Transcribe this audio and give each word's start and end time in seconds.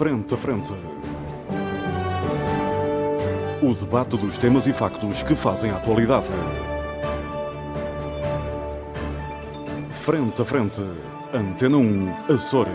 Frente 0.00 0.32
a 0.32 0.38
Frente. 0.38 0.72
O 3.62 3.74
debate 3.74 4.16
dos 4.16 4.38
temas 4.38 4.66
e 4.66 4.72
factos 4.72 5.22
que 5.22 5.34
fazem 5.34 5.70
a 5.70 5.76
atualidade. 5.76 6.26
Frente 9.90 10.40
a 10.40 10.44
Frente. 10.46 10.80
Antena 11.34 11.76
1, 11.76 12.32
Açores. 12.32 12.72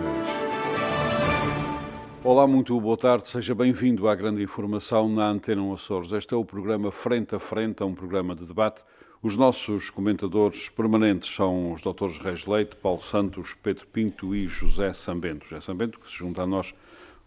Olá, 2.23 2.45
muito 2.45 2.79
boa 2.79 2.95
tarde. 2.95 3.27
Seja 3.27 3.55
bem-vindo 3.55 4.07
à 4.07 4.13
grande 4.13 4.43
informação 4.43 5.09
na 5.09 5.27
Antena 5.27 5.63
1 5.63 5.73
Açores. 5.73 6.11
Este 6.11 6.35
é 6.35 6.37
o 6.37 6.45
programa 6.45 6.91
Frente 6.91 7.33
a 7.33 7.39
Frente, 7.39 7.81
é 7.81 7.85
um 7.87 7.95
programa 7.95 8.35
de 8.35 8.45
debate. 8.45 8.83
Os 9.23 9.35
nossos 9.35 9.89
comentadores 9.89 10.69
permanentes 10.69 11.33
são 11.33 11.71
os 11.71 11.81
doutores 11.81 12.19
Reis 12.19 12.45
Leite, 12.45 12.75
Paulo 12.75 13.01
Santos, 13.01 13.55
Pedro 13.63 13.87
Pinto 13.87 14.35
e 14.35 14.47
José 14.47 14.93
Sambento. 14.93 15.47
José 15.47 15.61
Sambento, 15.61 15.99
que 15.99 16.07
se 16.07 16.17
junta 16.17 16.43
a 16.43 16.45
nós, 16.45 16.71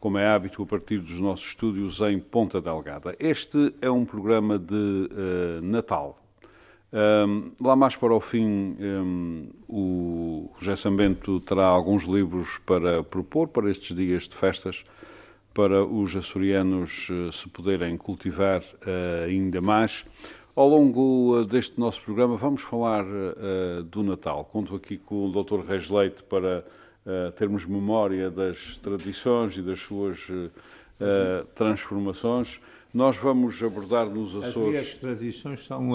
como 0.00 0.18
é 0.18 0.26
hábito, 0.26 0.62
a 0.62 0.66
partir 0.66 0.98
dos 0.98 1.18
nossos 1.20 1.46
estúdios 1.46 2.00
em 2.00 2.18
Ponta 2.18 2.60
Delgada. 2.60 3.16
Este 3.18 3.74
é 3.80 3.90
um 3.90 4.04
programa 4.04 4.58
de 4.58 4.74
uh, 4.74 5.62
Natal. 5.62 6.20
Um, 6.92 7.50
lá 7.60 7.76
mais 7.76 7.96
para 7.96 8.14
o 8.14 8.20
fim, 8.20 8.76
um, 8.80 9.50
o 9.68 10.50
José 10.58 10.76
Sambento 10.76 11.40
terá 11.40 11.66
alguns 11.66 12.04
livros 12.04 12.58
para 12.64 13.02
propor 13.02 13.48
para 13.48 13.70
estes 13.70 13.94
dias 13.94 14.28
de 14.28 14.36
festas, 14.36 14.84
para 15.52 15.84
os 15.84 16.14
açorianos 16.14 17.08
uh, 17.10 17.32
se 17.32 17.48
poderem 17.48 17.96
cultivar 17.96 18.60
uh, 18.62 19.24
ainda 19.26 19.60
mais. 19.60 20.06
Ao 20.54 20.68
longo 20.68 21.44
deste 21.44 21.78
nosso 21.78 22.00
programa 22.02 22.36
vamos 22.36 22.62
falar 22.62 23.04
do 23.84 24.02
Natal. 24.02 24.44
Conto 24.44 24.74
aqui 24.74 24.98
com 24.98 25.26
o 25.26 25.30
Dr. 25.30 25.60
Reis 25.60 25.88
Leite 25.88 26.20
para 26.24 26.64
uh, 27.08 27.32
termos 27.32 27.64
memória 27.64 28.30
das 28.30 28.78
tradições 28.78 29.56
e 29.56 29.62
das 29.62 29.80
suas 29.80 30.28
uh, 30.28 31.44
transformações. 31.54 32.60
Nós 32.92 33.16
vamos 33.16 33.62
abordar 33.62 34.06
nos 34.06 34.36
Açores... 34.36 34.76
As 34.76 34.94
tradições 34.94 35.64
são 35.64 35.90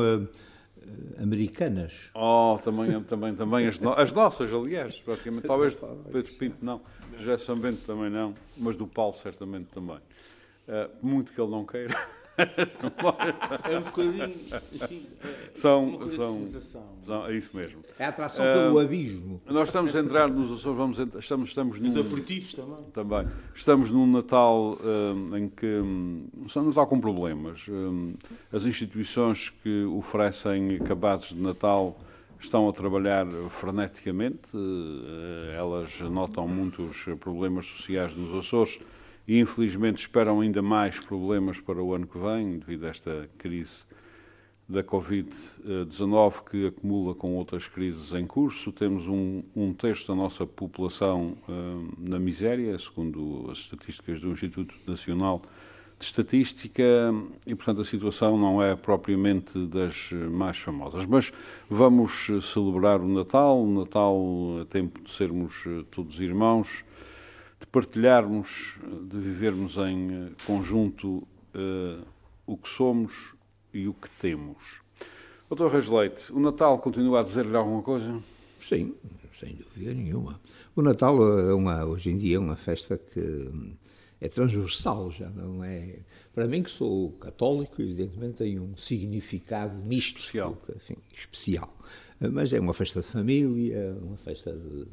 americanas. 1.22 2.12
Oh, 2.14 2.60
também, 2.64 3.02
também, 3.04 3.36
também 3.36 3.68
as, 3.68 3.80
no... 3.80 3.94
as 3.94 4.12
nossas, 4.12 4.54
aliás, 4.54 5.00
praticamente. 5.00 5.48
Talvez 5.48 5.76
Pedro 6.12 6.34
Pinto 6.34 6.58
não, 6.62 6.82
José 7.18 7.38
Sambento 7.38 7.82
também 7.86 8.10
não, 8.10 8.36
mas 8.58 8.76
do 8.76 8.86
Paulo 8.86 9.16
certamente 9.16 9.68
também. 9.74 9.98
muito 11.02 11.34
que 11.34 11.42
ele 11.42 11.52
não 11.52 11.66
queira. 11.66 11.96
É 12.38 13.78
um 13.78 13.82
bocadinho. 13.82 14.34
Assim, 14.82 15.06
é 15.24 15.50
são, 15.54 16.10
são, 16.10 16.62
são, 17.06 17.28
é 17.28 17.36
isso 17.36 17.56
mesmo. 17.56 17.84
É 18.00 18.06
a 18.06 18.10
atração 18.10 18.44
uh, 18.44 18.54
pelo 18.54 18.80
abismo. 18.80 19.42
Nós 19.46 19.70
estamos 19.70 19.96
a 19.96 20.00
entrar 20.00 20.28
nos 20.28 20.52
Açores, 20.52 20.78
vamos, 20.78 21.00
estamos, 21.20 21.50
estamos 21.50 21.80
num. 21.80 21.90
Os 21.90 21.98
aperitivos 21.98 22.54
também. 22.54 22.84
Também. 22.94 23.28
Estamos 23.54 23.92
num 23.92 24.08
Natal 24.12 24.78
um, 24.84 25.38
em 25.38 25.50
que. 25.50 25.66
Um, 25.66 26.28
um 26.36 26.62
Natal 26.64 26.88
com 26.88 27.00
problemas. 27.00 27.68
Um, 27.70 28.16
as 28.52 28.64
instituições 28.64 29.50
que 29.62 29.84
oferecem 29.86 30.76
acabados 30.78 31.30
de 31.30 31.42
Natal 31.42 32.00
estão 32.40 32.68
a 32.68 32.74
trabalhar 32.74 33.28
freneticamente. 33.50 34.42
Uh, 34.54 35.52
elas 35.56 36.00
notam 36.00 36.48
muitos 36.48 37.06
problemas 37.20 37.68
sociais 37.68 38.16
nos 38.16 38.34
Açores 38.36 38.80
e 39.28 39.40
infelizmente 39.40 40.02
esperam 40.02 40.42
ainda 40.42 40.62
mais 40.62 41.00
problemas 41.00 41.60
para 41.60 41.82
o 41.82 41.94
ano 41.94 42.08
que 42.08 42.18
vem, 42.18 42.60
devido 42.60 42.86
a 42.86 42.90
esta 42.90 43.30
crise 43.38 43.84
da 44.68 44.84
Covid-19 44.84 46.44
que 46.50 46.68
acumula 46.68 47.14
com 47.14 47.36
outras 47.36 47.68
crises 47.68 48.14
em 48.14 48.26
curso. 48.26 48.72
Temos 48.72 49.08
um, 49.08 49.44
um 49.56 49.74
terço 49.74 50.08
da 50.08 50.16
nossa 50.16 50.46
população 50.46 51.38
uh, 51.48 51.94
na 51.98 52.20
miséria, 52.20 52.78
segundo 52.80 53.50
as 53.52 53.60
estatísticas 53.60 54.20
do 54.20 54.32
Instituto 54.32 54.74
Nacional 54.88 55.42
de 56.00 56.06
Estatística, 56.06 56.84
e 57.46 57.54
portanto 57.56 57.82
a 57.82 57.86
situação 57.86 58.38
não 58.38 58.62
é 58.62 58.76
propriamente 58.76 59.58
das 59.68 60.12
mais 60.32 60.58
famosas. 60.58 61.06
Mas 61.06 61.32
vamos 61.70 62.28
celebrar 62.42 63.00
o 63.00 63.08
Natal, 63.08 63.62
o 63.62 63.80
Natal 63.80 64.18
é 64.62 64.66
tempo 64.66 65.02
de 65.02 65.12
sermos 65.12 65.64
todos 65.92 66.20
irmãos 66.20 66.84
de 67.64 67.68
partilharmos, 67.68 68.78
de 69.10 69.18
vivermos 69.18 69.78
em 69.78 70.12
eh, 70.12 70.30
conjunto 70.46 71.26
uh, 71.56 72.06
o 72.46 72.58
que 72.58 72.68
somos 72.68 73.14
e 73.74 73.88
o 73.88 73.94
que 73.94 74.10
temos. 74.20 74.82
Doutor 75.48 75.72
Reis 75.72 75.88
Leite, 75.88 76.32
o 76.34 76.40
Natal 76.42 76.78
continua 76.80 77.22
a 77.22 77.24
dizer-lhe 77.24 77.56
alguma 77.56 77.82
coisa? 77.82 78.22
Sim, 78.62 78.94
sem 79.40 79.56
dúvida 79.56 79.94
nenhuma. 79.94 80.42
O 80.76 80.82
Natal 80.82 81.16
é 81.40 81.54
uma, 81.54 81.86
hoje 81.86 82.10
em 82.10 82.18
dia 82.18 82.36
é 82.36 82.40
uma 82.40 82.58
festa 82.58 82.98
que 82.98 83.50
é 84.20 84.28
transversal, 84.28 85.10
já 85.10 85.30
não 85.30 85.64
é. 85.64 86.00
Para 86.36 86.48
mim, 86.48 86.64
que 86.64 86.70
sou 86.70 87.14
católico, 87.14 87.82
evidentemente 87.82 88.40
tem 88.40 88.60
um 88.60 88.76
significado 88.76 89.74
misto, 89.86 90.20
especial. 90.20 90.58
Enfim, 90.76 90.98
especial. 91.14 91.74
Mas 92.20 92.52
é 92.52 92.60
uma 92.60 92.74
festa 92.74 93.00
de 93.00 93.08
família, 93.08 93.98
uma 94.02 94.18
festa 94.18 94.52
de. 94.52 94.86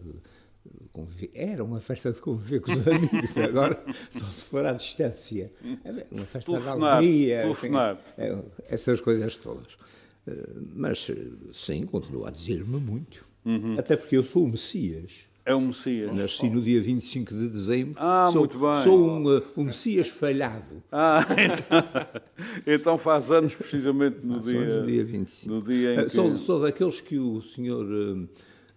Era 1.34 1.65
uma 1.65 1.81
festa 1.81 2.12
de 2.12 2.21
conviver 2.21 2.60
com 2.60 2.72
os 2.72 2.87
amigos, 2.87 3.37
agora 3.38 3.82
só 4.10 4.25
se 4.26 4.44
for 4.44 4.66
à 4.66 4.72
distância. 4.72 5.50
É 5.84 6.06
uma 6.10 6.26
festa 6.26 6.59
de 6.59 6.69
alegria, 6.69 7.48
enfim, 7.48 7.71
é, 8.19 8.38
essas 8.69 9.00
coisas 9.00 9.37
todas. 9.37 9.78
Eh, 10.26 10.48
mas 10.75 11.10
sim, 11.53 11.87
continua 11.87 12.28
a 12.28 12.31
dizer-me 12.31 12.78
muito. 12.78 13.25
Uhum. 13.44 13.78
Até 13.78 13.97
porque 13.97 14.16
eu 14.16 14.25
sou 14.25 14.44
o 14.44 14.48
Messias. 14.48 15.31
É 15.44 15.54
o 15.54 15.60
Messias. 15.60 16.15
Nasci 16.15 16.50
no 16.50 16.60
dia 16.60 16.81
25 16.81 17.34
de 17.34 17.48
dezembro. 17.48 17.94
Ah, 17.97 18.28
sou, 18.31 18.42
muito 18.42 18.59
bem. 18.59 18.84
Sou 18.84 19.10
um, 19.10 19.38
uh, 19.38 19.42
um 19.56 19.65
Messias 19.65 20.09
falhado. 20.09 20.82
Ah, 20.92 21.27
então, 21.34 22.75
então 22.75 22.98
faz 22.98 23.31
anos 23.32 23.54
precisamente 23.54 24.19
no, 24.22 24.38
dia, 24.38 24.81
no 24.81 24.87
dia 24.87 25.04
25. 25.04 25.54
No 25.54 25.62
dia 25.62 25.94
em 25.94 26.00
uh, 26.00 26.04
que... 26.04 26.10
sou, 26.10 26.37
sou 26.37 26.60
daqueles 26.60 27.00
que 27.00 27.19
o 27.19 27.41
senhor... 27.41 27.87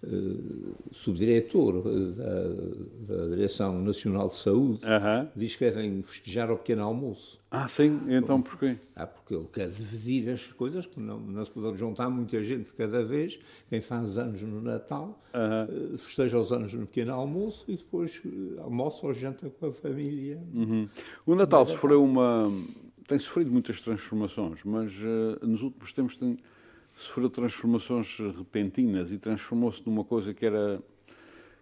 Uh, 0.05 0.75
subdiretor 0.91 1.81
eh, 1.85 3.07
da, 3.07 3.15
da, 3.15 3.27
Direção 3.29 3.81
Nacional 3.81 4.27
de 4.27 4.35
Saúde, 4.35 4.81
diz 5.33 5.55
que 5.55 5.59
querem 5.59 6.01
festejar 6.01 6.49
ao 6.49 6.57
pequeno 6.57 6.83
almoço. 6.83 7.39
Ah, 7.49 7.67
sim? 7.67 8.01
Então 8.09 8.41
porquê? 8.41 8.77
Ah, 8.95 9.07
porque 9.07 9.33
ele 9.33 9.47
quer 9.53 9.69
dividir 9.69 10.29
as 10.29 10.45
coisas, 10.47 10.85
porque 10.85 10.99
não, 10.99 11.19
não 11.19 11.45
se 11.45 11.51
pode 11.51 11.77
juntar 11.77 12.09
muita 12.09 12.43
gente 12.43 12.65
de 12.65 12.73
cada 12.73 13.03
vez. 13.03 13.39
Quem 13.69 13.79
faz 13.79 14.17
anos 14.17 14.41
no 14.41 14.61
Natal 14.61 15.21
uh, 15.33 15.97
festeja 15.97 16.37
os 16.37 16.51
anos 16.51 16.73
no 16.73 16.85
pequeno 16.85 17.13
almoço 17.13 17.63
e 17.67 17.77
depois 17.77 18.21
almoça 18.57 19.05
ou 19.05 19.13
janta 19.13 19.49
com 19.49 19.67
a 19.67 19.71
família. 19.71 20.41
Uhum. 20.53 20.89
O 21.25 21.35
Natal 21.35 21.65
sofreu 21.65 22.03
uma... 22.03 22.51
tem 23.07 23.19
sofrido 23.19 23.51
muitas 23.51 23.79
transformações, 23.79 24.63
mas 24.65 24.91
uh, 24.97 25.45
nos 25.45 25.61
últimos 25.61 25.93
tempos 25.93 26.17
tem 26.17 26.37
sofreu 26.95 27.29
transformações 27.29 28.17
repentinas 28.37 29.11
e 29.11 29.17
transformou-se 29.17 29.81
numa 29.85 30.03
coisa 30.03 30.33
que 30.33 30.45
era 30.45 30.81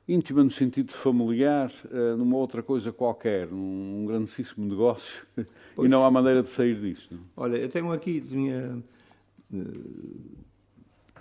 íntima 0.08 0.44
no 0.44 0.52
sentido 0.52 0.92
familiar, 0.92 1.72
eh, 1.92 2.16
numa 2.16 2.36
outra 2.36 2.62
coisa 2.62 2.92
qualquer, 2.92 3.48
num 3.48 4.06
grandíssimo 4.06 4.68
negócio, 4.68 5.26
pois, 5.76 5.88
e 5.88 5.92
não 5.92 6.04
há 6.04 6.12
maneira 6.12 6.44
de 6.44 6.50
sair 6.50 6.80
disso. 6.80 7.08
Não? 7.12 7.22
Olha, 7.38 7.58
eu 7.58 7.70
tenho 7.70 7.92
aqui 7.92 8.20
tinha, 8.20 8.84
eh, 9.54 9.58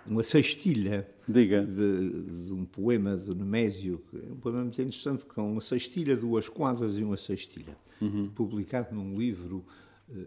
uma 0.07 0.23
sextilha 0.23 1.09
Diga. 1.29 1.65
De, 1.65 2.47
de, 2.47 2.53
um 2.53 2.65
poema 2.65 3.17
do 3.17 3.37
Nemésio, 3.37 4.03
é 4.13 4.33
um 4.33 4.37
poema 4.37 4.63
muito 4.63 4.81
interessante, 4.83 5.25
porque 5.25 5.39
é 5.39 5.43
uma 5.43 5.61
sextilha, 5.61 6.17
duas 6.17 6.49
quadras 6.49 6.99
e 6.99 7.05
uma 7.05 7.17
sextilha, 7.17 7.77
uhum. 8.01 8.29
publicado 8.31 8.93
num 8.93 9.17
livro 9.17 9.65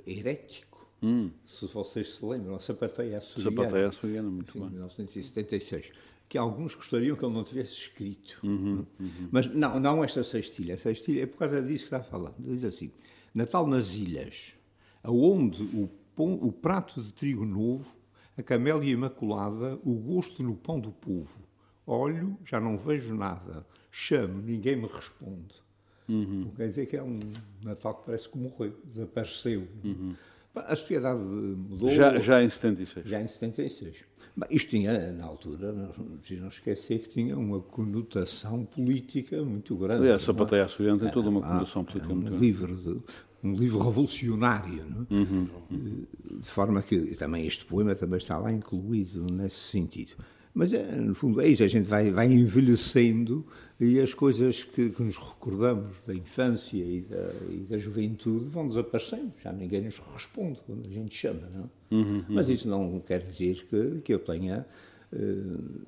herético, 0.08 0.73
Hum. 1.04 1.30
Se 1.46 1.68
vocês 1.68 2.16
se 2.16 2.26
lembram, 2.26 2.56
a 2.56 2.60
Sapateia 2.60 3.18
Açoriana. 3.18 3.52
Sapateia 3.52 3.88
Açoriana, 3.90 4.30
muito 4.30 4.50
enfim, 4.50 4.60
bem. 4.62 4.70
1976. 4.70 5.92
Que 6.30 6.38
alguns 6.38 6.74
gostariam 6.74 7.18
que 7.18 7.26
ele 7.26 7.34
não 7.34 7.44
tivesse 7.44 7.74
escrito. 7.74 8.40
Uhum, 8.42 8.86
uhum. 9.00 9.30
Mas 9.30 9.48
não, 9.48 9.80
não 9.80 10.04
esta 10.04 10.24
sextilha. 10.24 10.76
A 10.76 10.78
sextilha 10.78 11.24
é 11.24 11.26
por 11.26 11.38
causa 11.40 11.62
disso 11.62 11.88
que 11.88 11.96
está 11.96 12.02
falando. 12.02 12.36
Diz 12.40 12.64
assim: 12.64 12.90
Natal 13.36 13.68
nas 13.68 13.94
Ilhas, 13.94 14.56
aonde 15.04 15.62
o, 15.64 15.90
pão, 16.16 16.36
o 16.36 16.52
prato 16.52 17.04
de 17.04 17.12
trigo 17.12 17.46
novo, 17.46 17.98
a 18.38 18.42
camélia 18.42 18.90
imaculada, 18.90 19.78
o 19.84 19.94
gosto 19.94 20.42
no 20.42 20.56
pão 20.56 20.80
do 20.80 20.92
povo. 20.92 21.40
Olho, 21.86 22.38
já 22.46 22.62
não 22.62 22.78
vejo 22.78 23.14
nada. 23.14 23.68
Chamo, 23.92 24.42
ninguém 24.42 24.78
me 24.78 24.88
responde. 24.88 25.62
Uhum. 26.08 26.52
Quer 26.56 26.68
dizer 26.68 26.86
que 26.86 26.98
é 26.98 27.04
um 27.04 27.20
Natal 27.62 27.96
que 27.96 28.06
parece 28.06 28.30
que 28.30 28.38
morreu, 28.38 28.74
desapareceu. 28.86 29.68
Uhum. 29.84 30.16
A 30.56 30.76
sociedade 30.76 31.20
mudou. 31.20 31.90
Já, 31.90 32.20
já 32.20 32.44
em 32.44 32.50
76. 32.50 33.08
Já 33.08 33.22
em 33.22 33.28
76. 33.28 34.06
Bem, 34.36 34.48
isto 34.52 34.70
tinha, 34.70 35.12
na 35.12 35.26
altura, 35.26 35.72
não, 35.72 36.48
esquecer 36.48 37.00
que 37.00 37.10
tinha 37.10 37.38
uma 37.38 37.60
conotação 37.60 38.64
política 38.66 39.44
muito 39.44 39.76
grande. 39.76 40.02
Aliás, 40.02 40.22
a 40.22 40.26
Sapateia 40.26 40.66
Açoriana 40.66 41.00
tem 41.00 41.12
toda 41.12 41.30
uma 41.30 41.42
conotação 41.42 41.84
política 41.84 42.14
um 42.14 42.18
muito 42.18 42.36
livro 42.36 42.68
grande. 42.68 42.84
De, 42.84 43.02
um 43.44 43.56
livro 43.56 43.80
revolucionário, 43.80 44.86
não? 44.86 45.08
É? 45.10 45.14
Uhum. 45.14 46.06
de 46.40 46.48
forma 46.48 46.82
que 46.82 47.16
também 47.18 47.46
este 47.46 47.66
poema 47.66 47.94
também 47.94 48.18
está 48.18 48.38
lá 48.38 48.52
incluído 48.52 49.26
nesse 49.32 49.58
sentido. 49.58 50.14
Mas, 50.54 50.72
é, 50.72 50.96
no 50.96 51.16
fundo, 51.16 51.42
é 51.42 51.48
isso. 51.48 51.64
A 51.64 51.68
gente 51.68 51.88
vai, 51.90 52.12
vai 52.12 52.32
envelhecendo 52.32 53.46
e 53.80 54.00
as 54.00 54.14
coisas 54.14 54.64
que, 54.64 54.90
que 54.90 55.02
nos 55.02 55.18
recordamos 55.18 56.00
da 56.06 56.14
infância 56.14 56.78
e 56.78 57.02
da, 57.02 57.34
e 57.50 57.66
da, 57.70 57.78
juventude 57.78 58.50
vão 58.50 58.68
desaparecendo. 58.68 59.34
Já 59.44 59.52
ninguém 59.52 59.82
nos 59.82 60.00
responde 60.14 60.62
quando 60.66 60.86
a 60.86 60.90
gente 60.90 61.16
chama, 61.16 61.50
não? 61.50 61.70
Uhum, 61.92 62.18
uhum. 62.18 62.26
Mas 62.30 62.50
isso 62.50 62.68
não 62.68 63.00
quer 63.00 63.22
dizer 63.22 63.66
que, 63.68 64.02
que 64.02 64.14
eu 64.14 64.20
tenha... 64.20 64.66
Uh, 65.12 65.82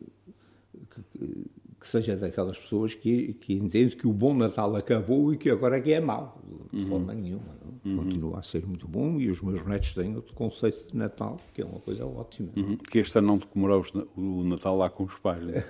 que, 0.90 1.02
que 1.18 1.46
seja 1.88 2.16
daquelas 2.16 2.58
pessoas 2.58 2.94
que, 2.94 3.34
que 3.34 3.54
entende 3.54 3.96
que 3.96 4.08
o 4.08 4.14
bom 4.14 4.34
Natal 4.34 4.76
acabou 4.76 5.34
e 5.34 5.38
que 5.38 5.50
agora 5.50 5.78
é 5.78 5.82
que 5.82 5.94
é 5.94 6.00
mau. 6.00 6.42
De 6.72 6.84
uhum. 6.84 6.90
forma 6.90 7.14
nenhuma. 7.14 7.56
Uhum. 7.84 7.98
Continua 7.98 8.40
a 8.40 8.42
ser 8.42 8.66
muito 8.66 8.88
bom 8.88 9.20
e 9.20 9.30
os 9.30 9.42
meus 9.42 9.66
netos 9.66 9.94
têm 9.94 10.16
outro 10.16 10.34
conceito 10.34 10.92
de 10.92 10.98
Natal, 10.98 11.40
que 11.54 11.62
é 11.62 11.66
uma 11.66 11.80
coisa 11.80 12.06
ótima. 12.06 12.50
Uhum. 12.56 12.78
Que 12.78 13.00
este 13.00 13.18
ano 13.18 13.28
não 13.28 13.40
comemorou 13.40 13.86
o 14.16 14.44
Natal 14.44 14.78
lá 14.78 14.90
com 14.90 15.04
os 15.04 15.16
pais. 15.16 15.44
Né? 15.44 15.64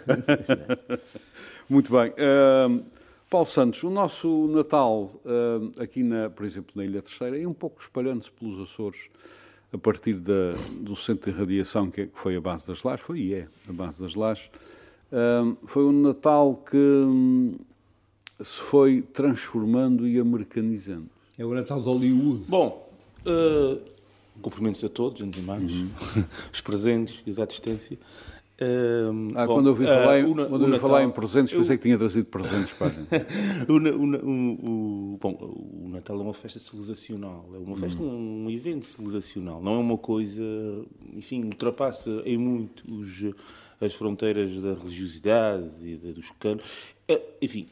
muito 1.69 1.91
bem. 1.91 2.12
Uh, 2.12 2.83
Paulo 3.29 3.47
Santos, 3.47 3.83
o 3.83 3.89
nosso 3.89 4.47
Natal 4.47 5.11
uh, 5.25 5.81
aqui, 5.81 6.03
na, 6.03 6.29
por 6.29 6.45
exemplo, 6.45 6.71
na 6.75 6.85
Ilha 6.85 7.01
Terceira, 7.01 7.39
é 7.39 7.47
um 7.47 7.53
pouco 7.53 7.81
espalhando-se 7.81 8.31
pelos 8.31 8.59
Açores 8.59 9.09
a 9.73 9.77
partir 9.77 10.13
da, 10.19 10.53
do 10.79 10.95
centro 10.95 11.31
de 11.31 11.38
radiação 11.38 11.91
que, 11.91 12.09
foi 12.13 12.35
a 12.38 12.41
base 12.41 12.65
das 12.65 12.81
lajes, 12.83 13.06
foi 13.06 13.19
e 13.19 13.33
é 13.33 13.47
a 13.68 13.73
base 13.73 14.01
das 14.01 14.15
lajes, 14.15 14.50
foi 15.65 15.85
um 15.85 15.91
Natal 15.91 16.56
que 16.69 16.77
hum, 16.77 17.56
se 18.44 18.59
foi 18.59 19.01
transformando 19.01 20.07
e 20.07 20.19
americanizando. 20.19 21.09
É 21.38 21.45
o 21.45 21.53
Natal 21.53 21.79
de 21.81 21.85
Hollywood. 21.85 22.45
Bom, 22.47 22.89
uh, 23.25 23.79
cumprimentos 24.41 24.83
a 24.83 24.89
todos, 24.89 25.21
antes 25.21 25.39
de 25.39 25.45
mais, 25.45 25.71
uhum. 25.71 25.89
os 26.51 26.62
presentes 26.62 27.21
e 27.25 27.29
os 27.29 27.39
à 27.39 27.45
distância. 27.45 27.97
Uh, 28.57 29.33
ah, 29.35 29.45
bom, 29.45 29.56
quando 29.56 29.65
eu 29.65 29.71
ouvi 29.73 29.85
falar, 29.85 30.23
uh, 30.23 30.33
quando 30.33 30.63
eu 30.63 30.67
Natal, 30.69 30.79
falar 30.79 31.03
em 31.03 31.12
presentes, 31.12 31.51
eu, 31.51 31.59
pensei 31.59 31.75
que 31.75 31.83
tinha 31.83 31.97
trazido 31.97 32.25
presentes 32.25 32.71
para 32.71 32.88
a 32.88 32.89
gente. 32.89 33.09
o, 33.68 33.73
o, 33.73 35.13
o, 35.13 35.18
bom, 35.18 35.33
o 35.83 35.89
Natal 35.89 36.18
é 36.18 36.21
uma 36.21 36.33
festa 36.33 36.57
civilizacional, 36.59 37.50
é 37.53 37.57
uma 37.57 37.75
festa, 37.75 38.01
uhum. 38.01 38.09
um, 38.09 38.45
um 38.45 38.50
evento 38.50 38.85
civilizacional, 38.85 39.61
não 39.61 39.75
é 39.75 39.77
uma 39.77 39.97
coisa, 39.97 40.41
enfim, 41.13 41.44
ultrapassa 41.44 42.09
em 42.25 42.38
muito 42.38 42.83
os 42.89 43.07
as 43.80 43.94
fronteiras 43.94 44.62
da 44.62 44.74
religiosidade 44.74 45.69
e 45.81 45.98
da, 45.98 46.12
dos 46.12 46.31
canos. 46.39 46.66
É, 47.07 47.22
enfim, 47.42 47.68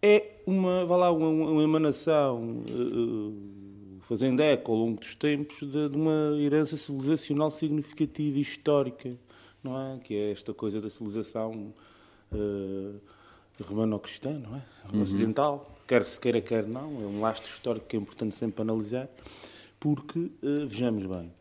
é 0.00 0.40
uma, 0.46 0.84
vá 0.86 0.96
lá, 0.96 1.10
uma, 1.10 1.28
uma 1.28 1.62
emanação, 1.62 2.62
uh, 2.70 4.00
fazendo 4.02 4.40
eco 4.40 4.72
ao 4.72 4.78
longo 4.78 5.00
dos 5.00 5.14
tempos, 5.14 5.58
de, 5.60 5.88
de, 5.88 5.96
uma 5.96 6.36
herança 6.38 6.76
civilizacional 6.76 7.50
significativa 7.50 8.38
e 8.38 8.40
histórica, 8.40 9.16
não 9.62 9.76
é? 9.76 9.98
Que 9.98 10.14
é 10.14 10.30
esta 10.30 10.54
coisa 10.54 10.80
da 10.80 10.88
civilização 10.88 11.74
uh, 12.32 13.00
romano-cristã, 13.60 14.38
não 14.38 14.56
é? 14.56 14.62
Uhum. 14.92 15.02
Ocidental, 15.02 15.76
quer 15.86 16.06
se 16.06 16.20
queira, 16.20 16.40
quer 16.40 16.66
não, 16.66 17.02
é 17.02 17.06
um 17.06 17.20
lastro 17.20 17.50
histórico 17.50 17.86
que 17.86 17.96
é 17.96 18.00
importante 18.00 18.36
sempre 18.36 18.62
analisar, 18.62 19.08
porque, 19.80 20.18
uh, 20.18 20.66
vejamos 20.66 21.04
bem, 21.06 21.32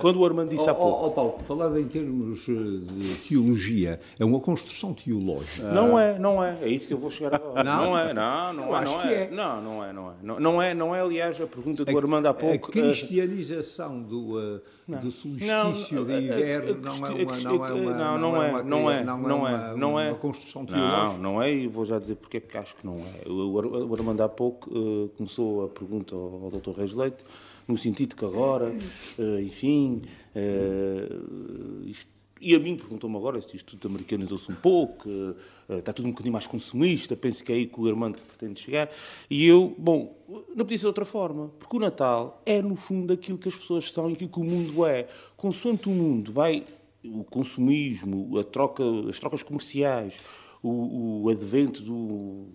quando 0.00 0.20
o 0.20 0.24
Armando 0.24 0.48
disse 0.48 0.68
há 0.68 0.74
pouco. 0.74 1.04
Oh, 1.04 1.06
oh, 1.06 1.10
Paulo, 1.10 1.38
falado 1.44 1.78
em 1.78 1.86
termos 1.86 2.48
eh, 2.48 2.52
de 2.52 3.14
teologia, 3.28 4.00
é 4.18 4.24
uma 4.24 4.40
construção 4.40 4.94
teológica. 4.94 5.70
Não 5.70 5.98
é, 5.98 6.18
não 6.18 6.42
é. 6.42 6.56
É 6.62 6.68
isso 6.68 6.88
que 6.88 6.94
eu 6.94 6.98
vou 6.98 7.10
chegar 7.10 7.34
agora. 7.34 7.62
Não, 7.62 7.84
não 7.84 7.98
é, 7.98 8.14
não, 8.14 8.52
não 8.54 8.74
é. 8.74 8.78
Acho 8.78 8.94
não 8.94 9.02
que 9.02 9.08
é. 9.08 9.22
é. 9.24 9.30
Não, 9.30 9.62
não 9.62 9.84
é, 9.84 9.92
não 9.92 10.10
é. 10.10 10.14
Não, 10.22 10.40
não 10.40 10.62
é, 10.62 10.74
não 10.74 10.96
é, 10.96 11.00
aliás, 11.02 11.38
a 11.42 11.46
pergunta 11.46 11.84
do 11.84 11.94
a, 11.94 12.00
Armando 12.00 12.26
há 12.26 12.32
pouco. 12.32 12.68
A 12.68 12.72
cristianização 12.72 14.00
do, 14.00 14.38
uh, 14.38 14.60
do 14.86 15.10
solstício 15.10 16.04
de 16.06 16.12
inverno 16.14 16.80
não 16.80 17.06
é 17.06 17.10
uma. 17.10 17.38
Não, 17.38 17.66
é 17.66 17.70
uma, 17.70 17.92
não, 17.92 18.18
não 18.18 18.42
é, 18.42 18.62
não 18.64 18.90
é, 18.90 19.04
não 19.04 19.48
é, 19.48 19.76
não 19.76 20.00
é. 20.00 20.08
Uma 20.08 20.18
construção 20.18 20.64
teológica. 20.64 21.18
Não, 21.18 21.18
não 21.18 21.42
é, 21.42 21.52
e 21.52 21.68
vou 21.68 21.84
já 21.84 21.98
dizer 21.98 22.16
porque 22.16 22.38
é 22.38 22.40
que 22.40 22.56
acho 22.56 22.74
que 22.76 22.86
não 22.86 22.94
é. 22.94 23.28
O 23.28 23.94
Armando 23.94 24.22
há 24.22 24.28
pouco 24.28 24.70
começou 25.18 25.66
a 25.66 25.68
pergunta 25.68 26.14
ao, 26.14 26.44
ao 26.44 26.50
Dr. 26.50 26.78
Reis 26.78 26.94
Leite 26.94 27.22
no 27.68 27.76
sentido 27.76 28.16
que 28.16 28.24
agora, 28.24 28.74
uh, 29.18 29.38
enfim, 29.40 30.00
uh, 30.34 31.86
isto, 31.86 32.18
e 32.40 32.54
a 32.54 32.58
mim 32.58 32.76
perguntou-me 32.76 33.16
agora 33.16 33.42
se 33.42 33.56
isto 33.56 33.76
tudo 33.76 33.88
americanizou-se 33.88 34.50
um 34.50 34.54
pouco, 34.54 35.08
uh, 35.08 35.36
está 35.78 35.92
tudo 35.92 36.06
um 36.06 36.12
bocadinho 36.12 36.32
mais 36.32 36.46
consumista, 36.46 37.14
penso 37.14 37.44
que 37.44 37.52
é 37.52 37.56
aí 37.56 37.66
que 37.66 37.78
o 37.78 37.86
Armando 37.86 38.18
pretende 38.20 38.60
chegar. 38.60 38.90
E 39.28 39.46
eu, 39.46 39.74
bom, 39.76 40.16
não 40.28 40.64
podia 40.64 40.78
ser 40.78 40.82
de 40.82 40.86
outra 40.86 41.04
forma, 41.04 41.50
porque 41.58 41.76
o 41.76 41.80
Natal 41.80 42.40
é, 42.46 42.62
no 42.62 42.74
fundo, 42.74 43.12
aquilo 43.12 43.36
que 43.36 43.48
as 43.48 43.56
pessoas 43.56 43.92
são 43.92 44.08
e 44.08 44.14
aquilo 44.14 44.30
que 44.30 44.40
o 44.40 44.44
mundo 44.44 44.86
é. 44.86 45.06
Consoante 45.36 45.88
o 45.88 45.92
mundo 45.92 46.32
vai 46.32 46.64
o 47.04 47.22
consumismo, 47.24 48.38
a 48.38 48.44
troca, 48.44 48.82
as 49.08 49.18
trocas 49.18 49.42
comerciais, 49.42 50.18
o, 50.62 51.24
o 51.24 51.28
advento 51.28 51.82
do 51.82 52.46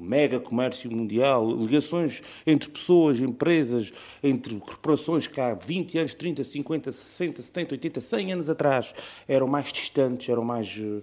mega 0.00 0.40
comércio 0.40 0.90
mundial, 0.90 1.54
ligações 1.54 2.22
entre 2.46 2.70
pessoas, 2.70 3.20
empresas, 3.20 3.92
entre 4.22 4.54
corporações 4.56 5.26
que 5.26 5.40
há 5.40 5.54
20 5.54 5.98
anos, 5.98 6.14
30, 6.14 6.42
50, 6.42 6.92
60, 6.92 7.42
70, 7.42 7.74
80, 7.74 8.00
100 8.00 8.32
anos 8.32 8.50
atrás 8.50 8.94
eram 9.28 9.46
mais 9.46 9.72
distantes, 9.72 10.28
eram 10.28 10.44
mais. 10.44 10.76
Eh, 10.78 11.02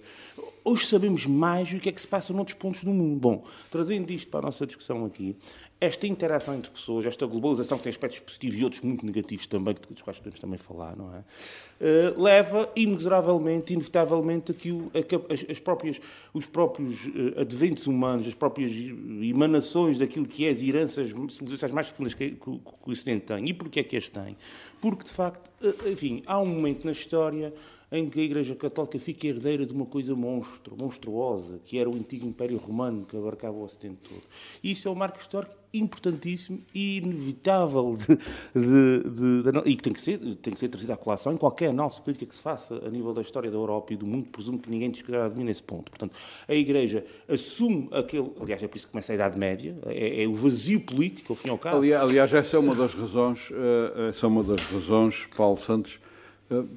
hoje 0.63 0.85
sabemos 0.85 1.25
mais 1.25 1.71
o 1.71 1.79
que 1.79 1.89
é 1.89 1.91
que 1.91 2.01
se 2.01 2.07
passa 2.07 2.33
noutros 2.33 2.57
pontos 2.57 2.83
do 2.83 2.91
mundo. 2.91 3.19
Bom, 3.19 3.45
trazendo 3.69 4.11
isto 4.11 4.29
para 4.29 4.39
a 4.39 4.43
nossa 4.43 4.65
discussão 4.65 5.05
aqui, 5.05 5.35
esta 5.79 6.07
interação 6.07 6.55
entre 6.55 6.71
pessoas, 6.71 7.05
esta 7.05 7.25
globalização 7.27 7.77
que 7.77 7.83
tem 7.83 7.91
aspectos 7.91 8.19
positivos 8.19 8.59
e 8.59 8.63
outros 8.63 8.81
muito 8.81 9.05
negativos 9.05 9.45
também, 9.45 9.75
dos 9.89 10.01
quais 10.01 10.17
podemos 10.17 10.39
também 10.39 10.57
falar, 10.57 10.95
não 10.95 11.13
é? 11.13 11.19
Uh, 11.19 12.21
leva 12.21 12.71
inexoravelmente, 12.75 13.73
inevitavelmente, 13.73 14.51
a 14.51 14.55
que 14.55 15.15
as, 15.29 15.45
as, 15.47 15.59
próprias, 15.59 16.01
os 16.33 16.47
próprios 16.47 17.05
uh, 17.05 17.41
adventos 17.41 17.85
humanos, 17.85 18.27
as 18.27 18.33
próprias 18.33 18.71
emanações 18.73 19.99
daquilo 19.99 20.25
que 20.25 20.47
é 20.47 20.49
as 20.49 20.63
heranças 20.63 21.09
civilizações 21.09 21.71
mais 21.71 21.87
profundas 21.87 22.15
que, 22.15 22.31
que, 22.31 22.37
que, 22.39 22.49
o 22.49 22.91
Ocidente 22.91 23.25
tem. 23.25 23.45
E 23.47 23.53
porquê 23.53 23.81
é 23.81 23.83
que 23.83 23.95
as 23.95 24.09
tem? 24.09 24.35
Porque, 24.81 25.03
de 25.03 25.11
facto, 25.11 25.51
uh, 25.61 25.89
enfim, 25.89 26.23
há 26.25 26.39
um 26.39 26.47
momento 26.47 26.85
na 26.85 26.91
história 26.91 27.53
em 27.91 28.09
que 28.09 28.19
a 28.19 28.23
Igreja 28.23 28.55
Católica 28.55 28.99
fica 28.99 29.27
herdeira 29.27 29.65
de 29.65 29.73
uma 29.73 29.85
coisa 29.85 30.15
monstro, 30.15 30.75
monstruosa, 30.77 31.59
que 31.63 31.77
era 31.77 31.89
o 31.89 31.95
antigo 31.95 32.27
Império 32.27 32.57
Romano 32.57 33.05
que 33.05 33.15
abarcava 33.15 33.55
o 33.55 33.63
Ocidente 33.63 33.97
todo. 34.09 34.23
E 34.63 34.71
isso 34.71 34.87
é 34.87 34.91
um 34.91 34.95
marco 34.95 35.19
histórico 35.19 35.55
importantíssimo 35.73 36.61
e 36.73 36.97
inevitável 36.97 37.95
de, 37.95 38.15
de, 38.15 39.51
de, 39.51 39.69
e 39.69 39.75
que 39.75 39.83
tem 39.83 39.93
que, 39.93 40.01
ser, 40.01 40.17
tem 40.17 40.53
que 40.53 40.59
ser 40.59 40.69
trazido 40.69 40.91
à 40.93 40.97
colação 40.97 41.33
em 41.33 41.37
qualquer 41.37 41.69
análise 41.69 42.01
política 42.01 42.25
que 42.25 42.35
se 42.35 42.41
faça 42.41 42.75
a 42.85 42.89
nível 42.89 43.13
da 43.13 43.21
história 43.21 43.51
da 43.51 43.57
Europa 43.57 43.93
e 43.93 43.97
do 43.97 44.05
mundo. 44.05 44.29
Presumo 44.29 44.59
que 44.59 44.69
ninguém 44.69 44.89
discordará 44.89 45.29
de 45.29 45.37
mim 45.37 45.43
nesse 45.43 45.63
ponto. 45.63 45.91
Portanto, 45.91 46.15
a 46.47 46.53
Igreja 46.53 47.05
assume 47.27 47.89
aquele. 47.91 48.31
Aliás, 48.39 48.63
é 48.63 48.67
por 48.67 48.77
isso 48.77 48.87
que 48.87 48.91
começa 48.91 49.11
a 49.11 49.15
Idade 49.15 49.37
Média, 49.37 49.77
é, 49.85 50.23
é 50.23 50.27
o 50.27 50.33
vazio 50.33 50.79
político, 50.81 51.33
ao 51.33 51.37
fim 51.37 51.49
e 51.49 51.51
ao 51.51 51.57
cabo. 51.57 51.77
Aliás, 51.77 52.03
aliás, 52.03 52.33
essa 52.33 52.57
é 52.57 52.59
uma 52.59 52.75
das 52.75 52.93
razões, 52.93 53.49
uh, 53.51 54.09
essa 54.09 54.25
é 54.25 54.27
uma 54.29 54.43
das 54.43 54.61
razões, 54.61 55.27
Paulo 55.35 55.59
Santos. 55.61 55.99
Uh, 56.49 56.67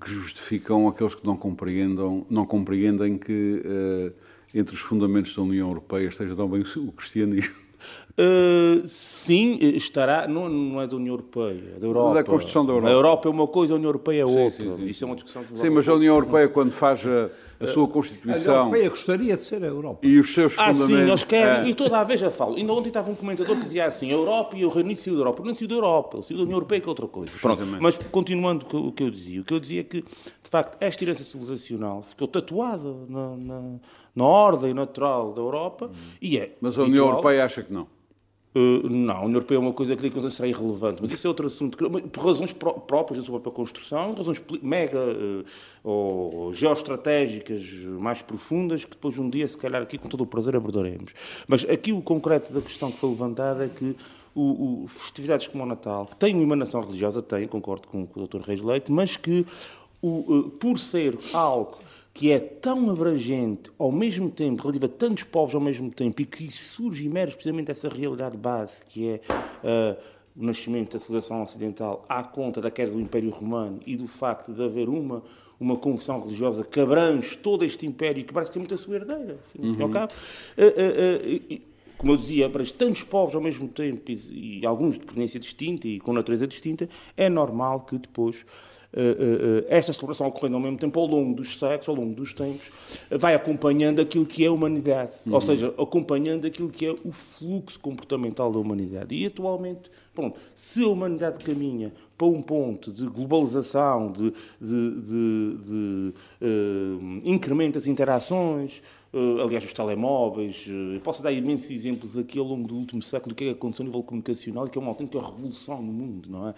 que 0.00 0.10
justificam 0.10 0.88
aqueles 0.88 1.14
que 1.14 1.26
não 1.26 1.36
compreendam, 1.36 2.26
não 2.30 2.46
compreendem 2.46 3.18
que 3.18 3.62
uh, 3.64 4.12
entre 4.54 4.74
os 4.74 4.80
fundamentos 4.80 5.34
da 5.34 5.42
União 5.42 5.68
Europeia 5.68 6.08
esteja 6.08 6.34
também 6.34 6.62
o 6.62 6.92
cristianismo. 6.92 7.62
Uh, 8.12 8.86
sim, 8.86 9.58
estará, 9.60 10.28
não, 10.28 10.48
não 10.48 10.80
é 10.80 10.86
da 10.86 10.96
União 10.96 11.14
Europeia, 11.14 11.74
é 11.76 11.78
da 11.80 11.86
Europa. 11.86 12.14
Da 12.14 12.24
construção 12.24 12.64
da 12.64 12.72
Europa. 12.72 12.88
A 12.88 12.92
Europa 12.92 13.28
é 13.28 13.30
uma 13.30 13.46
coisa, 13.48 13.74
a 13.74 13.76
União 13.76 13.88
Europeia 13.88 14.22
é 14.22 14.26
outra. 14.26 14.50
Sim, 14.50 14.70
sim, 14.70 14.76
sim. 14.76 14.86
Isso 14.86 15.04
é 15.04 15.06
uma 15.06 15.14
discussão 15.14 15.44
Sim, 15.54 15.70
mas 15.70 15.88
a 15.88 15.94
União 15.94 16.14
Europeia, 16.14 16.48
quando 16.48 16.72
faz 16.72 17.04
a, 17.06 17.30
a 17.62 17.66
sua 17.68 17.88
Constituição. 17.88 18.34
A 18.34 18.38
União 18.38 18.66
Europeia 18.66 18.90
gostaria 18.90 19.36
de 19.36 19.44
ser 19.44 19.62
a 19.62 19.66
Europa. 19.66 20.06
E 20.06 20.18
os 20.18 20.32
seus 20.32 20.54
ah, 20.58 20.72
fundamentos. 20.72 21.00
sim, 21.00 21.06
nós 21.06 21.24
querem. 21.24 21.66
É. 21.66 21.70
E 21.70 21.74
toda 21.74 21.98
a 21.98 22.04
vez 22.04 22.20
já 22.20 22.30
falo. 22.30 22.56
Ainda 22.56 22.72
ontem 22.72 22.88
estava 22.88 23.10
um 23.10 23.14
comentador 23.14 23.56
que 23.56 23.64
dizia 23.64 23.86
assim: 23.86 24.10
a 24.10 24.14
Europa 24.14 24.56
e 24.56 24.64
o 24.64 24.68
Reino 24.68 24.86
Unido 24.86 24.98
saiu 24.98 25.14
da 25.14 25.20
Europa. 25.20 25.40
O 25.40 25.42
Reino 25.44 25.58
Unido 25.58 25.68
da 25.68 25.74
Europa, 25.74 26.22
saiu 26.22 26.38
da 26.38 26.42
União 26.44 26.56
Europeia, 26.56 26.80
que 26.80 26.86
é 26.86 26.90
outra 26.90 27.06
coisa. 27.06 27.32
Pronto. 27.40 27.66
Mas 27.80 27.98
continuando 28.10 28.66
com 28.66 28.78
o 28.78 28.92
que 28.92 29.02
eu 29.02 29.10
dizia, 29.10 29.40
o 29.40 29.44
que 29.44 29.54
eu 29.54 29.60
dizia 29.60 29.80
é 29.80 29.84
que, 29.84 30.02
de 30.02 30.50
facto, 30.50 30.76
esta 30.80 31.04
herança 31.04 31.24
civilizacional 31.24 32.02
ficou 32.02 32.28
tatuada 32.28 32.94
na, 33.08 33.36
na, 33.36 33.62
na 34.14 34.24
ordem 34.24 34.74
natural 34.74 35.30
da 35.30 35.40
Europa 35.40 35.86
hum. 35.86 36.12
e 36.20 36.38
é. 36.38 36.56
Mas 36.60 36.78
a 36.78 36.82
União 36.82 37.06
Europeia 37.06 37.44
acha 37.44 37.62
que 37.62 37.72
não. 37.72 37.86
Uh, 38.54 38.86
não, 38.86 39.16
a 39.16 39.20
União 39.20 39.36
Europeia 39.36 39.56
é 39.56 39.60
uma 39.60 39.72
coisa 39.72 39.96
que 39.96 40.30
será 40.30 40.46
irrelevante, 40.46 41.00
mas 41.00 41.10
isso 41.10 41.26
é 41.26 41.28
outro 41.28 41.46
assunto, 41.46 41.78
por 41.78 42.26
razões 42.26 42.52
pró 42.52 42.74
próprias 42.74 43.20
da 43.20 43.24
sua 43.24 43.40
própria 43.40 43.56
construção, 43.56 44.12
razões 44.12 44.42
mega 44.62 44.98
uh, 45.00 45.44
ou 45.82 46.52
geoestratégicas 46.52 47.62
mais 47.98 48.20
profundas, 48.20 48.84
que 48.84 48.90
depois 48.90 49.16
um 49.16 49.30
dia, 49.30 49.48
se 49.48 49.56
calhar, 49.56 49.80
aqui 49.80 49.96
com 49.96 50.06
todo 50.06 50.20
o 50.20 50.26
prazer 50.26 50.54
abordaremos. 50.54 51.12
Mas 51.48 51.64
aqui 51.64 51.92
o 51.92 52.02
concreto 52.02 52.52
da 52.52 52.60
questão 52.60 52.92
que 52.92 52.98
foi 52.98 53.08
levantada 53.08 53.64
é 53.64 53.68
que 53.68 53.96
o, 54.34 54.84
o 54.84 54.88
festividades 54.88 55.46
como 55.46 55.64
o 55.64 55.66
Natal, 55.66 56.04
que 56.04 56.16
têm 56.16 56.34
uma 56.34 56.42
emanação 56.42 56.82
religiosa, 56.82 57.22
têm, 57.22 57.48
concordo 57.48 57.88
com, 57.88 58.06
com 58.06 58.20
o 58.20 58.26
Dr. 58.26 58.40
Reis 58.40 58.60
Leite, 58.60 58.92
mas 58.92 59.16
que, 59.16 59.46
o, 60.02 60.08
uh, 60.08 60.50
por 60.50 60.78
ser 60.78 61.18
algo 61.32 61.78
que 62.14 62.30
é 62.30 62.38
tão 62.38 62.90
abrangente, 62.90 63.70
ao 63.78 63.90
mesmo 63.90 64.30
tempo, 64.30 64.62
relativo 64.62 64.86
a 64.86 64.88
tantos 64.88 65.24
povos 65.24 65.54
ao 65.54 65.60
mesmo 65.60 65.90
tempo, 65.90 66.20
e 66.20 66.26
que 66.26 66.50
surge 66.50 67.04
e 67.04 67.06
emerge 67.06 67.34
precisamente 67.34 67.70
essa 67.70 67.88
realidade 67.88 68.36
base, 68.36 68.84
que 68.86 69.08
é 69.08 69.20
uh, 69.64 70.02
o 70.36 70.44
nascimento 70.44 70.92
da 70.92 70.98
civilização 70.98 71.42
ocidental 71.42 72.04
à 72.08 72.22
conta 72.22 72.60
da 72.60 72.70
queda 72.70 72.92
do 72.92 73.00
Império 73.00 73.30
Romano 73.30 73.80
e 73.86 73.96
do 73.96 74.06
facto 74.06 74.52
de 74.52 74.62
haver 74.62 74.88
uma, 74.88 75.22
uma 75.58 75.76
confissão 75.76 76.20
religiosa 76.20 76.64
que 76.64 76.80
abrange 76.80 77.36
todo 77.38 77.64
este 77.64 77.86
império 77.86 78.20
e 78.20 78.24
que 78.24 78.32
parece 78.32 78.52
que 78.52 78.58
é 78.58 78.60
muito 78.60 78.74
a 78.74 78.78
sua 78.78 78.96
herdeira, 78.96 79.38
enfim, 79.54 79.68
uhum. 79.68 79.82
ao 79.82 79.88
cabo. 79.88 80.12
Uh, 80.58 81.58
uh, 81.58 81.72
como 81.96 82.12
eu 82.12 82.16
dizia, 82.16 82.46
abrange 82.46 82.74
tantos 82.74 83.04
povos 83.04 83.34
ao 83.34 83.40
mesmo 83.40 83.68
tempo 83.68 84.10
e, 84.10 84.60
e 84.60 84.66
alguns 84.66 84.98
de 84.98 85.04
proveniência 85.04 85.38
distinta 85.38 85.86
e 85.86 86.00
com 86.00 86.12
natureza 86.12 86.48
distinta, 86.48 86.88
é 87.16 87.28
normal 87.28 87.80
que 87.80 87.96
depois 87.96 88.44
esta 89.68 89.92
celebração 89.92 90.26
ocorrendo 90.26 90.56
ao 90.56 90.62
mesmo 90.62 90.78
tempo, 90.78 91.00
ao 91.00 91.06
longo 91.06 91.34
dos 91.34 91.58
séculos, 91.58 91.88
ao 91.88 91.94
longo 91.94 92.14
dos 92.14 92.34
tempos, 92.34 92.70
vai 93.10 93.34
acompanhando 93.34 94.00
aquilo 94.00 94.26
que 94.26 94.44
é 94.44 94.48
a 94.48 94.52
humanidade, 94.52 95.12
uhum. 95.26 95.34
ou 95.34 95.40
seja, 95.40 95.74
acompanhando 95.78 96.46
aquilo 96.46 96.68
que 96.68 96.86
é 96.86 96.90
o 96.90 97.12
fluxo 97.12 97.80
comportamental 97.80 98.52
da 98.52 98.58
humanidade. 98.58 99.14
E 99.14 99.26
atualmente, 99.26 99.90
pronto, 100.14 100.38
se 100.54 100.84
a 100.84 100.88
humanidade 100.88 101.42
caminha 101.42 101.92
para 102.16 102.26
um 102.26 102.42
ponto 102.42 102.92
de 102.92 103.06
globalização, 103.06 104.12
de, 104.12 104.32
de, 104.60 105.00
de, 105.00 105.56
de 105.58 106.14
uh, 106.40 107.20
incremento 107.24 107.74
das 107.74 107.86
interações, 107.86 108.82
Uh, 109.14 109.42
aliás, 109.42 109.62
os 109.62 109.74
telemóveis. 109.74 110.64
Uh, 110.66 110.98
posso 111.00 111.22
dar 111.22 111.30
imensos 111.30 111.70
exemplos 111.70 112.16
aqui 112.16 112.38
ao 112.38 112.46
longo 112.46 112.66
do 112.66 112.74
último 112.74 113.02
século 113.02 113.34
do 113.34 113.36
que 113.36 113.44
é 113.44 113.46
que 113.48 113.52
aconteceu 113.52 113.82
a 113.82 113.86
nível 113.86 114.02
comunicacional, 114.02 114.66
que 114.66 114.78
é 114.78 114.80
uma 114.80 114.90
autêntica 114.90 115.22
revolução 115.22 115.82
no 115.82 115.92
mundo, 115.92 116.30
não 116.30 116.48
é? 116.48 116.54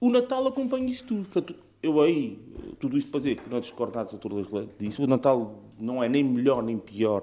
O 0.00 0.10
Natal 0.10 0.46
acompanha 0.46 0.86
isso 0.86 1.04
tudo. 1.04 1.24
Portanto, 1.24 1.54
eu 1.82 2.00
aí, 2.00 2.38
tudo 2.78 2.98
isto 2.98 3.10
para 3.10 3.20
dizer 3.20 3.36
que 3.36 3.48
não 3.48 3.58
é 3.58 3.60
discordado, 3.60 4.14
o 4.14 4.18
Dr. 4.18 4.66
disse, 4.78 5.02
o 5.02 5.06
Natal 5.06 5.62
não 5.78 6.02
é 6.02 6.08
nem 6.08 6.24
melhor 6.24 6.62
nem 6.62 6.76
pior 6.76 7.22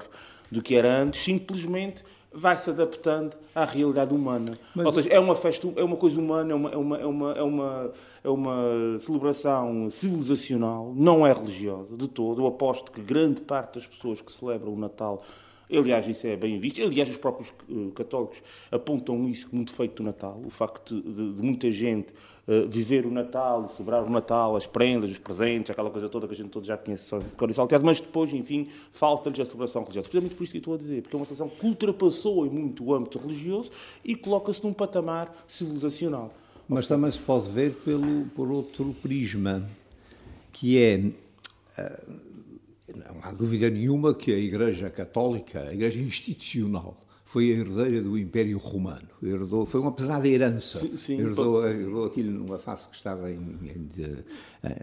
do 0.51 0.61
que 0.61 0.75
era 0.75 1.01
antes, 1.01 1.21
simplesmente 1.21 2.03
vai 2.31 2.57
se 2.57 2.69
adaptando 2.69 3.35
à 3.53 3.65
realidade 3.65 4.13
humana. 4.13 4.57
Mas, 4.75 4.85
Ou 4.85 4.91
seja, 4.91 5.09
é 5.09 5.19
uma 5.19 5.35
festa, 5.35 5.67
é 5.75 5.83
uma 5.83 5.95
coisa 5.95 6.19
humana, 6.19 6.51
é 6.51 6.55
uma, 6.55 6.69
é 6.69 6.77
uma, 6.77 6.97
é 6.97 7.05
uma, 7.05 7.31
é 7.33 7.43
uma, 7.43 7.91
é 8.25 8.29
uma 8.29 8.99
celebração 8.99 9.89
civilizacional, 9.89 10.93
não 10.95 11.25
é 11.25 11.31
religiosa 11.31 11.95
de 11.95 12.07
todo. 12.07 12.41
Eu 12.41 12.47
aposto 12.47 12.91
que 12.91 13.01
grande 13.01 13.41
parte 13.41 13.75
das 13.75 13.87
pessoas 13.87 14.21
que 14.21 14.31
celebram 14.31 14.73
o 14.73 14.77
Natal 14.77 15.23
Aliás, 15.71 16.05
isso 16.07 16.27
é 16.27 16.35
bem 16.35 16.59
visto. 16.59 16.81
Aliás, 16.81 17.09
os 17.09 17.17
próprios 17.17 17.51
eh, 17.69 17.91
católicos 17.95 18.37
apontam 18.71 19.27
isso 19.27 19.49
muito 19.51 19.73
feito 19.73 19.95
do 19.95 20.03
Natal. 20.03 20.39
O 20.45 20.49
facto 20.51 21.01
de, 21.01 21.33
de 21.33 21.41
muita 21.41 21.71
gente 21.71 22.13
uh, 22.47 22.69
viver 22.69 23.05
o 23.05 23.11
Natal, 23.11 23.67
celebrar 23.67 24.03
o 24.03 24.09
Natal, 24.09 24.55
as 24.55 24.67
prendas, 24.67 25.09
os 25.09 25.17
presentes, 25.17 25.71
aquela 25.71 25.89
coisa 25.89 26.07
toda 26.07 26.27
que 26.27 26.33
a 26.33 26.35
gente 26.35 26.49
todo 26.49 26.65
já 26.65 26.77
conhece 26.77 27.17
de 27.17 27.35
cor 27.35 27.49
e 27.49 27.53
salteado, 27.53 27.83
mas 27.83 27.99
depois, 27.99 28.31
enfim, 28.31 28.67
falta-lhes 28.91 29.39
a 29.39 29.45
celebração 29.45 29.81
religiosa. 29.81 30.07
Precisamente 30.07 30.35
por 30.35 30.43
isso 30.43 30.51
que 30.51 30.59
estou 30.59 30.75
a 30.75 30.77
dizer, 30.77 31.01
porque 31.01 31.15
é 31.15 31.19
uma 31.19 31.25
celebração 31.25 31.59
que 31.59 31.65
ultrapassou 31.65 32.45
em 32.45 32.49
muito 32.49 32.83
o 32.83 32.93
âmbito 32.93 33.17
religioso 33.17 33.71
e 34.03 34.15
coloca-se 34.15 34.63
num 34.63 34.73
patamar 34.73 35.35
civilizacional. 35.47 36.31
Mas 36.69 36.87
também 36.87 37.11
se 37.11 37.19
pode 37.19 37.49
ver 37.49 37.73
pelo, 37.83 38.25
por 38.35 38.51
outro 38.51 38.95
prisma, 39.01 39.67
que 40.53 40.77
é... 40.77 41.03
Não 42.93 43.19
há 43.21 43.31
dúvida 43.31 43.69
nenhuma 43.69 44.13
que 44.13 44.31
a 44.31 44.37
Igreja 44.37 44.89
Católica, 44.91 45.61
a 45.61 45.73
Igreja 45.73 45.99
institucional, 45.99 46.99
foi 47.27 47.51
a 47.51 47.55
herdeira 47.55 48.01
do 48.03 48.17
Império 48.17 48.57
Romano. 48.59 49.07
Herdou, 49.21 49.65
foi 49.65 49.81
uma 49.81 49.91
pesada 49.91 50.27
herança. 50.27 50.77
Sim, 50.79 50.95
sim, 50.95 51.19
herdou, 51.19 51.67
herdou 51.67 52.05
aquilo 52.05 52.31
numa 52.31 52.59
fase 52.59 52.87
que 52.87 52.95
estava 52.95 53.31
em, 53.31 53.39
em, 53.63 53.89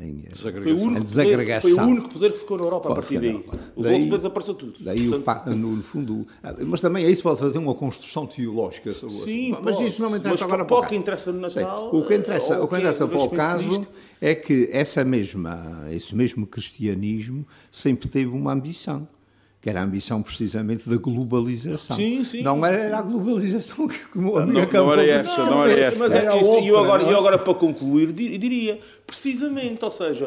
em 0.02 0.24
desagregação. 0.28 0.92
Foi, 0.92 1.00
desagregação. 1.00 1.74
Foi 1.76 1.84
o 1.84 1.86
único 1.86 2.08
poder 2.08 2.32
que 2.32 2.38
ficou 2.40 2.58
na 2.58 2.64
Europa 2.64 2.88
Pode 2.88 2.98
a 2.98 3.00
partir 3.00 3.20
daí. 3.20 3.44
Os 3.76 3.84
daí, 3.84 3.92
outros 3.94 4.10
desapareceu 4.10 4.54
tudo. 4.54 4.74
Daí, 4.80 5.08
Portanto, 5.08 5.52
o, 5.52 5.54
no 5.54 5.82
fundo, 5.84 6.26
mas 6.66 6.80
também 6.80 7.06
aí 7.06 7.14
se 7.14 7.22
pode 7.22 7.38
fazer 7.38 7.58
uma 7.58 7.74
construção 7.76 8.26
teológica 8.26 8.92
sobre 8.92 9.14
Sim, 9.14 9.56
mas 9.62 9.76
pode. 9.76 9.88
isso 9.88 10.02
não 10.02 10.10
me 10.10 10.18
interessa 10.18 10.44
mas 10.44 10.52
agora 10.52 10.64
para 10.64 10.76
o 10.76 10.86
que 10.88 10.96
interessa 10.96 11.32
no 11.32 11.40
Natal. 11.40 11.90
Sim. 11.92 11.96
O 11.96 12.04
que 12.04 12.14
interessa, 12.16 12.60
o 12.60 12.66
que 12.66 12.76
interessa 12.76 13.06
para 13.06 13.22
o 13.22 13.30
caso 13.30 13.82
é 14.20 14.34
que 14.34 14.68
essa 14.72 15.04
mesma, 15.04 15.86
esse 15.90 16.12
mesmo 16.12 16.44
cristianismo 16.44 17.46
sempre 17.70 18.08
teve 18.08 18.32
uma 18.32 18.52
ambição 18.52 19.06
que 19.62 19.70
era 19.70 19.80
a 19.80 19.84
ambição 19.84 20.20
precisamente 20.20 20.90
da 20.90 20.96
globalização. 20.96 21.96
Sim, 21.96 22.24
sim. 22.24 22.42
Não 22.42 22.66
era, 22.66 22.82
era 22.82 22.98
a 22.98 23.02
globalização 23.02 23.86
que 23.86 24.06
como 24.08 24.40
não, 24.40 24.46
não, 24.46 24.72
não 24.72 24.92
era 24.92 25.06
esta, 25.06 25.46
não, 25.46 25.64
era 25.64 25.80
esta. 25.80 25.98
Mas 26.00 26.12
era 26.12 26.36
isso, 26.36 26.58
e 26.58 26.66
eu 26.66 26.78
agora, 26.80 27.04
eu 27.04 27.16
agora 27.16 27.38
para 27.38 27.54
concluir 27.54 28.12
diria, 28.12 28.80
precisamente, 29.06 29.84
ou 29.84 29.90
seja, 29.90 30.26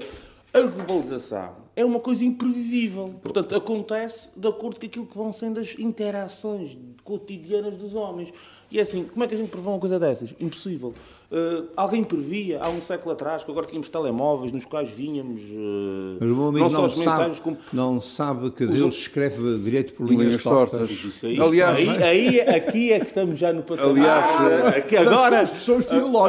a 0.54 0.62
globalização 0.62 1.66
é 1.76 1.84
uma 1.84 2.00
coisa 2.00 2.24
imprevisível. 2.24 3.14
Portanto, 3.22 3.54
acontece 3.54 4.30
de 4.38 4.48
acordo 4.48 4.80
com 4.80 4.86
aquilo 4.86 5.06
que 5.06 5.18
vão 5.18 5.34
sendo 5.34 5.60
as 5.60 5.78
interações 5.78 6.78
cotidianas 7.04 7.76
dos 7.76 7.94
homens. 7.94 8.32
E 8.72 8.80
é 8.80 8.82
assim, 8.82 9.04
como 9.04 9.24
é 9.24 9.28
que 9.28 9.36
a 9.36 9.38
gente 9.38 9.50
prevê 9.50 9.68
uma 9.68 9.80
coisa 9.80 10.00
dessas? 10.00 10.34
Impossível. 10.40 10.94
Uh, 11.32 11.66
alguém 11.76 12.04
previa, 12.04 12.60
há 12.62 12.70
um 12.70 12.80
século 12.80 13.12
atrás, 13.12 13.44
que 13.44 13.50
agora 13.50 13.66
tínhamos 13.66 13.90
telemóveis 13.90 14.52
nos 14.52 14.64
quais 14.64 14.90
vínhamos. 14.90 15.42
Uh, 15.42 16.18
Mas 16.20 16.30
o 16.30 16.36
meu 16.36 16.48
amigo 16.48 16.70
não, 16.70 16.70
só 16.70 16.86
as 16.86 16.92
sabe, 16.94 17.06
mensagens 17.06 17.40
como. 17.40 17.58
Não 17.74 18.00
sabe 18.00 18.52
que 18.52 18.66
Deus 18.66 18.96
escreve 18.96 19.58
direito 19.60 19.94
por 19.94 20.08
linhas, 20.08 20.28
linhas 20.28 20.44
tortas. 20.44 20.90
tortas. 20.90 21.24
Aí, 21.24 21.42
Aliás, 21.42 21.78
aí, 21.80 22.04
aí, 22.04 22.40
aqui 22.42 22.94
é 22.94 23.00
que 23.00 23.08
estamos 23.08 23.40
já 23.40 23.52
no 23.52 23.64
patamar. 23.64 23.90
Aliás, 23.90 24.26
ah, 24.26 24.70
aqui, 24.78 24.96
agora, 24.96 25.44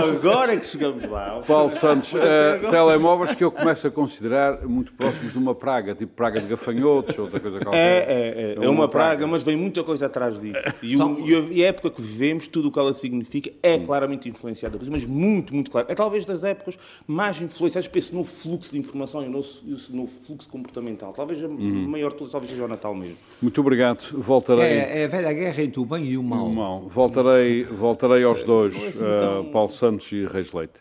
agora 0.08 0.54
é 0.54 0.56
que 0.56 0.66
chegamos 0.66 1.04
lá. 1.08 1.40
Paulo 1.46 1.72
Santos, 1.72 2.14
uh, 2.14 2.70
telemóveis 2.70 3.34
que 3.34 3.44
eu 3.44 3.52
começo 3.52 3.86
a 3.86 3.90
considerar 3.90 4.66
muito 4.66 4.92
próximos 4.94 5.32
de 5.32 5.38
uma 5.38 5.54
praga, 5.54 5.94
tipo 5.94 6.14
praga 6.14 6.40
de 6.40 6.48
gafanhotos, 6.48 7.18
outra 7.18 7.38
coisa 7.38 7.60
qualquer. 7.60 7.78
É, 7.78 7.96
é, 8.08 8.52
é, 8.52 8.54
é 8.54 8.60
uma, 8.60 8.70
uma 8.70 8.88
praga, 8.88 9.18
praga, 9.18 9.26
mas 9.26 9.42
vem 9.42 9.56
muita 9.56 9.84
coisa 9.84 10.06
atrás 10.06 10.40
disso. 10.40 10.58
E, 10.82 10.96
o, 10.96 11.52
e 11.52 11.62
a 11.62 11.68
época 11.68 11.90
que 11.90 12.00
vivemos, 12.00 12.25
tudo 12.48 12.68
o 12.68 12.72
que 12.72 12.78
ela 12.78 12.94
significa, 12.94 13.50
é 13.62 13.78
claramente 13.78 14.28
influenciada 14.28 14.78
mas 14.90 15.04
muito, 15.04 15.54
muito 15.54 15.70
claro. 15.70 15.86
É 15.90 15.94
talvez 15.94 16.24
das 16.24 16.44
épocas 16.44 16.78
mais 17.06 17.40
influenciadas 17.40 17.88
por 17.88 17.98
esse 17.98 18.14
novo 18.14 18.28
fluxo 18.28 18.72
de 18.72 18.78
informação 18.78 19.22
e 19.22 19.72
esse 19.72 19.94
novo 19.94 20.10
fluxo 20.10 20.48
comportamental. 20.48 21.12
Talvez 21.12 21.42
a 21.42 21.46
uhum. 21.46 21.88
maior 21.88 22.12
de 22.12 22.18
todas, 22.18 22.32
talvez 22.32 22.50
seja 22.50 22.64
o 22.64 22.68
Natal 22.68 22.94
mesmo. 22.94 23.16
Muito 23.40 23.60
obrigado. 23.60 24.00
Voltarei. 24.12 24.64
É, 24.64 25.02
é 25.02 25.04
a 25.04 25.08
velha 25.08 25.32
guerra 25.32 25.62
entre 25.62 25.80
o 25.80 25.84
bem 25.84 26.04
e 26.06 26.18
o 26.18 26.22
mal. 26.22 26.46
O 26.46 26.54
mal. 26.54 26.80
Voltarei, 26.88 27.64
voltarei 27.64 28.22
aos 28.24 28.42
dois, 28.42 28.74
é 28.74 28.88
assim 28.88 29.48
uh, 29.48 29.50
Paulo 29.52 29.72
Santos 29.72 30.10
e 30.12 30.26
Reis 30.26 30.52
Leite. 30.52 30.74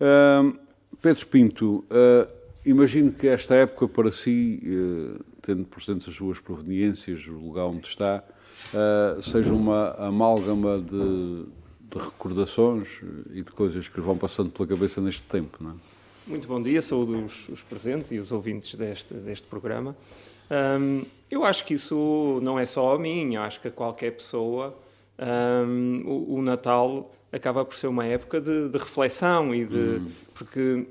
Uh, 0.00 0.56
Pedro 1.00 1.26
Pinto, 1.26 1.84
uh, 1.90 2.28
imagino 2.64 3.12
que 3.12 3.26
esta 3.28 3.54
época 3.54 3.88
para 3.88 4.10
si, 4.10 4.62
tendo 5.42 5.64
presentes 5.64 6.08
as 6.08 6.14
suas 6.14 6.38
proveniências, 6.38 7.26
o 7.26 7.32
lugar 7.32 7.66
onde 7.66 7.86
está, 7.86 8.22
seja 9.20 9.52
uma 9.52 9.90
amálgama 9.98 10.78
de 10.80 11.46
de 11.92 12.02
recordações 12.02 13.00
e 13.32 13.42
de 13.42 13.52
coisas 13.52 13.88
que 13.88 14.00
vão 14.00 14.16
passando 14.16 14.50
pela 14.50 14.66
cabeça 14.66 15.00
neste 15.00 15.22
tempo. 15.22 15.58
Não 15.60 15.72
é? 15.72 15.74
Muito 16.26 16.48
bom 16.48 16.62
dia, 16.62 16.80
saúdo 16.80 17.24
os, 17.24 17.48
os 17.48 17.62
presentes 17.62 18.10
e 18.10 18.18
os 18.18 18.32
ouvintes 18.32 18.74
deste, 18.74 19.12
deste 19.12 19.46
programa. 19.46 19.94
Um, 20.50 21.04
eu 21.30 21.44
acho 21.44 21.64
que 21.64 21.74
isso 21.74 22.40
não 22.42 22.58
é 22.58 22.64
só 22.64 22.94
a 22.94 22.98
mim, 22.98 23.36
acho 23.36 23.60
que 23.60 23.68
a 23.68 23.70
qualquer 23.70 24.12
pessoa 24.12 24.76
um, 25.18 26.02
o, 26.04 26.34
o, 26.36 26.42
Natal 26.42 27.12
acaba 27.30 27.64
por 27.64 27.74
ser 27.74 27.86
uma 27.86 28.06
época 28.06 28.40
de, 28.40 28.68
de 28.68 28.78
reflexão 28.78 29.54
e 29.54 29.64
de. 29.64 29.76
Hum. 29.76 30.10
Porque 30.34 30.86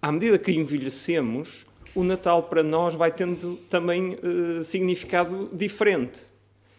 à 0.00 0.10
medida 0.10 0.38
que 0.38 0.52
envelhecemos, 0.52 1.66
o 1.94 2.02
Natal 2.02 2.44
para 2.44 2.62
nós 2.62 2.94
vai 2.94 3.12
tendo 3.12 3.56
também 3.68 4.14
uh, 4.14 4.64
significado 4.64 5.48
diferente. 5.52 6.29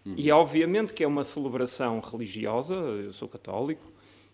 Uhum. 0.06 0.16
E 0.18 0.32
obviamente 0.32 0.94
que 0.94 1.04
é 1.04 1.08
uma 1.08 1.24
celebração 1.24 2.00
religiosa, 2.00 2.74
eu 2.74 3.14
sou 3.14 3.28
católico, 3.28 3.92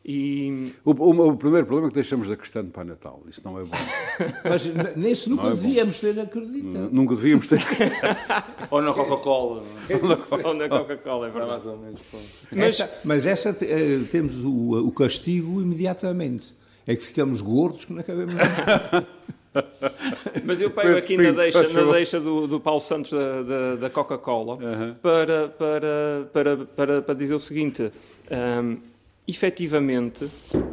e... 0.10 0.72
O, 0.86 0.92
o, 0.92 1.28
o, 1.32 1.36
primeiro 1.36 1.68
problema 1.68 1.88
é 1.88 1.90
que 1.90 1.96
deixamos 1.96 2.28
de 2.28 2.64
no 2.64 2.70
Pai 2.70 2.86
Natal. 2.86 3.22
Isso 3.28 3.42
não 3.44 3.60
é 3.60 3.64
bom. 3.64 3.76
Mas 4.48 4.96
nisso 4.96 5.30
nunca 5.30 5.48
é 5.48 5.50
devíamos 5.50 6.00
ter 6.00 6.18
acreditado. 6.18 6.90
Nunca 6.94 7.16
devíamos 7.16 7.48
ter 7.48 7.60
Ou 8.72 8.82
na 8.82 8.94
Coca-Cola. 8.96 9.64
Ou 10.46 10.54
na 10.54 10.70
Coca-Cola, 10.70 11.28
é 11.28 11.30
verdade. 11.32 11.64
Mas 12.50 12.60
essa, 12.62 13.00
mas 13.04 13.26
essa 13.26 13.50
uh, 13.52 14.06
temos 14.10 14.40
o, 14.40 14.88
o 14.88 14.92
castigo 14.94 15.62
imediatamente. 15.62 16.56
É 16.86 16.96
que 16.96 17.04
ficamos 17.04 17.42
gordos 17.42 17.84
que 17.84 17.92
não 17.92 18.00
acabamos 18.00 18.34
Mas 20.46 20.62
eu 20.62 20.72
pego 20.72 20.98
aqui 20.98 21.18
na 21.18 21.32
deixa, 21.32 21.68
na 21.70 21.92
deixa 21.92 22.20
do, 22.20 22.48
do 22.48 22.60
Paulo 22.60 22.82
Santos 22.82 23.12
da, 23.12 23.42
da, 23.44 23.76
da 23.76 23.90
Coca-Cola 23.90 24.56
uhum. 24.56 24.96
para, 25.02 25.48
para, 25.50 26.30
para, 26.32 26.58
para, 26.66 27.02
para 27.02 27.16
dizer 27.16 27.36
o 27.36 27.40
seguinte: 27.40 27.92
um, 28.32 28.78
efetivamente, 29.28 30.30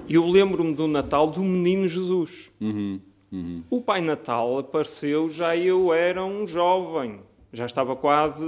eu 0.08 0.28
lembro-me 0.28 0.74
do 0.74 0.86
Natal 0.86 1.26
do 1.26 1.42
Menino 1.42 1.88
Jesus. 1.88 2.50
Uhum. 2.60 3.00
Uhum. 3.32 3.62
O 3.68 3.80
Pai 3.80 4.00
Natal 4.00 4.58
apareceu, 4.58 5.28
já 5.28 5.56
eu 5.56 5.92
era 5.92 6.24
um 6.24 6.46
jovem, 6.46 7.18
já 7.52 7.66
estava 7.66 7.96
quase 7.96 8.46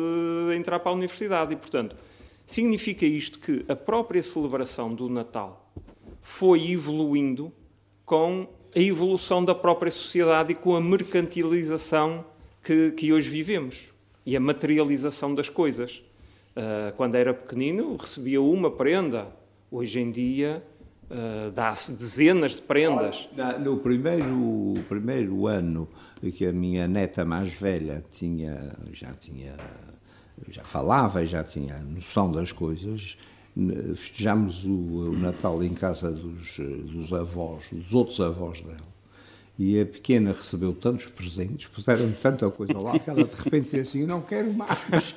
a 0.51 0.55
entrar 0.55 0.79
para 0.79 0.93
a 0.93 0.95
universidade 0.95 1.55
e, 1.55 1.57
portanto, 1.57 1.97
significa 2.47 3.05
isto 3.05 3.41
que 3.41 3.65
a 3.69 3.75
própria 3.75 4.23
celebração 4.23 4.95
do 4.95 5.09
Natal 5.09 5.73
foi 6.21 6.71
evoluindo 6.71 7.53
com 8.05 8.47
a 8.77 8.79
evolução 8.79 9.43
da 9.43 9.55
própria 9.55 9.91
sociedade 9.91 10.53
e 10.53 10.55
com 10.55 10.77
a 10.77 10.81
mercantilização 10.83 12.23
que, 12.63 12.91
que 12.91 13.11
hoje 13.11 13.31
vivemos 13.31 13.89
e 14.27 14.37
a 14.37 14.41
materialização 14.41 15.35
das 15.35 15.49
coisas. 15.49 16.03
Uh, 16.55 16.95
quando 16.95 17.15
era 17.15 17.33
pequenino, 17.33 17.97
recebia 17.97 18.41
uma 18.41 18.71
prenda. 18.71 19.29
Hoje 19.71 19.99
em 20.01 20.11
dia, 20.11 20.63
uh, 21.11 21.51
dá-se 21.53 21.93
dezenas 21.93 22.55
de 22.57 22.63
prendas. 22.63 23.31
No 23.65 23.79
primeiro, 23.79 24.75
primeiro 24.89 25.47
ano 25.47 25.89
que 26.35 26.45
a 26.45 26.53
minha 26.53 26.87
neta 26.87 27.25
mais 27.25 27.51
velha 27.51 28.05
tinha, 28.11 28.73
já 28.93 29.13
tinha, 29.15 29.57
já 30.49 30.65
falava 30.65 31.25
já 31.25 31.43
tinha 31.43 31.79
noção 31.79 32.31
das 32.31 32.53
coisas, 32.53 33.17
festejamos 33.95 34.65
o, 34.65 34.71
o 34.71 35.19
Natal 35.19 35.63
em 35.63 35.73
casa 35.75 36.11
dos, 36.11 36.59
dos 36.59 37.13
avós, 37.13 37.65
dos 37.73 37.95
outros 37.95 38.21
avós 38.21 38.61
dela. 38.61 38.97
E 39.59 39.81
a 39.81 39.87
pequena 39.87 40.33
recebeu 40.33 40.75
tantos 40.75 41.07
presentes, 41.07 41.67
puseram 41.67 42.13
tanta 42.13 42.51
coisa 42.51 42.79
lá, 42.79 42.99
que 42.99 43.09
ela 43.09 43.25
de 43.25 43.35
repente 43.35 43.65
disse 43.65 43.79
assim: 43.79 44.05
Não 44.05 44.21
quero 44.21 44.53
mais. 44.53 45.15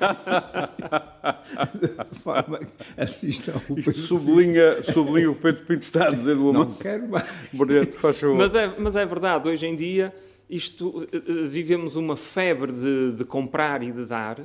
de 2.10 2.18
forma 2.20 2.58
que 2.60 2.72
assistam 2.96 3.60
o 3.68 3.74
Pedro 3.74 3.92
sublinha, 3.92 4.82
sublinha 4.82 5.30
o 5.30 5.34
Pedro 5.34 5.66
Pinto 5.66 5.82
está 5.82 6.08
a 6.08 6.10
dizer 6.10 6.38
uma 6.38 6.52
Não 6.54 6.72
quero 6.72 7.06
mais. 7.06 7.28
Mas 8.34 8.54
é, 8.54 8.74
mas 8.78 8.96
é 8.96 9.04
verdade, 9.04 9.46
hoje 9.46 9.66
em 9.66 9.76
dia 9.76 10.14
isto, 10.50 11.06
eh, 11.12 11.16
eh, 11.16 11.46
vivemos 11.46 11.94
uma 11.94 12.16
febre 12.16 12.72
de, 12.72 13.12
de 13.12 13.24
comprar 13.24 13.82
e 13.82 13.92
de 13.92 14.04
dar, 14.04 14.40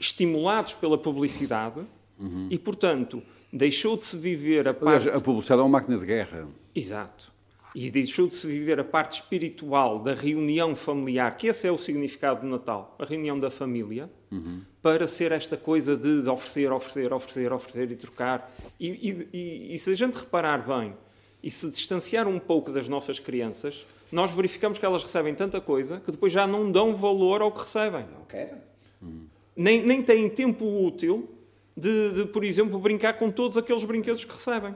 estimulados 0.00 0.72
pela 0.74 0.96
publicidade, 0.96 1.80
uhum. 2.18 2.48
e 2.50 2.58
portanto 2.58 3.22
deixou 3.52 3.96
de 3.96 4.04
se 4.04 4.16
viver 4.16 4.68
a 4.68 4.74
parte. 4.74 5.08
Aliás, 5.08 5.18
a 5.18 5.20
publicidade 5.20 5.60
é 5.60 5.64
uma 5.64 5.70
máquina 5.70 5.98
de 5.98 6.06
guerra. 6.06 6.48
Exato 6.74 7.36
e 7.76 7.90
deixou 7.90 8.26
de 8.26 8.34
se 8.34 8.46
viver 8.46 8.80
a 8.80 8.84
parte 8.84 9.20
espiritual 9.20 9.98
da 9.98 10.14
reunião 10.14 10.74
familiar, 10.74 11.36
que 11.36 11.46
esse 11.46 11.68
é 11.68 11.70
o 11.70 11.76
significado 11.76 12.40
do 12.40 12.46
Natal, 12.46 12.96
a 12.98 13.04
reunião 13.04 13.38
da 13.38 13.50
família, 13.50 14.10
uhum. 14.32 14.62
para 14.80 15.06
ser 15.06 15.30
esta 15.30 15.58
coisa 15.58 15.94
de, 15.94 16.22
de, 16.22 16.28
oferecer, 16.30 16.72
oferecer, 16.72 17.12
oferecer, 17.12 17.52
oferecer 17.52 17.90
e 17.90 17.96
trocar. 17.96 18.50
E, 18.80 18.88
e, 18.88 19.28
e, 19.30 19.74
e, 19.74 19.78
se 19.78 19.90
a 19.90 19.94
gente 19.94 20.14
reparar 20.14 20.66
bem 20.66 20.94
e 21.42 21.50
se 21.50 21.68
distanciar 21.68 22.26
um 22.26 22.38
pouco 22.38 22.72
das 22.72 22.88
nossas 22.88 23.18
crianças, 23.18 23.84
nós 24.10 24.30
verificamos 24.30 24.78
que 24.78 24.86
elas 24.86 25.02
recebem 25.02 25.34
tanta 25.34 25.60
coisa 25.60 26.00
que 26.00 26.10
depois 26.10 26.32
já 26.32 26.46
não 26.46 26.72
dão 26.72 26.96
valor 26.96 27.42
ao 27.42 27.52
que 27.52 27.60
recebem. 27.60 28.06
Não 28.10 28.24
querem. 28.24 28.56
Uhum. 29.02 29.26
Nem, 29.54 29.82
nem 29.82 30.02
têm 30.02 30.30
tempo 30.30 30.64
útil 30.64 31.28
de, 31.76 32.12
de, 32.12 32.24
por 32.26 32.44
exemplo, 32.44 32.78
brincar 32.78 33.14
com 33.14 33.30
todos 33.30 33.56
aqueles 33.56 33.84
brinquedos 33.84 34.24
que 34.24 34.32
recebem 34.32 34.74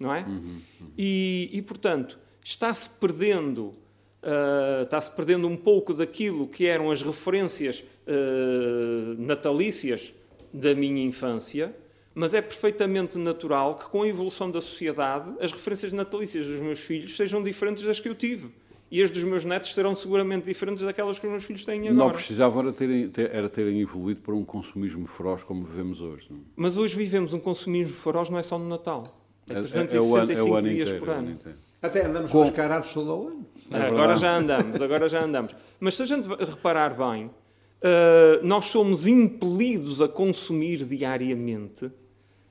não 0.00 0.14
é? 0.14 0.22
Uhum, 0.22 0.60
uhum. 0.80 0.90
E, 0.96 1.50
e, 1.52 1.60
portanto, 1.60 2.18
está-se 2.42 2.88
perdendo, 2.88 3.66
uh, 3.66 4.82
está-se 4.82 5.10
perdendo 5.10 5.46
um 5.46 5.56
pouco 5.56 5.92
daquilo 5.92 6.48
que 6.48 6.66
eram 6.66 6.90
as 6.90 7.02
referências 7.02 7.84
uh, 8.06 9.14
natalícias 9.18 10.14
da 10.52 10.74
minha 10.74 11.04
infância, 11.04 11.76
mas 12.14 12.32
é 12.32 12.40
perfeitamente 12.40 13.18
natural 13.18 13.74
que, 13.76 13.84
com 13.84 14.02
a 14.02 14.08
evolução 14.08 14.50
da 14.50 14.60
sociedade, 14.60 15.32
as 15.38 15.52
referências 15.52 15.92
natalícias 15.92 16.46
dos 16.46 16.60
meus 16.60 16.80
filhos 16.80 17.14
sejam 17.14 17.42
diferentes 17.42 17.84
das 17.84 18.00
que 18.00 18.08
eu 18.08 18.14
tive. 18.14 18.50
E 18.90 19.00
as 19.02 19.10
dos 19.10 19.22
meus 19.22 19.44
netos 19.44 19.72
serão 19.72 19.94
seguramente 19.94 20.46
diferentes 20.46 20.82
daquelas 20.82 21.18
que 21.18 21.26
os 21.26 21.30
meus 21.30 21.44
filhos 21.44 21.64
têm 21.64 21.88
agora. 21.88 21.94
Não 21.94 22.10
precisavam 22.10 22.62
era 22.62 22.72
terem, 22.72 23.08
ter, 23.08 23.30
era 23.32 23.48
terem 23.48 23.80
evoluído 23.80 24.20
para 24.20 24.34
um 24.34 24.44
consumismo 24.44 25.06
feroz 25.06 25.44
como 25.44 25.64
vivemos 25.64 26.00
hoje. 26.00 26.26
Não? 26.30 26.40
Mas 26.56 26.76
hoje 26.76 26.96
vivemos 26.96 27.32
um 27.32 27.38
consumismo 27.38 27.94
feroz 27.94 28.28
não 28.28 28.38
é 28.38 28.42
só 28.42 28.58
no 28.58 28.68
Natal. 28.68 29.04
É 29.48 29.54
365 29.54 30.16
é, 30.16 30.60
é, 30.60 30.64
é, 30.64 30.70
é 30.70 30.74
dias 30.74 30.88
inteiro, 30.88 30.98
por 30.98 31.08
ano. 31.08 31.38
Até 31.82 32.04
andamos 32.04 32.30
com 32.30 32.40
mascarados 32.40 32.92
todo 32.92 33.10
o 33.10 33.28
ano. 33.28 33.46
É 33.70 33.76
agora 33.86 34.16
já 34.16 34.36
andamos, 34.36 34.82
agora 34.82 35.08
já 35.08 35.24
andamos. 35.24 35.54
Mas 35.78 35.94
se 35.94 36.02
a 36.02 36.06
gente 36.06 36.28
reparar 36.28 36.94
bem, 36.94 37.26
uh, 37.26 38.44
nós 38.44 38.66
somos 38.66 39.06
impelidos 39.06 40.02
a 40.02 40.08
consumir 40.08 40.84
diariamente, 40.84 41.90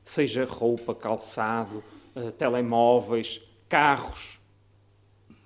seja 0.03 0.45
roupa, 0.45 0.95
calçado, 0.95 1.83
uh, 2.15 2.31
telemóveis, 2.31 3.41
carros. 3.67 4.38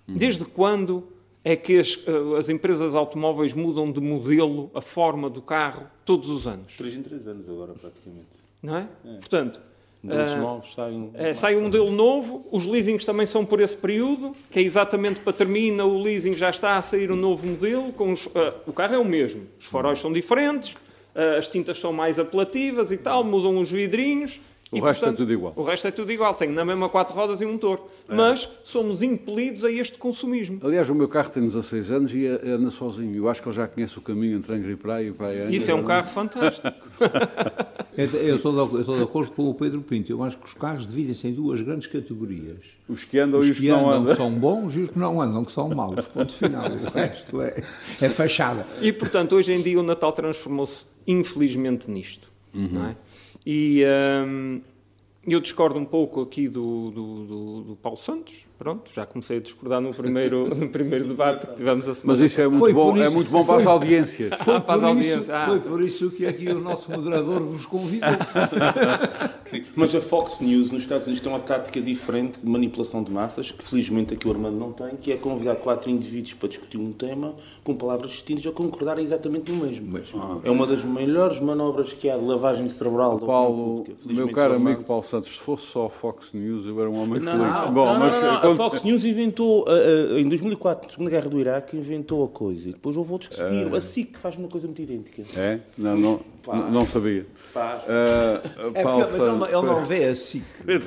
Hum. 0.08 0.16
Desde 0.16 0.46
quando 0.46 1.08
é 1.44 1.56
que 1.56 1.78
as, 1.78 1.96
uh, 1.96 2.36
as, 2.38 2.50
empresas 2.50 2.96
automóveis 2.96 3.54
mudam 3.54 3.92
de 3.92 4.00
modelo, 4.00 4.72
a 4.74 4.82
forma 4.82 5.30
do 5.30 5.42
carro, 5.42 5.88
todos 6.06 6.30
os 6.30 6.48
anos? 6.48 6.76
Três 6.78 6.96
em 6.96 7.02
três 7.02 7.28
anos 7.28 7.48
agora, 7.50 7.74
praticamente. 7.74 8.28
Não 8.62 8.78
é? 8.78 8.88
é. 9.06 9.16
Portanto, 9.18 9.60
Modelos 10.04 10.34
uh, 10.34 10.38
novos 10.38 10.74
saem. 10.74 11.12
É, 11.14 11.34
sai 11.34 11.56
um 11.56 11.62
modelo 11.62 11.90
novo, 11.90 12.46
os 12.52 12.66
leasings 12.66 13.06
também 13.06 13.26
são 13.26 13.46
por 13.46 13.62
esse 13.62 13.78
período, 13.78 14.36
que 14.52 14.60
é 14.60 14.62
exatamente 14.62 15.22
para 15.22 15.32
termina 15.32 15.86
o 15.86 16.02
leasing, 16.02 16.34
já 16.34 16.50
está 16.50 16.76
a 16.76 16.82
sair 16.82 17.10
um 17.10 17.16
novo 17.16 17.48
modelo. 17.48 17.94
Com 17.94 18.12
os, 18.12 18.26
uh, 18.26 18.54
o 18.68 18.74
carro 18.74 18.96
é 18.96 18.98
o 18.98 19.06
mesmo, 19.06 19.44
os 19.58 19.66
faróis 19.66 20.00
são 20.00 20.12
diferentes, 20.12 20.74
uh, 20.74 21.38
as 21.38 21.48
tintas 21.48 21.80
são 21.80 21.94
mais 21.94 22.20
apelativas 22.20 22.92
e 22.92 22.98
tal, 22.98 23.24
mudam 23.24 23.58
os 23.60 23.72
vidrinhos. 23.72 24.42
O 24.74 24.78
e, 24.78 24.82
resto 24.82 25.06
é 25.06 25.08
portanto, 25.08 25.14
é 25.14 25.18
tudo 25.18 25.34
igual. 25.34 25.54
O 25.56 25.64
resto 25.64 25.88
é 25.88 25.92
tudo 25.92 26.12
igual, 26.12 26.34
tem 26.34 26.50
na 26.50 26.66
mesma 26.66 26.90
quatro 26.90 27.16
rodas 27.16 27.40
e 27.42 27.46
um 27.46 27.54
motor. 27.54 27.88
É. 28.10 28.16
Mas 28.16 28.50
somos 28.64 29.04
impelidos 29.04 29.64
a 29.64 29.72
este 29.72 30.00
consumismo. 30.00 30.60
Aliás, 30.64 30.90
o 30.90 30.96
meu 30.96 31.08
carro 31.08 31.30
tem 31.30 31.44
16 31.44 31.92
anos 31.92 32.14
e 32.14 32.26
anda 32.26 32.72
sozinho. 32.72 33.16
Eu 33.16 33.30
acho 33.30 33.42
que 33.42 33.48
ele 33.48 33.56
já 33.56 33.68
conhece 33.68 33.98
o 34.00 34.02
caminho 34.02 34.38
entre 34.38 34.54
Angra 34.54 34.72
e 34.72 34.76
Praia 34.76 35.08
e 35.08 35.12
Praia 35.12 35.56
Isso 35.56 35.70
é 35.70 35.76
um 35.76 35.84
carro 35.84 36.08
fantástico. 36.08 36.76
eu, 37.96 38.38
estou 38.38 38.52
de, 38.52 38.74
eu 38.74 38.80
estou 38.80 38.98
de 38.98 39.04
acordo 39.04 39.32
com 39.32 39.48
o 39.48 39.54
Pedro 39.54 39.82
Pinto. 39.82 40.12
Eu 40.12 40.24
acho 40.24 40.38
que 40.38 40.48
os 40.48 40.54
carros 40.54 40.88
dividem-se 40.88 41.28
em 41.28 41.34
duas 41.34 41.62
grandes 41.62 41.86
categorias. 41.86 42.66
Os 42.90 43.04
que 43.04 43.20
andam 43.20 43.40
os 43.40 43.46
e 43.46 43.52
os 43.52 43.58
que, 43.58 43.64
que 43.64 43.70
não 43.70 43.92
andam. 43.92 44.12
que 44.12 44.18
são 44.18 44.32
bons 44.32 44.76
e 44.76 44.80
os 44.80 44.90
que 44.90 44.98
não 44.98 45.22
andam, 45.22 45.46
que 45.46 45.52
são 45.52 45.70
maus. 45.70 46.06
Ponto 46.08 46.34
final. 46.34 46.66
O 46.66 46.90
resto 46.90 47.42
é, 47.42 47.64
é 48.02 48.10
fachada. 48.10 48.66
E, 48.82 48.92
portanto, 48.92 49.36
hoje 49.36 49.54
em 49.54 49.62
dia 49.62 49.80
o 49.80 49.84
Natal 49.84 50.12
transformou-se, 50.12 50.84
infelizmente, 51.06 51.90
nisto. 51.92 52.34
Uhum. 52.54 52.70
Não 52.72 52.86
é? 52.88 52.96
E 53.46 53.84
hum, 54.26 54.62
eu 55.28 55.40
discordo 55.40 55.80
um 55.80 55.86
pouco 55.86 56.22
aqui 56.22 56.48
do, 56.48 56.92
do, 56.92 57.26
do, 57.26 57.62
do, 57.64 57.76
Paulo 57.78 57.98
Santos. 57.98 58.48
Pronto, 58.64 58.90
já 58.94 59.06
comecei 59.06 59.40
a 59.40 59.42
discordar 59.42 59.82
no 59.82 59.94
primeiro, 59.94 60.48
no 60.56 60.70
primeiro 60.70 61.06
debate 61.06 61.48
que 61.48 61.56
tivemos 61.56 61.90
a 61.90 61.94
semana 61.94 62.18
Mas 62.18 62.32
isso 62.32 62.40
é 62.40 62.48
muito, 62.48 62.74
bom, 62.74 62.92
é 62.92 62.94
isso, 62.94 63.04
é 63.04 63.10
muito 63.10 63.30
bom 63.30 63.44
para 63.44 63.58
as 63.58 63.68
audiências. 63.68 64.34
Foi, 64.40 64.56
ah, 64.56 64.62
para 64.62 64.76
as 64.76 64.84
audiências. 64.84 65.30
Ah. 65.30 65.46
foi 65.48 65.60
por 65.60 65.82
isso 65.82 66.10
que 66.10 66.26
aqui 66.26 66.48
o 66.48 66.62
nosso 66.62 66.90
moderador 66.90 67.42
vos 67.42 67.66
convidou. 67.66 68.08
Mas 69.76 69.94
a 69.94 70.00
Fox 70.00 70.40
News 70.40 70.72
nos 70.72 70.84
Estados 70.84 71.08
Unidos 71.08 71.22
tem 71.22 71.30
uma 71.30 71.42
tática 71.42 71.82
diferente 71.82 72.40
de 72.40 72.50
manipulação 72.50 73.04
de 73.04 73.12
massas, 73.12 73.52
que 73.52 73.62
felizmente 73.62 74.14
aqui 74.14 74.30
o 74.30 74.32
Armando 74.32 74.58
não 74.58 74.72
tem, 74.72 74.96
que 74.96 75.12
é 75.12 75.18
convidar 75.18 75.56
quatro 75.58 75.90
indivíduos 75.90 76.34
para 76.34 76.48
discutir 76.48 76.78
um 76.78 76.94
tema 76.94 77.36
com 77.66 77.76
palavras 77.76 78.12
distintas 78.12 78.48
a 78.48 78.52
concordarem 78.52 79.04
exatamente 79.04 79.52
no 79.52 79.66
mesmo. 79.66 80.00
Ah, 80.16 80.38
é 80.42 80.50
uma 80.50 80.66
das 80.66 80.82
melhores 80.84 81.38
manobras 81.42 81.92
que 81.92 82.10
há 82.10 82.16
de 82.16 82.24
lavagem 82.24 82.70
cerebral 82.70 83.20
da 83.20 83.26
Paulo, 83.26 83.84
Meu 84.06 84.32
caro 84.32 84.56
amigo 84.56 84.84
Paulo 84.84 85.04
Santos, 85.04 85.36
se 85.36 85.42
fosse 85.42 85.66
só 85.66 85.88
a 85.88 85.90
Fox 85.90 86.32
News, 86.32 86.66
eu 86.66 86.80
era 86.80 86.90
um 86.90 87.04
homem 87.04 87.20
não, 87.20 87.34
feliz. 87.34 87.54
Não, 87.54 87.74
Bom, 87.74 87.86
não, 87.86 88.00
mas, 88.00 88.44
não, 88.44 88.53
A 88.54 88.56
Fox 88.56 88.84
News 88.84 89.04
inventou, 89.06 89.66
em 90.18 90.28
2004, 90.28 90.88
na 90.88 90.92
Segunda 90.92 91.10
Guerra 91.10 91.30
do 91.30 91.40
Iraque, 91.40 91.78
inventou 91.78 92.24
a 92.24 92.28
coisa. 92.28 92.70
E 92.70 92.74
depois 92.74 92.96
houve 92.96 93.12
outros 93.12 93.30
que 93.30 93.36
seguiram. 93.36 93.72
Uh, 93.72 93.76
a 93.76 93.82
SIC 93.82 94.18
faz 94.18 94.38
uma 94.38 94.48
coisa 94.48 94.68
muito 94.68 94.82
idêntica. 94.82 95.24
É? 95.36 95.60
Não, 95.78 95.98
não, 95.98 96.20
não 96.48 96.86
sabia. 96.86 97.26
Faz. 97.54 97.84
Uh, 97.84 98.72
é 98.74 98.84
porque, 98.84 99.00
mas 99.00 99.16
ele, 99.16 99.58
ele 99.58 99.66
não 99.66 99.86
vê 99.86 100.06
a 100.06 100.16
SIC. 100.16 100.44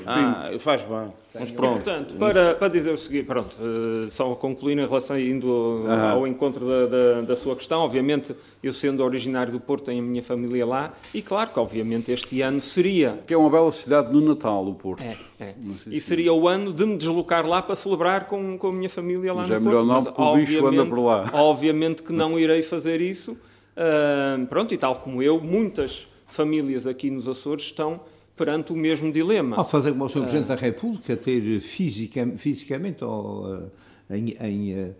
Ah, 0.06 0.50
faz 0.58 0.82
bem. 0.82 1.12
Mas 1.38 1.50
pronto. 1.50 1.84
Portanto, 1.84 2.14
para, 2.14 2.54
para 2.54 2.68
dizer 2.68 2.92
o 2.92 2.98
seguinte, 2.98 3.24
pronto, 3.24 3.56
uh, 3.60 4.10
só 4.10 4.34
concluir 4.34 4.78
em 4.78 4.86
relação 4.86 5.18
indo 5.18 5.84
ao, 5.86 6.18
ao 6.18 6.26
encontro 6.26 6.66
da, 6.66 6.86
da, 6.86 7.20
da, 7.22 7.36
sua 7.36 7.54
questão, 7.54 7.80
obviamente, 7.80 8.34
eu 8.62 8.72
sendo 8.72 9.04
originário 9.04 9.52
do 9.52 9.60
Porto, 9.60 9.84
tenho 9.84 10.02
a 10.02 10.06
minha 10.06 10.22
família 10.22 10.64
lá, 10.64 10.92
e 11.12 11.22
claro 11.22 11.50
que 11.50 11.58
obviamente 11.58 12.10
este 12.10 12.40
ano 12.40 12.60
seria... 12.60 13.18
Que 13.26 13.34
é 13.34 13.36
uma 13.36 13.50
bela 13.50 13.70
cidade 13.70 14.12
no 14.12 14.20
Natal, 14.20 14.66
o 14.66 14.74
Porto. 14.74 15.02
É, 15.02 15.16
é. 15.38 15.54
E 15.86 16.00
seria 16.00 16.32
o 16.32 16.48
ano 16.48 16.72
de 16.72 16.86
me 16.86 16.96
deslocar 16.96 17.46
lá 17.46 17.60
para 17.60 17.74
celebrar 17.74 18.26
com, 18.26 18.56
com 18.56 18.68
a 18.68 18.72
minha 18.72 18.90
família 18.90 19.32
lá 19.32 19.42
mas 19.42 19.50
no 19.50 19.54
é 19.54 19.60
Porto. 19.60 19.84
Não, 19.84 20.02
mas 20.02 20.06
o 20.06 20.36
bicho 20.36 20.66
anda 20.66 20.86
por 20.86 20.98
lá. 20.98 21.30
Obviamente 21.32 22.02
que 22.02 22.12
não 22.12 22.38
irei 22.38 22.62
fazer 22.62 23.00
isso. 23.00 23.36
Uh, 23.76 24.46
pronto, 24.46 24.72
e 24.72 24.78
tal 24.78 24.96
como 24.96 25.22
eu, 25.22 25.40
muitas 25.40 26.06
famílias 26.26 26.86
aqui 26.86 27.10
nos 27.10 27.28
Açores 27.28 27.64
estão 27.64 28.00
perante 28.36 28.72
o 28.72 28.76
mesmo 28.76 29.12
dilema. 29.12 29.56
Ao 29.56 29.64
fazer 29.64 29.92
como 29.92 30.04
o 30.04 30.08
Sr. 30.08 30.20
Presidente 30.20 30.48
da 30.48 30.54
República, 30.54 31.16
ter 31.16 31.60
fisica, 31.60 32.26
fisicamente 32.36 33.04
ou, 33.04 33.70
em, 34.10 34.36
em, 34.40 34.94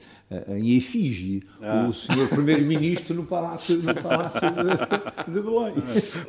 em 0.49 0.77
efígie 0.77 1.43
ah. 1.63 1.87
o 1.89 1.93
Sr. 1.93 2.29
Primeiro-Ministro 2.29 3.15
no 3.15 3.25
Palácio, 3.25 3.77
no 3.79 3.95
palácio 3.95 4.41
de, 4.41 5.33
de 5.33 5.41
Belém. 5.41 5.75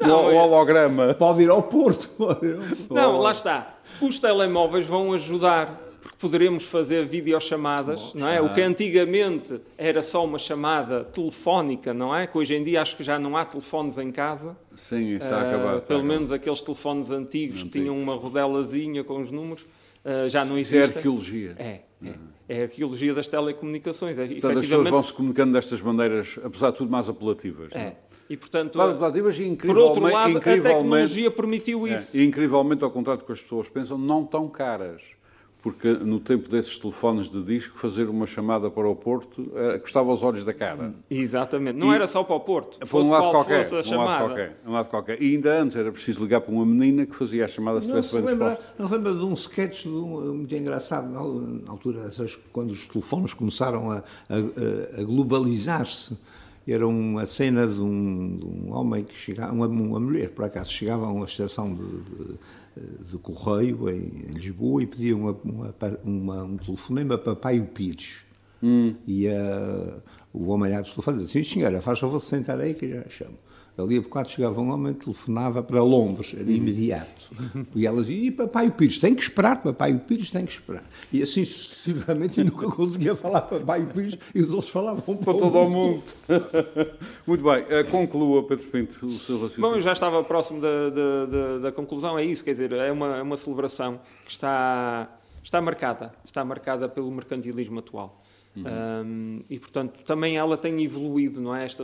Não, 0.02 0.26
o, 0.26 0.32
o 0.32 0.36
holograma. 0.36 1.14
Pode 1.14 1.44
ir 1.44 1.50
ao 1.50 1.64
Porto. 1.64 2.10
Ir 2.44 2.56
ao 2.56 2.62
Porto. 2.62 2.94
Não, 2.94 3.18
lá 3.18 3.32
está. 3.32 3.76
Os 4.02 4.20
telemóveis 4.20 4.86
vão 4.86 5.14
ajudar 5.14 5.87
porque 6.08 6.18
poderemos 6.20 6.64
fazer 6.64 7.06
videochamadas, 7.06 8.14
não 8.14 8.30
é? 8.30 8.40
O 8.40 8.54
que 8.54 8.62
antigamente 8.62 9.60
era 9.78 10.02
só 10.02 10.24
uma 10.24 10.40
chamada 10.40 11.04
telefónica, 11.04 11.94
não 11.94 12.16
é? 12.16 12.26
Que 12.26 12.38
hoje 12.38 12.56
em 12.56 12.64
dia 12.64 12.82
acho 12.82 12.96
que 12.96 13.04
já 13.04 13.20
não 13.20 13.36
há 13.36 13.44
telefones 13.44 13.98
em 13.98 14.10
casa. 14.10 14.56
Sim, 14.74 15.16
está 15.16 15.38
uh, 15.38 15.48
acabado. 15.48 15.82
Pelo 15.82 16.04
menos 16.06 16.32
aqueles 16.32 16.62
telefones 16.62 17.12
antigos 17.12 17.58
Antigo. 17.58 17.72
que 17.72 17.80
tinham 17.80 18.00
uma 18.00 18.16
rodelazinha 18.16 19.04
com 19.04 19.20
os 19.20 19.30
números, 19.30 19.64
uh, 19.64 20.30
já 20.30 20.46
não 20.46 20.58
existem. 20.58 20.80
Isso 20.80 20.94
é 20.94 20.98
arqueologia. 20.98 21.56
É, 21.60 21.66
é. 21.66 21.82
Uhum. 22.02 22.14
É 22.48 22.62
a 22.62 22.64
arqueologia 22.64 23.14
das 23.14 23.28
telecomunicações. 23.28 24.18
É, 24.18 24.22
Portanto, 24.22 24.38
efetivamente... 24.38 24.64
as 24.64 24.70
pessoas 24.70 24.90
vão-se 24.90 25.14
comunicando 25.14 25.52
destas 25.52 25.82
maneiras, 25.82 26.40
apesar 26.42 26.72
de 26.72 26.78
tudo, 26.78 26.90
mais 26.90 27.10
apelativas. 27.10 27.70
É. 27.74 27.96
E, 28.30 28.38
portanto, 28.38 28.74
claro, 28.74 28.98
claro, 28.98 29.24
mas 29.24 29.38
por 29.58 29.78
outro 29.78 30.04
lado, 30.04 30.38
a 30.38 30.42
tecnologia 30.42 31.32
permitiu 31.32 31.86
é, 31.86 31.96
isso. 31.96 32.16
É, 32.16 32.22
e, 32.22 32.26
incrivelmente, 32.26 32.84
ao 32.84 32.92
contrário 32.92 33.22
do 33.22 33.26
que 33.26 33.32
as 33.34 33.42
pessoas 33.42 33.68
pensam, 33.68 33.98
não 33.98 34.26
tão 34.26 34.48
caras 34.48 35.18
porque 35.68 35.92
no 35.92 36.18
tempo 36.22 36.50
desses 36.50 36.78
telefones 36.78 37.30
de 37.30 37.44
disco, 37.44 37.78
fazer 37.78 38.08
uma 38.08 38.26
chamada 38.26 38.72
para 38.72 38.88
o 38.88 38.96
Porto 38.96 39.52
era, 39.54 39.78
custava 39.78 40.14
os 40.14 40.24
olhos 40.24 40.46
da 40.46 40.54
cara. 40.54 40.94
Exatamente. 41.12 41.76
Não 41.76 41.92
e, 41.92 41.96
era 41.96 42.08
só 42.08 42.24
para 42.24 42.38
o 42.38 42.40
Porto. 42.40 42.80
Para 42.80 42.98
um 42.98 43.10
lado 43.10 43.32
qualquer. 43.32 43.66
Fosse 43.66 43.76
a 43.76 43.80
um 43.80 43.84
chamada. 43.84 44.12
Lado 44.12 44.28
qualquer, 44.28 44.62
um 44.66 44.72
lado 44.72 44.90
qualquer. 44.90 45.22
E 45.22 45.36
ainda 45.36 45.62
antes 45.62 45.76
era 45.76 45.92
preciso 45.92 46.22
ligar 46.22 46.40
para 46.40 46.54
uma 46.54 46.66
menina 46.66 47.06
que 47.06 47.14
fazia 47.14 47.44
a 47.44 47.50
chamada 47.50 47.82
se 47.82 47.88
estivesse 47.88 48.16
bem 48.16 48.24
lembra, 48.24 48.58
Não 48.80 48.88
lembra 48.88 49.14
de 49.14 49.26
um 49.26 49.34
sketch 49.34 49.84
de 49.84 49.90
um, 49.90 50.36
muito 50.36 50.56
engraçado, 50.56 51.10
na 51.10 51.20
altura, 51.70 52.10
quando 52.54 52.72
os 52.72 52.88
telefones 52.88 53.34
começaram 53.34 53.92
a, 53.92 53.98
a, 53.98 55.02
a 55.02 55.04
globalizar-se. 55.04 56.18
Era 56.66 56.88
uma 56.88 57.26
cena 57.26 57.68
de 57.68 57.80
um, 57.80 58.38
de 58.38 58.46
um 58.46 58.74
homem 58.74 59.04
que 59.04 59.16
chegava, 59.16 59.52
uma, 59.52 59.68
uma 59.68 60.00
mulher, 60.00 60.30
por 60.30 60.46
acaso, 60.46 60.72
chegava 60.72 61.06
a 61.06 61.10
uma 61.10 61.26
estação 61.26 61.74
de, 61.74 61.84
de 61.84 62.40
do 63.12 63.20
Correio 63.20 63.90
em, 63.90 64.32
Lisboa 64.34 64.84
e 64.84 64.88
pedia 64.88 65.16
uma, 65.16 65.32
uma, 65.44 65.76
uma, 66.04 66.44
um 66.44 66.58
telefonema 66.58 67.18
para 67.18 67.36
Paio 67.36 67.66
Pires. 67.66 68.26
Hum. 68.62 68.96
E 69.06 69.28
uh, 69.28 70.02
o 70.34 70.48
homem 70.48 70.72
lá 70.72 70.82
dos 70.82 70.92
telefones 70.92 71.28
dizia, 71.28 71.44
sim 71.44 71.50
senhora, 71.50 71.82
faz 71.82 72.00
favor 72.00 72.18
de 72.18 72.26
sentar 72.26 72.60
aí 72.60 72.74
que 72.74 72.90
já 72.90 73.04
chamo. 73.10 73.38
Ali 73.78 73.98
a 73.98 74.02
bocado 74.02 74.30
chegava 74.30 74.60
um 74.60 74.72
homem 74.72 74.92
telefonava 74.92 75.62
para 75.62 75.84
Londres, 75.84 76.34
era 76.34 76.52
imediato. 76.52 77.30
E 77.76 77.86
ela 77.86 78.02
dizia, 78.02 78.28
e 78.28 78.32
papai 78.32 78.68
o 78.70 78.72
Pires, 78.72 78.98
tem 78.98 79.14
que 79.14 79.22
esperar, 79.22 79.62
papai 79.62 79.94
o 79.94 80.00
Pires 80.00 80.32
tem 80.32 80.48
que 80.48 80.54
esperar. 80.54 80.84
E 81.14 81.22
assim 81.22 81.46
sucessivamente, 81.46 82.42
e 82.42 82.44
nunca 82.44 82.68
conseguia 82.72 83.16
falar 83.16 83.42
papai 83.42 83.84
o 83.84 83.88
Pires, 83.88 84.18
e 84.34 84.42
os 84.42 84.50
outros 84.50 84.72
falavam 84.72 85.16
para, 85.16 85.26
para 85.26 85.34
todo 85.40 85.58
o 85.60 85.70
mundo. 85.70 86.04
Muito 87.28 87.44
bem, 87.44 87.64
uh, 87.64 87.92
conclua, 87.92 88.48
Pedro 88.48 88.66
Pinto, 88.68 89.06
o 89.06 89.12
seu 89.12 89.36
raciocínio. 89.36 89.62
Bom, 89.62 89.76
eu 89.76 89.80
já 89.80 89.94
estava 89.94 90.24
próximo 90.24 90.60
da, 90.60 90.90
da, 90.90 91.26
da, 91.26 91.58
da, 91.60 91.72
conclusão, 91.72 92.18
é 92.18 92.26
isso, 92.26 92.44
quer 92.44 92.52
dizer, 92.52 92.72
é 92.72 92.92
uma, 92.92 93.18
é 93.18 93.22
uma 93.22 93.38
celebração 93.38 94.00
que 94.26 94.32
está, 94.32 95.08
está 95.44 95.62
marcada, 95.62 96.14
está 96.26 96.44
marcada 96.44 96.90
pelo 96.90 97.12
mercantilismo 97.12 97.78
atual. 97.78 98.24
Uhum. 98.58 98.64
Um, 99.06 99.42
e, 99.50 99.60
portanto, 99.60 100.04
também 100.04 100.38
ela 100.38 100.58
tem 100.58 100.84
evoluído, 100.84 101.40
não 101.40 101.56
é? 101.56 101.66
Esta, 101.66 101.84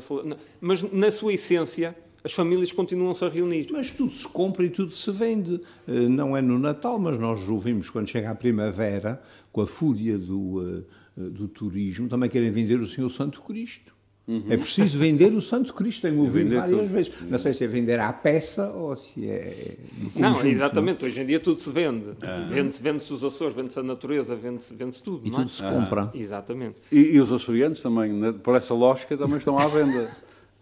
mas, 0.59 0.81
na 0.91 1.11
sua 1.11 1.33
essência, 1.33 1.95
as 2.23 2.31
famílias 2.31 2.71
continuam-se 2.71 3.23
a 3.23 3.29
reunir. 3.29 3.67
Mas 3.71 3.91
tudo 3.91 4.15
se 4.15 4.27
compra 4.27 4.65
e 4.65 4.69
tudo 4.69 4.93
se 4.93 5.11
vende. 5.11 5.59
Eh, 5.87 6.07
não 6.07 6.35
é 6.35 6.41
no 6.41 6.57
Natal, 6.57 6.97
mas 6.97 7.19
nós 7.19 7.47
ouvimos 7.49 7.89
quando 7.89 8.07
chega 8.07 8.31
a 8.31 8.35
primavera, 8.35 9.21
com 9.51 9.61
a 9.61 9.67
fúria 9.67 10.17
do, 10.17 10.85
eh, 11.17 11.21
do 11.29 11.47
turismo, 11.47 12.07
também 12.07 12.29
querem 12.29 12.49
vender 12.49 12.79
o 12.79 12.87
Senhor 12.87 13.09
Santo 13.09 13.41
Cristo. 13.41 13.92
Uhum. 14.25 14.45
É 14.49 14.55
preciso 14.55 14.97
vender 14.97 15.33
o 15.33 15.41
Santo 15.41 15.73
Cristo, 15.73 16.03
tenho 16.03 16.21
ouvido 16.21 16.55
várias 16.55 16.79
tudo. 16.79 16.89
vezes. 16.93 17.13
Não 17.29 17.37
sei 17.37 17.53
se 17.53 17.65
é 17.65 17.67
vender 17.67 17.99
à 17.99 18.13
peça 18.13 18.69
ou 18.69 18.95
se 18.95 19.29
é. 19.29 19.75
Não, 20.15 20.45
exatamente. 20.45 21.01
Não? 21.01 21.09
Hoje 21.09 21.21
em 21.21 21.25
dia 21.25 21.39
tudo 21.41 21.59
se 21.59 21.69
vende. 21.69 22.11
Ah. 22.21 22.47
Vende-se 22.49 22.81
vende 22.81 23.03
os 23.03 23.23
Açores, 23.23 23.53
vende-se 23.53 23.79
a 23.79 23.83
natureza, 23.83 24.33
vende-se 24.33 24.73
vende 24.73 25.03
tudo. 25.03 25.27
E 25.27 25.29
não 25.29 25.39
tudo 25.39 25.49
é? 25.49 25.53
se 25.53 25.61
compra. 25.61 26.03
Ah. 26.03 26.17
Exatamente. 26.17 26.77
E, 26.89 26.99
e, 26.99 27.19
os 27.19 27.33
açorianos 27.33 27.81
também, 27.81 28.13
né, 28.13 28.31
por 28.31 28.55
essa 28.55 28.73
lógica, 28.73 29.17
também 29.17 29.37
estão 29.37 29.59
à 29.59 29.67
venda. 29.67 30.09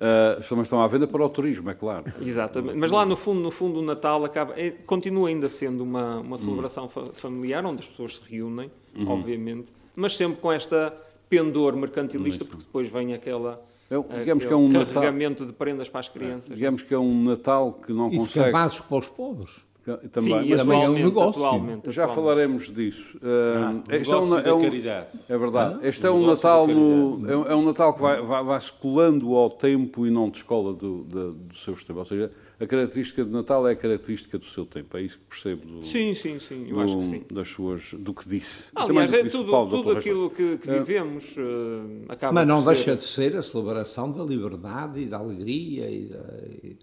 Uh, 0.02 0.42
também 0.50 0.64
estão 0.64 0.82
à 0.82 0.88
venda 0.88 1.06
para 1.06 1.24
o 1.24 1.30
turismo, 1.30 1.70
é 1.70 1.76
claro. 1.76 2.12
Exatamente. 2.20 2.78
Mas 2.78 2.90
lá 2.90 3.06
no 3.06 3.16
fundo, 3.16 3.42
no 3.42 3.52
fundo, 3.52 3.80
o 3.80 3.84
Natal 3.84 4.26
acaba, 4.26 4.60
é, 4.60 4.72
continua 4.72 5.30
ainda 5.30 5.48
sendo 5.48 5.84
uma, 5.84 6.20
uma 6.20 6.38
celebração 6.40 6.86
hum. 6.86 7.06
familiar, 7.14 7.64
onde 7.64 7.82
as 7.82 7.90
pessoas 7.90 8.16
se 8.16 8.22
reúnem, 8.28 8.72
uhum. 8.98 9.08
obviamente, 9.08 9.72
mas 9.96 10.18
sempre 10.18 10.42
com 10.42 10.52
esta 10.52 10.92
pendor 11.32 11.78
mercantilista, 11.78 12.44
porque 12.44 12.66
depois 12.66 12.90
vem 12.90 13.14
aquela 13.14 13.64
é, 13.90 14.20
digamos 14.20 14.44
que 14.44 14.52
é 14.52 14.56
um 14.56 14.70
carregamento 14.70 15.44
Natal, 15.44 15.48
de 15.48 15.54
prendas 15.54 15.90
para 15.90 16.02
as 16.02 16.10
crianças. 16.10 16.58
digamos 16.58 16.82
que 16.82 16.94
é 16.94 17.00
um 17.00 17.24
Natal 17.24 17.74
que 17.74 17.94
não 17.94 18.12
e 18.12 18.18
consegue... 18.18 18.50
E 18.50 18.52
cabazes 18.52 18.82
para 18.82 18.98
os 18.98 19.08
pobres. 19.08 19.66
Também, 19.84 20.44
Sim, 20.44 20.50
mas 20.50 20.60
também 20.60 20.84
é 20.84 20.90
um 20.90 20.94
negócio. 20.94 21.44
Atualmente, 21.44 21.92
Já 21.92 22.08
falaremos 22.08 22.72
disso. 22.72 23.18
Uh, 23.18 23.82
ah, 23.90 23.96
este 23.96 24.12
é, 24.12 24.16
um, 24.16 24.38
é, 24.38 24.54
um, 24.54 24.62
caridade. 24.62 25.08
é 25.28 25.38
verdade. 25.38 25.80
Ah? 25.82 25.88
Este 25.88 26.06
é 26.06 26.12
um 26.12 26.24
Natal 26.28 26.68
no, 26.68 27.28
é, 27.28 27.52
é, 27.52 27.56
um 27.56 27.66
Natal 27.66 27.96
que 27.96 28.02
vai, 28.02 28.22
vai, 28.22 28.44
vai, 28.44 28.62
se 28.62 28.72
colando 28.72 29.36
ao 29.36 29.50
tempo 29.50 30.06
e 30.06 30.12
não 30.12 30.30
descola 30.30 30.72
do, 30.72 31.04
do, 31.04 31.34
do 31.34 31.56
seu 31.56 31.76
sistema. 31.76 32.00
Ou 32.00 32.06
seja, 32.06 32.32
a 32.60 32.68
característica 32.68 33.26
de 33.26 33.32
Natal 33.32 33.68
é 33.68 33.72
a 33.72 33.76
característica 33.76 34.38
do 34.38 34.46
seu 34.46 34.68
tempo. 34.68 34.96
É 34.96 35.02
isso 35.02 35.18
que 35.18 35.26
percebo 35.26 35.66
do, 35.66 35.84
sim, 35.84 36.14
sim, 36.14 36.38
sim. 36.38 36.68
Eu 36.70 36.76
do, 36.76 36.82
acho 36.82 36.98
que 37.00 37.04
sim. 37.04 37.24
Das 37.32 37.48
suas, 37.48 37.94
do 37.94 38.14
que 38.14 38.30
disse. 38.30 38.70
Aliás, 38.76 39.12
é 39.12 39.24
tudo, 39.24 39.50
Paulo, 39.50 39.72
tudo 39.72 39.98
aquilo 39.98 40.30
que, 40.30 40.58
que 40.58 40.70
vivemos 40.70 41.36
uh, 41.38 42.06
acaba 42.08 42.34
Mas 42.34 42.48
não 42.48 42.64
deixa 42.64 42.96
ser... 42.96 42.98
de 42.98 43.04
ser 43.04 43.38
a 43.38 43.42
celebração 43.42 44.12
da 44.12 44.24
liberdade 44.24 45.02
e 45.02 45.06
da 45.08 45.18
alegria 45.18 45.90
e, 45.90 46.06
da, 46.06 46.20
e 46.64 46.78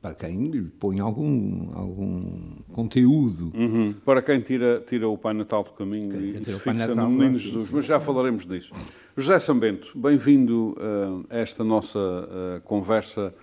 para 0.00 0.14
quem 0.14 0.46
lhe 0.48 0.62
põe 0.62 0.98
algum, 0.98 1.68
algum 1.74 2.56
conteúdo. 2.72 3.52
Uhum. 3.54 3.94
Para 4.04 4.22
quem 4.22 4.40
tira, 4.40 4.82
tira 4.86 5.08
o 5.08 5.18
Pai 5.18 5.34
Natal 5.34 5.62
do 5.62 5.70
caminho 5.72 6.10
quem, 6.10 6.28
e 6.30 6.32
quem 6.32 6.42
fixa 6.42 6.72
Natal, 6.72 6.96
no 6.96 7.10
Menino 7.10 7.38
Jesus. 7.38 7.70
Mas 7.70 7.84
já 7.84 8.00
falaremos 8.00 8.46
disso. 8.46 8.72
José 9.16 9.38
Sambento, 9.38 9.92
bem-vindo 9.94 10.74
uh, 10.78 11.26
a 11.28 11.36
esta 11.36 11.62
nossa 11.62 11.98
uh, 11.98 12.60
conversa 12.62 13.34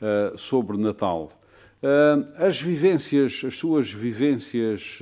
uh, 0.00 0.38
sobre 0.38 0.78
Natal. 0.78 1.30
as 2.38 2.60
vivências, 2.60 3.42
as 3.46 3.58
suas 3.58 3.92
vivências 3.92 4.98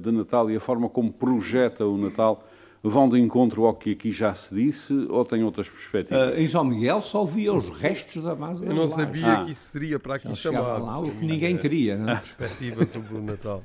de 0.00 0.12
Natal 0.12 0.50
e 0.50 0.56
a 0.56 0.60
forma 0.60 0.88
como 0.88 1.10
projeta 1.10 1.86
o 1.86 1.96
Natal 1.96 2.46
vão 2.90 3.08
de 3.08 3.18
encontro 3.18 3.64
ao 3.64 3.74
que 3.74 3.92
aqui 3.92 4.12
já 4.12 4.34
se 4.34 4.54
disse 4.54 4.92
ou 5.08 5.24
têm 5.24 5.42
outras 5.42 5.68
perspectivas? 5.68 6.34
Uh, 6.34 6.40
em 6.40 6.48
São 6.48 6.62
Miguel 6.62 7.00
só 7.00 7.24
via 7.24 7.52
os 7.52 7.70
restos 7.70 8.22
da 8.22 8.34
base 8.34 8.64
Eu 8.64 8.74
não 8.74 8.86
sabia 8.86 9.32
ah. 9.32 9.44
que 9.44 9.52
isso 9.52 9.72
seria 9.72 9.98
para 9.98 10.16
aqui 10.16 10.36
chamado. 10.36 10.84
Lá, 10.84 10.98
o 10.98 11.10
que 11.10 11.24
ninguém 11.24 11.56
queria. 11.56 11.96
Né? 11.96 12.16
Perspectiva 12.16 12.84
sobre 12.84 13.14
o 13.14 13.22
Natal. 13.22 13.64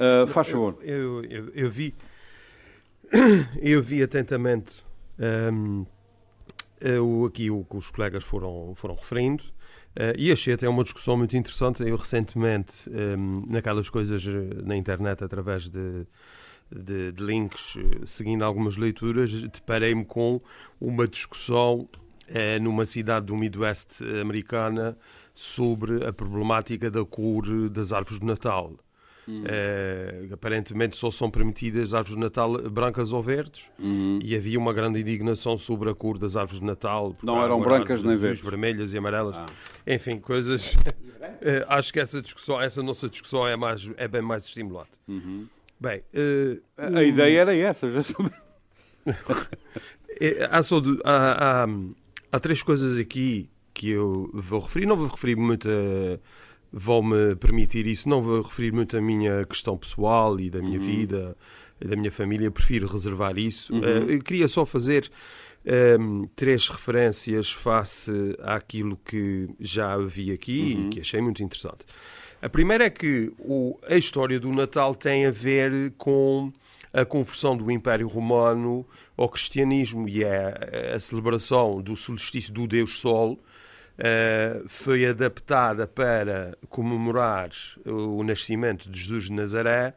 Uh, 0.00 0.26
faz 0.32 0.48
favor. 0.48 0.78
Eu, 0.82 1.24
eu, 1.24 1.48
eu, 1.54 1.70
vi 1.70 1.94
eu 3.62 3.80
vi 3.80 4.02
atentamente 4.02 4.84
um, 5.52 5.86
eu, 6.80 7.24
aqui 7.24 7.50
o 7.50 7.64
que 7.64 7.76
os 7.76 7.88
colegas 7.88 8.24
foram, 8.24 8.72
foram 8.74 8.96
referindo 8.96 9.44
uh, 9.44 10.14
e 10.16 10.32
achei 10.32 10.54
até 10.54 10.68
uma 10.68 10.82
discussão 10.82 11.16
muito 11.16 11.36
interessante. 11.36 11.84
Eu 11.84 11.94
recentemente, 11.94 12.90
um, 12.90 13.44
naquelas 13.48 13.88
coisas 13.88 14.24
na 14.64 14.76
internet, 14.76 15.22
através 15.22 15.70
de 15.70 16.04
de, 16.70 17.12
de 17.12 17.22
links, 17.22 17.76
eh, 17.76 18.00
seguindo 18.04 18.42
algumas 18.44 18.76
leituras, 18.76 19.32
deparei-me 19.32 20.04
com 20.04 20.40
uma 20.80 21.06
discussão 21.06 21.88
eh, 22.28 22.58
numa 22.58 22.84
cidade 22.84 23.26
do 23.26 23.36
Midwest 23.36 24.02
americana 24.20 24.96
sobre 25.34 26.04
a 26.06 26.12
problemática 26.12 26.90
da 26.90 27.04
cor 27.04 27.68
das 27.70 27.92
árvores 27.92 28.20
de 28.20 28.26
Natal. 28.26 28.74
Hum. 29.26 29.44
Eh, 29.44 30.28
aparentemente 30.32 30.96
só 30.96 31.10
são 31.10 31.30
permitidas 31.30 31.92
árvores 31.92 32.16
de 32.16 32.20
Natal 32.20 32.62
brancas 32.70 33.12
ou 33.12 33.22
verdes 33.22 33.70
hum. 33.78 34.18
e 34.22 34.34
havia 34.34 34.58
uma 34.58 34.72
grande 34.72 35.00
indignação 35.00 35.56
sobre 35.58 35.90
a 35.90 35.94
cor 35.94 36.16
das 36.16 36.34
árvores 36.34 36.60
de 36.60 36.66
Natal. 36.66 37.14
Não 37.22 37.42
eram 37.42 37.60
brancas 37.60 38.02
nem 38.02 38.16
verdes. 38.16 38.42
vermelhas 38.42 38.94
e 38.94 38.98
amarelas. 38.98 39.36
Ah. 39.36 39.46
Enfim, 39.86 40.18
coisas... 40.18 40.74
acho 41.68 41.92
que 41.92 42.00
essa 42.00 42.22
discussão, 42.22 42.60
essa 42.60 42.82
nossa 42.82 43.08
discussão 43.08 43.46
é, 43.46 43.54
mais, 43.54 43.90
é 43.98 44.08
bem 44.08 44.22
mais 44.22 44.44
estimulante. 44.44 44.92
Uhum. 45.06 45.46
Bem, 45.80 46.02
uh, 46.14 46.60
a, 46.76 46.98
a 46.98 47.04
ideia 47.04 47.40
era 47.40 47.56
essa, 47.56 47.88
já 47.90 48.00
é, 50.20 50.48
há, 50.50 50.62
só 50.62 50.80
de, 50.80 50.98
há, 51.04 51.64
há, 51.64 51.68
há, 52.32 52.40
três 52.40 52.62
coisas 52.62 52.98
aqui 52.98 53.48
que 53.72 53.90
eu 53.90 54.30
vou 54.34 54.60
referir. 54.60 54.86
Não 54.86 54.96
vou 54.96 55.06
referir 55.06 55.36
muito 55.36 55.68
a, 55.68 56.18
Vou-me 56.72 57.34
permitir 57.36 57.86
isso. 57.86 58.08
Não 58.08 58.20
vou 58.20 58.42
referir 58.42 58.72
muito 58.72 58.96
a 58.96 59.00
minha 59.00 59.44
questão 59.44 59.76
pessoal 59.76 60.38
e 60.38 60.50
da 60.50 60.60
minha 60.60 60.78
uhum. 60.78 60.84
vida, 60.84 61.36
da 61.82 61.96
minha 61.96 62.12
família. 62.12 62.50
Prefiro 62.50 62.86
reservar 62.86 63.38
isso. 63.38 63.72
Uhum. 63.72 63.80
Uh, 63.80 64.10
eu 64.10 64.22
queria 64.22 64.48
só 64.48 64.66
fazer 64.66 65.10
um, 65.64 65.70
ehm, 65.70 66.24
três 66.36 66.68
referências 66.68 67.50
face 67.50 68.36
àquilo 68.40 68.98
que 69.04 69.48
já 69.58 69.96
vi 69.96 70.30
aqui 70.30 70.74
uhum. 70.76 70.86
e 70.86 70.88
que 70.90 71.00
achei 71.00 71.20
muito 71.20 71.42
interessante. 71.42 71.86
A 72.40 72.48
primeira 72.48 72.84
é 72.84 72.90
que 72.90 73.32
o, 73.38 73.76
a 73.88 73.96
história 73.96 74.38
do 74.38 74.52
Natal 74.52 74.94
tem 74.94 75.26
a 75.26 75.30
ver 75.30 75.92
com 75.98 76.52
a 76.92 77.04
conversão 77.04 77.56
do 77.56 77.68
Império 77.68 78.06
Romano 78.06 78.86
ao 79.16 79.28
cristianismo 79.28 80.08
e 80.08 80.22
é 80.22 80.92
a 80.94 81.00
celebração 81.00 81.82
do 81.82 81.96
solstício 81.96 82.52
do 82.52 82.68
Deus 82.68 83.00
Sol 83.00 83.32
uh, 83.32 84.68
foi 84.68 85.04
adaptada 85.04 85.86
para 85.86 86.56
comemorar 86.68 87.50
o 87.84 88.22
nascimento 88.22 88.88
de 88.88 89.00
Jesus 89.00 89.24
de 89.24 89.32
Nazaré 89.32 89.94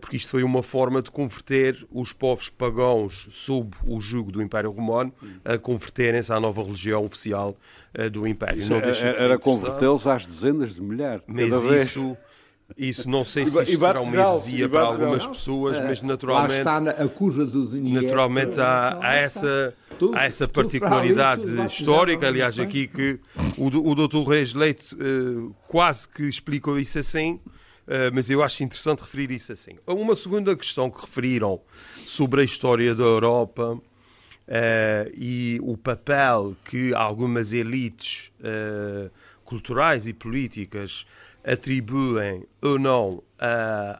porque 0.00 0.16
isto 0.16 0.30
foi 0.30 0.42
uma 0.42 0.62
forma 0.62 1.02
de 1.02 1.10
converter 1.10 1.86
os 1.90 2.12
povos 2.12 2.48
pagãos 2.48 3.26
sob 3.30 3.76
o 3.86 4.00
jugo 4.00 4.32
do 4.32 4.42
Império 4.42 4.70
Romano 4.70 5.12
a 5.44 5.58
converterem-se 5.58 6.32
à 6.32 6.40
nova 6.40 6.62
religião 6.62 7.04
oficial 7.04 7.56
eh, 7.94 8.08
do 8.08 8.26
Império. 8.26 8.66
Não 8.66 8.76
era, 8.76 8.92
de 8.92 9.04
era 9.04 9.38
convertê-los 9.38 10.06
às 10.06 10.26
dezenas 10.26 10.74
de 10.74 10.80
milhares. 10.80 11.22
Mas 11.26 11.52
isso, 11.64 12.16
isso 12.76 13.08
não 13.08 13.24
sei 13.24 13.46
se 13.46 13.62
isto 13.62 13.78
será 13.78 14.00
uma 14.00 14.14
heresia 14.14 14.68
para 14.68 14.82
algumas 14.82 15.26
pessoas, 15.26 15.78
mas 15.80 16.02
naturalmente. 16.02 16.64
Lá 16.64 16.78
está 16.78 17.02
a 17.02 17.08
curva 17.08 17.44
do 17.44 17.68
dinheiro. 17.68 18.02
Naturalmente 18.02 18.60
há, 18.60 18.98
há 19.02 19.14
essa 19.16 19.74
tudo, 19.98 20.16
há 20.16 20.24
essa 20.24 20.46
particularidade 20.46 21.42
ali, 21.42 21.66
histórica, 21.66 22.26
aliás, 22.26 22.58
aqui 22.58 22.86
que 22.86 23.18
o, 23.56 23.66
o 23.66 23.94
Dr. 23.94 24.28
Reis 24.28 24.54
Leite 24.54 24.94
uh, 24.94 25.54
quase 25.66 26.08
que 26.08 26.22
explicou 26.22 26.78
isso 26.78 26.98
assim, 26.98 27.40
mas 28.12 28.28
eu 28.28 28.42
acho 28.42 28.62
interessante 28.62 29.00
referir 29.00 29.30
isso 29.30 29.52
assim. 29.52 29.76
Uma 29.86 30.14
segunda 30.14 30.54
questão 30.56 30.90
que 30.90 31.00
referiram 31.00 31.60
sobre 32.04 32.42
a 32.42 32.44
história 32.44 32.94
da 32.94 33.04
Europa 33.04 33.74
uh, 33.74 33.80
e 35.14 35.58
o 35.62 35.76
papel 35.76 36.56
que 36.64 36.92
algumas 36.94 37.52
elites 37.52 38.30
culturais 39.44 40.06
e 40.06 40.12
políticas 40.12 41.06
atribuem 41.42 42.44
ou 42.60 42.78
não 42.78 43.22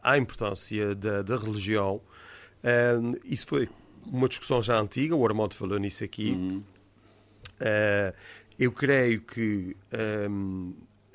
à 0.03 0.19
importância 0.19 0.95
da, 0.95 1.23
da 1.23 1.37
religião, 1.37 2.01
isso 3.25 3.47
foi 3.47 3.69
uma 4.07 4.29
discussão 4.29 4.63
já 4.63 4.79
antiga, 4.79 5.15
o 5.15 5.27
Armando 5.27 5.55
falou 5.55 5.79
nisso 5.79 6.05
aqui. 6.05 6.33
Uhum. 6.33 6.63
Uh, 7.61 8.15
eu 8.59 8.73
creio 8.73 9.21
que 9.21 9.77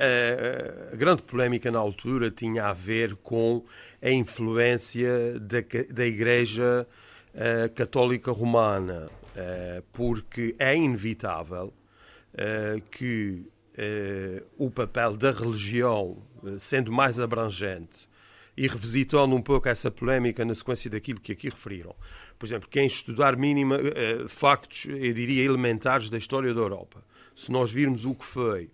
a, 0.03 0.93
a, 0.93 0.95
grande 0.95 1.21
polémica 1.21 1.71
na 1.71 1.79
altura 1.79 2.29
tinha 2.29 2.65
a 2.65 2.73
ver 2.73 3.15
com 3.15 3.63
a 4.01 4.09
influência 4.09 5.39
da, 5.39 5.59
da 5.89 6.05
Igreja 6.05 6.87
uh, 7.33 7.73
Católica 7.73 8.31
Romana, 8.31 9.07
uh, 9.07 9.83
porque 9.93 10.55
é 10.59 10.75
inevitável 10.75 11.73
que 12.89 13.45
o 14.57 14.71
papel 14.71 15.15
da 15.15 15.29
religião, 15.29 16.17
sendo 16.57 16.91
mais 16.91 17.19
abrangente, 17.19 18.09
e 18.55 18.67
revisitando 18.67 19.35
um 19.35 19.41
pouco 19.41 19.67
essa 19.67 19.89
polémica 19.89 20.45
na 20.45 20.53
sequência 20.53 20.89
daquilo 20.89 21.19
que 21.19 21.31
aqui 21.31 21.49
referiram. 21.49 21.95
Por 22.37 22.45
exemplo, 22.45 22.69
quem 22.69 22.85
estudar 22.85 23.35
mínima, 23.35 23.77
uh, 23.77 24.29
factos, 24.29 24.85
eu 24.85 25.13
diria, 25.13 25.43
elementares 25.43 26.09
da 26.09 26.17
história 26.17 26.53
da 26.53 26.61
Europa, 26.61 27.03
se 27.35 27.51
nós 27.51 27.71
virmos 27.71 28.05
o 28.05 28.13
que 28.13 28.25
foi 28.25 28.69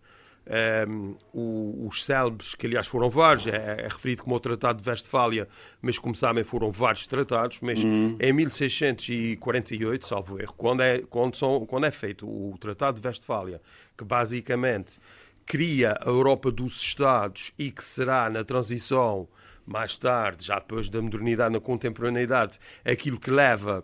um, 0.49 1.15
ehm, 1.33 1.87
os 1.87 2.03
célebres, 2.03 2.55
que 2.55 2.65
aliás 2.65 2.87
foram 2.87 3.09
vários, 3.09 3.47
é, 3.47 3.81
é, 3.81 3.87
referido 3.87 4.23
como 4.23 4.35
o 4.35 4.39
Tratado 4.39 4.81
de 4.81 4.89
Westfália, 4.89 5.47
mas 5.81 5.99
como 5.99 6.15
sabem 6.15 6.43
foram 6.43 6.71
vários 6.71 7.05
tratados, 7.05 7.59
mas 7.61 7.83
uhum. 7.83 8.17
em 8.19 8.33
1648, 8.33 10.07
salvo 10.07 10.39
erro, 10.39 10.53
quando 10.57 10.81
é, 10.81 10.99
quando, 11.09 11.35
são, 11.35 11.65
quando 11.65 11.85
é 11.85 11.91
feito 11.91 12.27
o 12.27 12.57
Tratado 12.59 12.99
de 12.99 13.07
Westfália, 13.07 13.61
que 13.97 14.03
basicamente 14.03 14.99
cria 15.45 15.97
a 16.01 16.09
Europa 16.09 16.51
dos 16.51 16.81
Estados 16.81 17.51
e 17.57 17.71
que 17.71 17.83
será 17.83 18.29
na 18.29 18.43
transição 18.43 19.27
mais 19.65 19.97
tarde, 19.97 20.45
já 20.45 20.57
depois 20.57 20.89
da 20.89 21.01
modernidade, 21.01 21.53
na 21.53 21.59
contemporaneidade, 21.59 22.59
aquilo 22.83 23.19
que 23.19 23.29
leva 23.29 23.83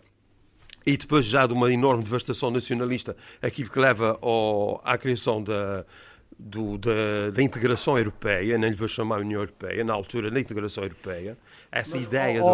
e 0.84 0.96
depois 0.96 1.24
já 1.26 1.46
de 1.46 1.52
uma 1.52 1.72
enorme 1.72 2.04
devastação 2.04 2.50
nacionalista, 2.50 3.16
aquilo 3.42 3.68
que 3.68 3.78
leva 3.78 4.16
ao, 4.22 4.80
à 4.84 4.96
criação 4.96 5.42
da, 5.42 5.84
do, 6.38 6.76
da, 6.76 7.30
da, 7.32 7.42
integração 7.42 7.96
europeia, 7.96 8.58
nem 8.58 8.70
lhe 8.70 8.76
vou 8.76 8.88
chamar 8.88 9.20
União 9.20 9.40
Europeia, 9.40 9.82
na 9.82 9.94
altura 9.94 10.30
da 10.30 10.38
integração 10.38 10.84
europeia, 10.84 11.36
essa 11.72 11.96
mas, 11.96 12.06
ideia 12.06 12.40
da 12.40 12.46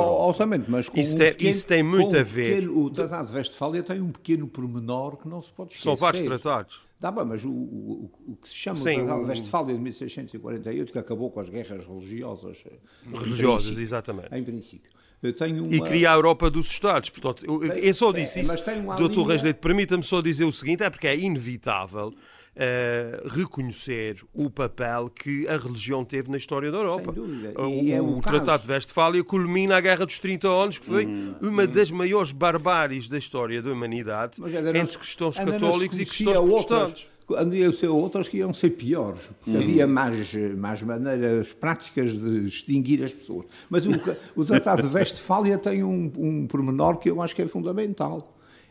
mas 0.69 0.89
com 0.89 1.01
isso, 1.01 1.15
um 1.15 1.19
tem, 1.19 1.33
pequeno, 1.33 1.51
isso 1.51 1.67
tem 1.67 1.83
muito 1.83 2.17
a 2.17 2.23
ver. 2.23 2.55
Pequeno, 2.61 2.85
o 2.85 2.91
Tratado 2.91 3.29
de 3.29 3.35
Westfália 3.35 3.83
tem 3.83 4.01
um 4.01 4.13
pequeno 4.13 4.47
pormenor 4.47 5.17
que 5.17 5.29
não 5.29 5.43
se 5.43 5.51
pode 5.51 5.73
esquecer. 5.73 5.85
São 5.85 5.97
vários 5.97 6.23
tratados. 6.23 6.81
Dá 7.01 7.11
bem, 7.11 7.25
mas 7.25 7.45
o, 7.45 7.51
o, 7.51 8.11
o, 8.29 8.37
que 8.37 8.49
se 8.49 8.55
chama 8.55 8.79
Sim, 8.79 9.01
o 9.01 9.05
Tratado 9.05 9.23
de 9.23 9.29
Westfália 9.31 9.75
de 9.75 9.81
1648, 9.81 10.93
que 10.93 10.99
acabou 10.99 11.31
com 11.33 11.41
as 11.41 11.49
guerras 11.49 11.85
religiosas. 11.85 12.65
Religiosas, 13.13 13.79
exatamente. 13.79 14.33
Em 14.33 14.45
princípio. 14.45 14.91
Uma... 15.23 15.77
E 15.77 15.81
cria 15.81 16.11
a 16.11 16.15
Europa 16.15 16.51
dos 16.51 16.69
Estados. 16.69 17.09
Portanto, 17.11 17.47
eu, 17.47 17.63
eu 17.65 17.95
só 17.95 18.11
disse 18.11 18.41
é, 18.41 18.43
isso. 18.43 18.55
Doutor 18.99 19.27
Leite, 19.27 19.55
permita-me 19.55 20.03
só 20.03 20.21
dizer 20.21 20.45
o 20.45 20.51
seguinte: 20.51 20.83
é 20.83 20.91
porque 20.91 21.07
é 21.07 21.17
inevitável 21.17 22.13
Uh, 22.55 23.27
reconhecer 23.31 24.23
o 24.35 24.51
papel 24.51 25.09
que 25.09 25.49
a 25.49 25.57
religião 25.57 26.05
teve 26.05 26.31
na 26.31 26.37
história 26.37 26.71
da 26.71 26.77
Europa. 26.77 27.15
O, 27.19 27.91
é 27.91 27.99
o, 27.99 28.19
o 28.19 28.21
Tratado 28.21 28.65
de 28.65 28.71
Westfália 28.71 29.25
culmina 29.25 29.79
a 29.79 29.81
Guerra 29.81 30.05
dos 30.05 30.21
30 30.21 30.49
anos, 30.49 30.79
que 30.79 30.85
foi 30.85 31.07
hum, 31.07 31.35
uma 31.41 31.63
hum. 31.63 31.67
das 31.67 31.91
maiores 31.91 32.31
barbáries 32.31 33.09
da 33.09 33.17
história 33.17 33.63
da 33.63 33.73
humanidade 33.73 34.43
entre 34.79 34.99
cristãos 34.99 35.39
católicos 35.39 35.99
e 35.99 36.05
cristãos 36.05 36.39
protestantes. 36.39 37.09
Havia 37.35 37.73
ser 37.73 37.89
outras 37.89 38.29
que 38.29 38.37
iam 38.37 38.53
ser 38.53 38.71
piores, 38.71 39.21
porque 39.43 39.57
havia 39.57 39.87
mais, 39.87 40.35
mais 40.55 40.83
maneiras 40.83 41.55
práticas 41.55 42.13
de 42.13 42.47
extinguir 42.47 43.03
as 43.03 43.15
pessoas. 43.15 43.47
Mas 43.71 43.87
o, 43.87 43.93
o 44.37 44.45
Tratado 44.45 44.83
de 44.83 44.89
Westfália 44.95 45.57
tem 45.57 45.83
um, 45.83 46.13
um 46.19 46.47
pormenor 46.47 46.99
que 46.99 47.09
eu 47.09 47.23
acho 47.23 47.35
que 47.35 47.41
é 47.41 47.49
fundamental 47.49 48.23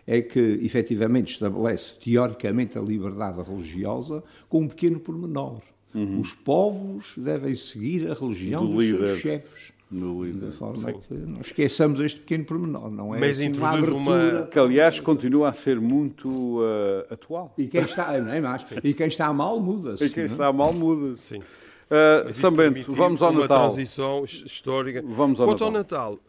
é 0.06 0.22
que 0.22 0.40
efetivamente 0.64 1.34
estabelece 1.34 1.96
teoricamente 1.96 2.78
a 2.78 2.82
liberdade 2.82 3.42
religiosa 3.42 4.24
com 4.50 4.62
um 4.62 4.68
pequeno 4.68 5.00
pormenor. 5.00 5.62
Uhum. 5.94 6.20
Os 6.20 6.34
povos 6.34 7.16
devem 7.18 7.54
seguir 7.56 8.10
a 8.10 8.14
religião 8.14 8.66
Do 8.66 8.74
dos 8.74 8.86
líder. 8.86 9.06
seus 9.06 9.20
chefes. 9.20 9.74
De 9.92 10.52
forma 10.52 10.90
Sim. 10.90 11.00
que 11.06 11.14
não 11.14 11.42
esqueçamos 11.42 12.00
este 12.00 12.22
pequeno 12.22 12.46
pormenor, 12.46 12.90
não 12.90 13.14
é? 13.14 13.20
Mas 13.20 13.42
introduz 13.42 13.90
uma, 13.90 14.16
uma, 14.16 14.48
Que, 14.48 14.58
aliás, 14.58 15.02
continua 15.02 15.50
a 15.50 15.54
ser 15.54 15.82
muito 15.82 16.30
uh, 16.30 17.14
atual. 17.14 17.54
E 17.58 17.68
quem 17.68 17.82
está, 17.82 18.18
não 18.22 18.32
é 18.32 18.40
mais, 18.40 18.64
e 18.86 18.94
quem 18.94 19.08
está 19.08 19.34
mal 19.34 19.60
muda-se. 19.60 20.06
E 20.06 20.10
quem 20.10 20.24
não? 20.24 20.30
É? 20.30 20.34
está 20.34 20.54
mal 20.54 20.72
muda-se. 20.72 21.36
Sim. 21.36 21.40
Uh, 21.40 22.32
Sambento, 22.32 22.90
vamos 22.94 23.22
ao 23.22 23.32
uma 23.32 23.42
Natal. 23.42 23.58
Uma 23.58 23.68
transição 23.68 24.24
histórica. 24.24 25.04
Vamos 25.06 25.42
ao 25.42 25.46
Quanto 25.46 25.60
Natal. 25.60 25.68
ao 25.68 25.74
Natal, 25.74 26.20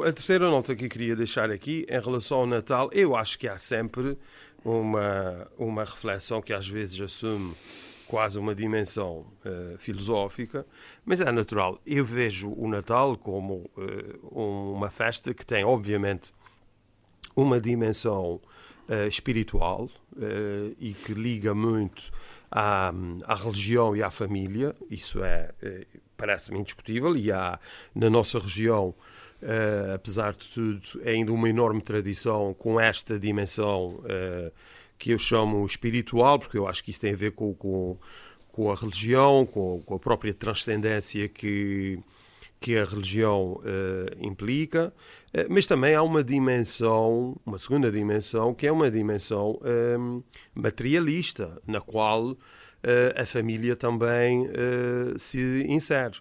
a 0.00 0.12
terceira 0.12 0.48
nota 0.48 0.74
que 0.74 0.86
eu 0.86 0.88
queria 0.88 1.14
deixar 1.14 1.50
aqui, 1.50 1.84
em 1.86 2.00
relação 2.00 2.38
ao 2.38 2.46
Natal, 2.46 2.88
eu 2.92 3.14
acho 3.14 3.38
que 3.38 3.46
há 3.46 3.58
sempre 3.58 4.16
uma, 4.64 5.46
uma 5.58 5.84
reflexão 5.84 6.40
que 6.40 6.52
às 6.52 6.66
vezes 6.66 6.98
assume 6.98 7.54
quase 8.06 8.38
uma 8.38 8.54
dimensão 8.54 9.26
uh, 9.44 9.76
filosófica, 9.78 10.66
mas 11.04 11.20
é 11.20 11.30
natural. 11.30 11.78
Eu 11.84 12.04
vejo 12.04 12.50
o 12.50 12.68
Natal 12.68 13.16
como 13.16 13.70
uh, 13.76 14.74
uma 14.74 14.88
festa 14.88 15.34
que 15.34 15.44
tem, 15.44 15.64
obviamente, 15.64 16.32
uma 17.36 17.60
dimensão 17.60 18.40
uh, 18.88 19.08
espiritual 19.08 19.90
e 20.78 20.92
que 20.92 21.14
liga 21.14 21.54
muito 21.54 22.10
à, 22.50 22.92
à 23.24 23.34
religião 23.34 23.96
e 23.96 24.02
à 24.02 24.10
família. 24.10 24.76
Isso 24.90 25.24
é, 25.24 25.50
parece-me 26.18 26.58
indiscutível, 26.58 27.16
e 27.16 27.32
há 27.32 27.58
na 27.94 28.10
nossa 28.10 28.38
região 28.38 28.94
uh, 29.42 29.94
apesar 29.94 30.32
de 30.34 30.46
tudo, 30.48 30.80
é 31.02 31.10
ainda 31.10 31.32
uma 31.32 31.48
enorme 31.48 31.82
tradição 31.82 32.54
com 32.54 32.80
esta 32.80 33.18
dimensão 33.18 34.00
uh, 34.04 34.52
que 34.98 35.10
eu 35.10 35.18
chamo 35.18 35.64
espiritual, 35.66 36.38
porque 36.38 36.56
eu 36.56 36.66
acho 36.68 36.82
que 36.82 36.90
isso 36.90 37.00
tem 37.00 37.12
a 37.12 37.16
ver 37.16 37.32
com, 37.32 37.52
com, 37.54 37.98
com 38.52 38.70
a 38.70 38.74
religião, 38.74 39.44
com, 39.44 39.82
com, 39.82 39.94
a 39.94 39.98
própria 39.98 40.32
transcendência 40.32 41.28
que, 41.28 41.98
que 42.60 42.78
a 42.78 42.84
religião 42.84 43.60
uh, 43.60 44.24
implica, 44.24 44.92
mas 45.48 45.66
também 45.66 45.94
há 45.94 46.02
uma 46.02 46.22
dimensão, 46.22 47.36
uma 47.46 47.58
segunda 47.58 47.90
dimensão, 47.90 48.52
que 48.52 48.66
é 48.66 48.72
uma 48.72 48.90
dimensão 48.90 49.58
um, 49.98 50.22
materialista, 50.54 51.58
na 51.66 51.80
qual 51.80 52.36
a 53.16 53.24
família 53.24 53.74
também 53.74 54.46
se 55.16 55.64
insere. 55.66 56.16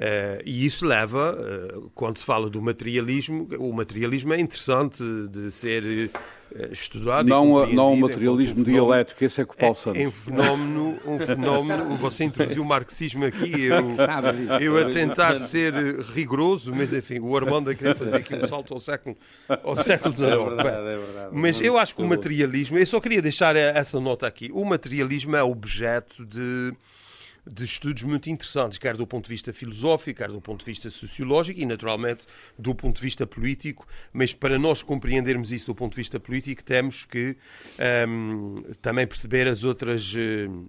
Uh, 0.00 0.40
e 0.46 0.64
isso 0.64 0.86
leva, 0.86 1.36
uh, 1.36 1.90
quando 1.94 2.16
se 2.16 2.24
fala 2.24 2.48
do 2.48 2.62
materialismo, 2.62 3.46
o 3.58 3.70
materialismo 3.70 4.32
é 4.32 4.40
interessante 4.40 5.04
de 5.28 5.50
ser 5.50 5.82
uh, 5.84 6.72
estudado 6.72 7.28
não, 7.28 7.68
e 7.68 7.74
Não 7.74 7.92
o 7.92 7.96
materialismo 7.98 8.62
um 8.62 8.64
dialético, 8.64 9.22
esse 9.22 9.42
é 9.42 9.44
que 9.44 9.52
o 9.52 9.56
Paulo 9.58 9.76
Santos. 9.76 10.00
É, 10.00 10.08
um 10.08 10.10
fenómeno, 10.10 10.98
um 11.06 11.18
fenómeno 11.18 11.96
você 12.00 12.24
introduziu 12.24 12.62
o 12.62 12.64
marxismo 12.64 13.26
aqui, 13.26 13.64
eu, 13.64 13.92
eu 14.58 14.78
a 14.78 14.90
tentar 14.90 15.36
ser 15.36 15.74
rigoroso, 16.14 16.74
mas 16.74 16.94
enfim, 16.94 17.18
o 17.20 17.36
Armando 17.36 17.68
a 17.68 17.74
querer 17.74 17.94
fazer 17.94 18.16
aqui 18.16 18.34
um 18.34 18.46
salto 18.46 18.72
ao 18.72 18.80
século, 18.80 19.14
ao 19.62 19.76
século 19.76 20.16
XIX. 20.16 20.30
É 20.30 20.36
verdade, 20.36 20.88
é 20.88 20.96
verdade. 20.96 21.28
Mas 21.30 21.60
eu 21.60 21.76
acho 21.76 21.94
que 21.94 22.00
o 22.00 22.08
materialismo, 22.08 22.78
eu 22.78 22.86
só 22.86 23.02
queria 23.02 23.20
deixar 23.20 23.54
essa 23.54 24.00
nota 24.00 24.26
aqui, 24.26 24.48
o 24.50 24.64
materialismo 24.64 25.36
é 25.36 25.42
objeto 25.42 26.24
de 26.24 26.72
de 27.46 27.64
estudos 27.64 28.02
muito 28.02 28.28
interessantes, 28.30 28.78
quer 28.78 28.96
do 28.96 29.06
ponto 29.06 29.24
de 29.24 29.30
vista 29.30 29.52
filosófico, 29.52 30.18
quer 30.18 30.30
do 30.30 30.40
ponto 30.40 30.60
de 30.60 30.66
vista 30.66 30.90
sociológico 30.90 31.60
e, 31.60 31.66
naturalmente, 31.66 32.26
do 32.58 32.74
ponto 32.74 32.96
de 32.96 33.02
vista 33.02 33.26
político. 33.26 33.86
Mas 34.12 34.32
para 34.32 34.58
nós 34.58 34.82
compreendermos 34.82 35.52
isso 35.52 35.66
do 35.66 35.74
ponto 35.74 35.92
de 35.92 35.96
vista 35.96 36.18
político, 36.18 36.64
temos 36.64 37.04
que 37.04 37.36
um, 38.08 38.62
também 38.80 39.06
perceber 39.06 39.46
as 39.48 39.64
outras. 39.64 40.14
Uh, 40.14 40.68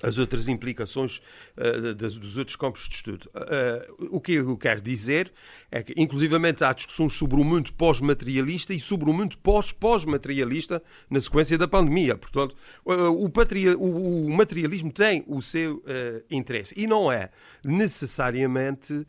as 0.00 0.18
outras 0.18 0.48
implicações 0.48 1.20
uh, 1.56 1.94
das, 1.94 2.16
dos 2.16 2.38
outros 2.38 2.56
campos 2.56 2.88
de 2.88 2.94
estudo. 2.94 3.28
Uh, 3.34 4.16
o 4.16 4.20
que 4.20 4.34
eu 4.34 4.56
quero 4.56 4.80
dizer 4.80 5.32
é 5.70 5.82
que, 5.82 5.92
inclusivamente, 5.96 6.64
há 6.64 6.72
discussões 6.72 7.14
sobre 7.14 7.40
o 7.40 7.44
mundo 7.44 7.72
pós-materialista 7.74 8.72
e 8.72 8.80
sobre 8.80 9.10
o 9.10 9.12
mundo 9.12 9.36
pós-pós-materialista 9.38 10.82
na 11.10 11.20
sequência 11.20 11.58
da 11.58 11.68
pandemia. 11.68 12.16
Portanto, 12.16 12.56
uh, 12.84 13.24
o, 13.24 13.28
patria, 13.28 13.76
o, 13.76 14.26
o, 14.26 14.30
materialismo 14.30 14.90
tem 14.90 15.24
o 15.26 15.42
seu 15.42 15.82
interesse 16.30 16.74
e 16.76 16.86
não 16.86 17.10
é 17.10 17.30
necessariamente 17.64 19.06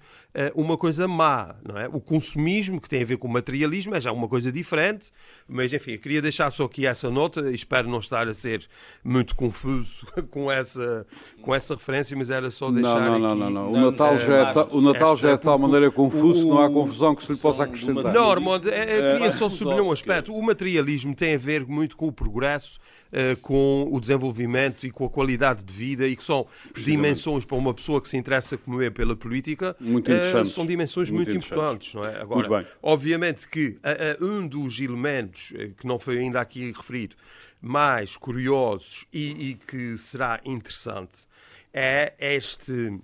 uma 0.53 0.77
coisa 0.77 1.07
má. 1.07 1.55
Não 1.65 1.77
é? 1.77 1.87
O 1.87 1.99
consumismo, 1.99 2.79
que 2.79 2.89
tem 2.89 3.01
a 3.01 3.05
ver 3.05 3.17
com 3.17 3.27
o 3.27 3.31
materialismo, 3.31 3.95
é 3.95 4.01
já 4.01 4.11
uma 4.11 4.27
coisa 4.27 4.51
diferente, 4.51 5.11
mas, 5.47 5.73
enfim, 5.73 5.91
eu 5.91 5.99
queria 5.99 6.21
deixar 6.21 6.51
só 6.51 6.65
aqui 6.65 6.85
essa 6.85 7.09
nota, 7.09 7.49
espero 7.51 7.89
não 7.89 7.99
estar 7.99 8.27
a 8.27 8.33
ser 8.33 8.67
muito 9.03 9.35
confuso 9.35 10.05
com 10.29 10.51
essa 10.51 11.05
com 11.41 11.53
essa 11.53 11.73
referência, 11.73 12.15
mas 12.17 12.29
era 12.29 12.49
só 12.49 12.69
deixar 12.69 13.01
não, 13.01 13.19
não, 13.19 13.29
aqui... 13.29 13.39
Não, 13.39 13.49
não, 13.49 13.71
não. 13.71 13.71
O 13.71 13.91
Natal 13.91 14.17
já 14.17 14.35
é, 14.35 14.53
o 14.71 14.81
Natal 14.81 15.17
já 15.17 15.31
é 15.31 15.37
de 15.37 15.41
tal 15.41 15.57
maneira 15.57 15.91
confuso 15.91 16.48
não 16.49 16.62
há 16.62 16.69
confusão 16.69 17.15
que 17.15 17.23
se 17.23 17.31
lhe 17.31 17.38
possa 17.38 17.63
acrescentar. 17.63 18.13
Não, 18.13 18.29
Armando, 18.29 18.69
é, 18.69 18.97
eu 18.97 19.13
queria 19.13 19.31
só 19.31 19.49
sublinhar 19.49 19.83
um 19.83 19.91
aspecto. 19.91 20.33
O 20.33 20.41
materialismo 20.41 21.15
tem 21.15 21.35
a 21.35 21.38
ver 21.38 21.65
muito 21.65 21.95
com 21.95 22.07
o 22.07 22.12
progresso, 22.12 22.79
uh, 23.12 23.38
com 23.38 23.88
o 23.91 23.99
desenvolvimento 23.99 24.85
e 24.85 24.91
com 24.91 25.05
a 25.05 25.09
qualidade 25.09 25.63
de 25.63 25.73
vida 25.73 26.07
e 26.07 26.15
que 26.15 26.23
são 26.23 26.47
dimensões 26.75 27.45
para 27.45 27.57
uma 27.57 27.73
pessoa 27.73 28.01
que 28.01 28.07
se 28.07 28.17
interessa 28.17 28.57
como 28.57 28.81
eu 28.81 28.91
pela 28.91 29.15
política, 29.15 29.75
muito 29.79 30.12
uh, 30.12 30.45
são 30.45 30.65
dimensões 30.65 31.09
muito, 31.09 31.31
muito 31.31 31.45
importantes. 31.45 31.93
Não 31.93 32.03
é? 32.03 32.21
Agora, 32.21 32.67
obviamente 32.81 33.47
que 33.47 33.77
um 34.19 34.47
dos 34.47 34.79
elementos 34.79 35.53
que 35.77 35.85
não 35.85 35.99
foi 35.99 36.19
ainda 36.19 36.39
aqui 36.41 36.71
referido 36.71 37.15
mais 37.62 38.15
curiosos 38.15 39.05
e, 39.13 39.49
e 39.49 39.55
que 39.55 39.97
será 39.97 40.39
interessante 40.45 41.27
é 41.73 42.13
este 42.19 42.99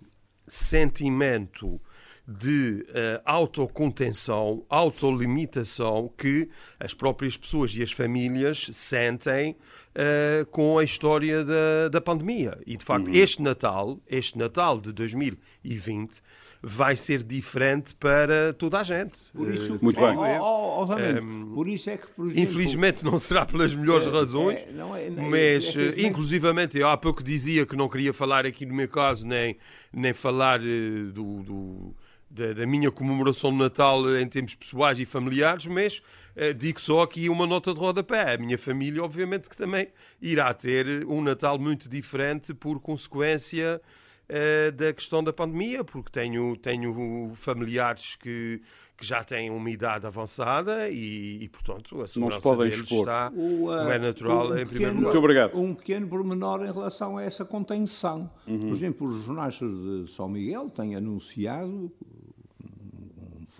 sentimento 0.47 1.79
de 2.27 2.85
uh, 2.89 3.21
autocontenção, 3.23 4.65
autolimitação 4.67 6.11
que 6.17 6.49
as 6.79 6.93
próprias 6.93 7.37
pessoas 7.37 7.75
e 7.75 7.83
as 7.83 7.91
famílias 7.91 8.67
sentem 8.71 9.51
uh, 9.51 10.45
com 10.47 10.79
a 10.79 10.83
história 10.83 11.45
da, 11.45 11.89
da 11.91 12.01
pandemia. 12.01 12.57
E, 12.65 12.77
de 12.77 12.83
facto, 12.83 13.07
uhum. 13.07 13.13
este 13.13 13.43
Natal, 13.43 13.99
este 14.07 14.39
Natal 14.39 14.81
de 14.81 14.91
2020, 14.91 16.19
vai 16.63 16.95
ser 16.95 17.21
diferente 17.21 17.93
para 17.93 18.53
toda 18.53 18.79
a 18.79 18.83
gente. 18.83 19.29
Por 19.31 19.53
isso, 19.53 19.75
uh, 19.75 19.79
Muito 19.79 19.99
bem. 19.99 20.17
Oh, 20.39 20.41
oh, 20.41 20.87
oh, 20.89 21.21
um, 21.21 21.53
por 21.53 21.67
isso 21.67 21.91
é 21.91 21.97
que, 21.97 22.07
por 22.07 22.25
exemplo, 22.25 22.41
Infelizmente 22.41 23.05
não 23.05 23.19
será 23.19 23.45
pelas 23.45 23.75
melhores 23.75 24.07
é, 24.07 24.09
razões, 24.09 24.57
é, 24.57 24.71
não 24.71 24.95
é, 24.95 25.11
não 25.11 25.25
é, 25.25 25.29
mas, 25.29 25.77
é 25.77 26.01
inclusivamente, 26.01 26.75
eu 26.79 26.87
há 26.87 26.97
pouco 26.97 27.23
dizia 27.23 27.67
que 27.67 27.75
não 27.75 27.87
queria 27.87 28.11
falar 28.11 28.47
aqui 28.47 28.65
no 28.65 28.73
meu 28.73 28.89
caso, 28.89 29.27
nem, 29.27 29.57
nem 29.93 30.11
falar 30.11 30.59
do, 30.59 31.43
do 31.43 31.95
da, 32.35 32.51
da, 32.51 32.67
minha 32.67 32.91
comemoração 32.91 33.49
de 33.51 33.57
Natal 33.57 34.17
em 34.17 34.27
termos 34.27 34.53
pessoais 34.55 34.99
e 34.99 35.05
familiares, 35.05 35.65
mas 35.67 35.99
uh, 36.35 36.53
digo 36.53 36.79
só 36.81 37.01
aqui 37.01 37.29
uma 37.29 37.47
nota 37.47 37.73
de 37.73 37.79
rodapé. 37.79 38.33
A 38.33 38.37
minha 38.37 38.57
família, 38.57 39.01
obviamente, 39.01 39.49
que 39.49 39.55
também 39.55 39.87
irá 40.21 40.53
ter 40.53 41.05
um 41.07 41.21
Natal 41.21 41.57
muito 41.57 41.87
diferente 41.87 42.53
por 42.53 42.79
consequência 42.81 43.81
uh, 44.29 44.71
da 44.73 44.91
questão 44.91 45.23
da 45.23 45.31
pandemia, 45.31 45.83
porque 45.83 46.11
tenho, 46.11 46.57
tenho 46.57 47.31
familiares 47.35 48.17
que, 48.17 48.61
que 48.97 49.05
já 49.05 49.23
têm 49.23 49.49
uma 49.49 49.69
idade 49.69 50.05
avançada 50.05 50.89
e, 50.89 51.41
e 51.41 51.47
portanto, 51.47 52.01
a 52.01 52.07
segurança 52.07 52.57
deles 52.57 52.81
expor. 52.81 52.99
está, 52.99 53.31
o, 53.33 53.71
uh, 53.71 53.77
como 53.77 53.89
é 53.91 53.99
natural, 53.99 54.49
um 54.49 54.57
em 54.57 54.65
primeiro 54.65 54.93
lugar. 54.95 55.03
Muito 55.03 55.17
obrigado. 55.17 55.57
Um 55.57 55.73
pequeno 55.73 56.05
pormenor 56.05 56.65
em 56.65 56.71
relação 56.71 57.17
a 57.17 57.23
essa 57.23 57.45
contenção. 57.45 58.29
Uhum. 58.45 58.59
Por 58.59 58.75
exemplo, 58.75 59.07
os 59.07 59.23
jornais 59.23 59.53
de 59.53 60.11
São 60.11 60.27
Miguel 60.27 60.69
têm 60.69 60.97
anunciado 60.97 61.89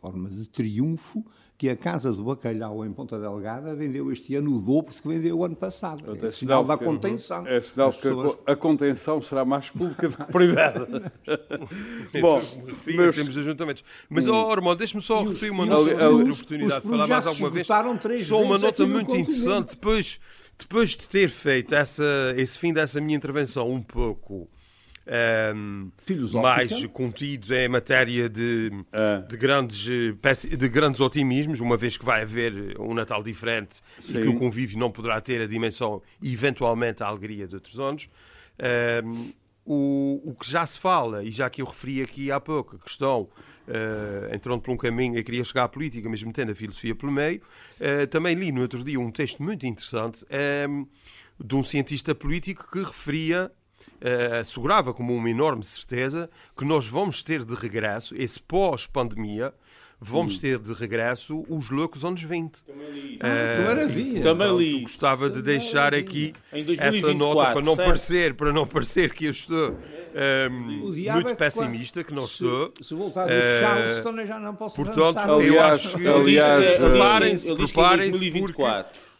forma 0.06 0.30
de 0.30 0.46
triunfo 0.46 1.26
que 1.58 1.70
a 1.70 1.76
Casa 1.76 2.12
do 2.12 2.24
Bacalhau 2.26 2.86
em 2.86 2.92
Ponta 2.92 3.18
Delgada 3.18 3.74
vendeu 3.74 4.12
este 4.12 4.36
ano 4.36 4.56
o 4.56 4.62
dobro 4.62 4.94
que 4.94 5.08
vendeu 5.08 5.40
o 5.40 5.46
ano 5.46 5.56
passado. 5.56 6.18
É, 6.22 6.28
é 6.28 6.32
sinal 6.32 6.66
da 6.66 6.78
contenção. 6.78 7.48
É 7.48 7.62
sinal 7.62 7.92
que 7.92 8.02
pessoas... 8.02 8.38
a 8.46 8.56
contenção 8.56 9.22
será 9.22 9.46
mais 9.46 9.70
pública 9.70 10.10
do 10.10 10.18
que 10.18 10.32
privada. 10.32 11.12
Bom, 12.20 12.42
meus... 12.86 13.16
temos 13.16 13.38
ajuntamentos. 13.38 13.84
Mas, 14.10 14.28
hum. 14.28 14.34
oh, 14.34 14.52
Armando, 14.52 14.78
deixe-me 14.78 15.02
só 15.02 15.24
repetir 15.24 15.50
uma 15.50 15.66
nota, 15.66 16.10
oportunidade 16.12 16.82
de 16.82 16.90
falar 16.90 17.08
mais 17.08 17.28
alguma 17.28 17.50
vez. 17.50 17.68
Só 18.28 18.42
uma 18.44 18.58
nota 18.58 18.86
muito 18.86 19.16
interessante. 19.16 19.76
Depois, 19.76 20.20
depois 20.60 20.90
de 20.90 21.08
ter 21.08 21.30
feito 21.30 21.74
essa, 21.74 22.04
esse 22.36 22.60
fim 22.60 22.74
dessa 22.74 23.00
minha 23.00 23.16
intervenção 23.16 23.72
um 23.72 23.82
pouco 23.82 24.50
um, 25.08 25.92
mais 26.42 26.86
contidos 26.88 27.52
em 27.52 27.68
matéria 27.68 28.28
de, 28.28 28.72
uh. 28.74 29.28
de, 29.28 29.38
grandes, 29.38 29.88
eh, 29.88 30.56
de 30.56 30.68
grandes 30.68 31.00
otimismos, 31.00 31.60
uma 31.60 31.78
vez 31.78 31.96
que 31.96 32.06
vai 32.06 32.24
haver 32.24 32.80
um 32.80 32.94
Natal 32.94 33.24
diferente 33.24 33.82
Sim. 34.00 34.18
e 34.18 34.22
que 34.22 34.28
o 34.28 34.40
convívio 34.40 34.80
não 34.80 34.92
poderá 34.92 35.22
ter 35.22 35.42
a 35.42 35.48
dimensão 35.48 36.02
e 36.22 36.34
eventualmente 36.34 37.04
a 37.04 37.08
alegria 37.08 37.48
de 37.48 37.56
outros 37.56 37.80
anos. 37.80 38.08
Um, 39.04 39.32
o, 39.68 40.22
o 40.26 40.36
que 40.36 40.50
já 40.50 40.66
se 40.66 40.78
fala, 40.78 41.24
e 41.24 41.32
já 41.32 41.50
que 41.50 41.62
eu 41.62 41.66
referi 41.66 42.02
aqui 42.02 42.32
há 42.32 42.40
pouco, 42.40 42.76
a 42.76 42.80
questão 42.80 43.30
Uh, 43.68 44.32
entrando 44.32 44.62
por 44.62 44.70
um 44.70 44.78
caminho, 44.78 45.18
eu 45.18 45.24
queria 45.24 45.44
chegar 45.44 45.64
à 45.64 45.68
política, 45.68 46.08
mas 46.08 46.22
metendo 46.22 46.52
a 46.52 46.56
filosofia 46.56 46.94
pelo 46.94 47.12
meio. 47.12 47.42
Uh, 47.80 48.06
também 48.06 48.36
li 48.36 48.52
no 48.52 48.62
outro 48.62 48.84
dia 48.84 49.00
um 49.00 49.10
texto 49.10 49.42
muito 49.42 49.66
interessante 49.66 50.24
de 51.44 51.56
um 51.56 51.64
cientista 51.64 52.14
político 52.14 52.70
que 52.72 52.78
referia 52.78 53.52
uh, 54.02 54.36
assegurava 54.42 54.94
como 54.94 55.14
uma 55.14 55.30
enorme 55.30 55.64
certeza 55.64 56.30
que 56.56 56.66
nós 56.66 56.88
vamos 56.88 57.24
ter 57.24 57.44
de 57.44 57.56
regresso, 57.56 58.16
esse 58.16 58.40
pós-pandemia, 58.40 59.54
vamos 60.00 60.38
hum. 60.38 60.42
ter 60.42 60.60
de 60.60 60.74
regresso 60.74 61.46
os 61.50 61.70
loucos 61.70 62.04
anos 62.04 62.22
20. 62.22 62.64
Também 62.64 62.92
li 62.92 63.16
isso. 63.16 63.26
Uh, 63.26 63.58
que 63.58 63.68
maravilha. 63.68 64.22
Também 64.22 64.58
li 64.58 64.82
Gostava 64.82 65.30
de 65.30 65.42
deixar 65.42 65.94
aqui 65.94 66.34
essa 66.80 67.14
nota 67.14 67.54
para 67.54 67.62
não, 67.62 67.76
parecer, 67.76 68.34
para 68.34 68.54
não 68.54 68.68
parecer 68.68 69.14
que 69.14 69.26
eu 69.26 69.32
estou 69.32 69.72
um, 69.72 69.78
ehm, 70.16 71.14
muito 71.14 71.30
é 71.30 71.36
pessimista, 71.36 72.04
que 72.04 72.14
não 72.14 72.28
se, 72.28 72.44
estou. 72.44 72.74
Se 72.82 72.94
voltar 72.94 73.26
do 73.26 73.32
uh, 73.32 73.62
Charleston, 73.62 74.26
já 74.26 74.40
não 74.40 74.56
posso 74.56 74.76
Portanto, 74.76 75.42
eu 75.42 75.62
acho 75.62 75.98
que 75.98 76.08
aliás, 76.08 76.78
preparem-se, 76.78 77.56
preparem-se, 77.56 78.32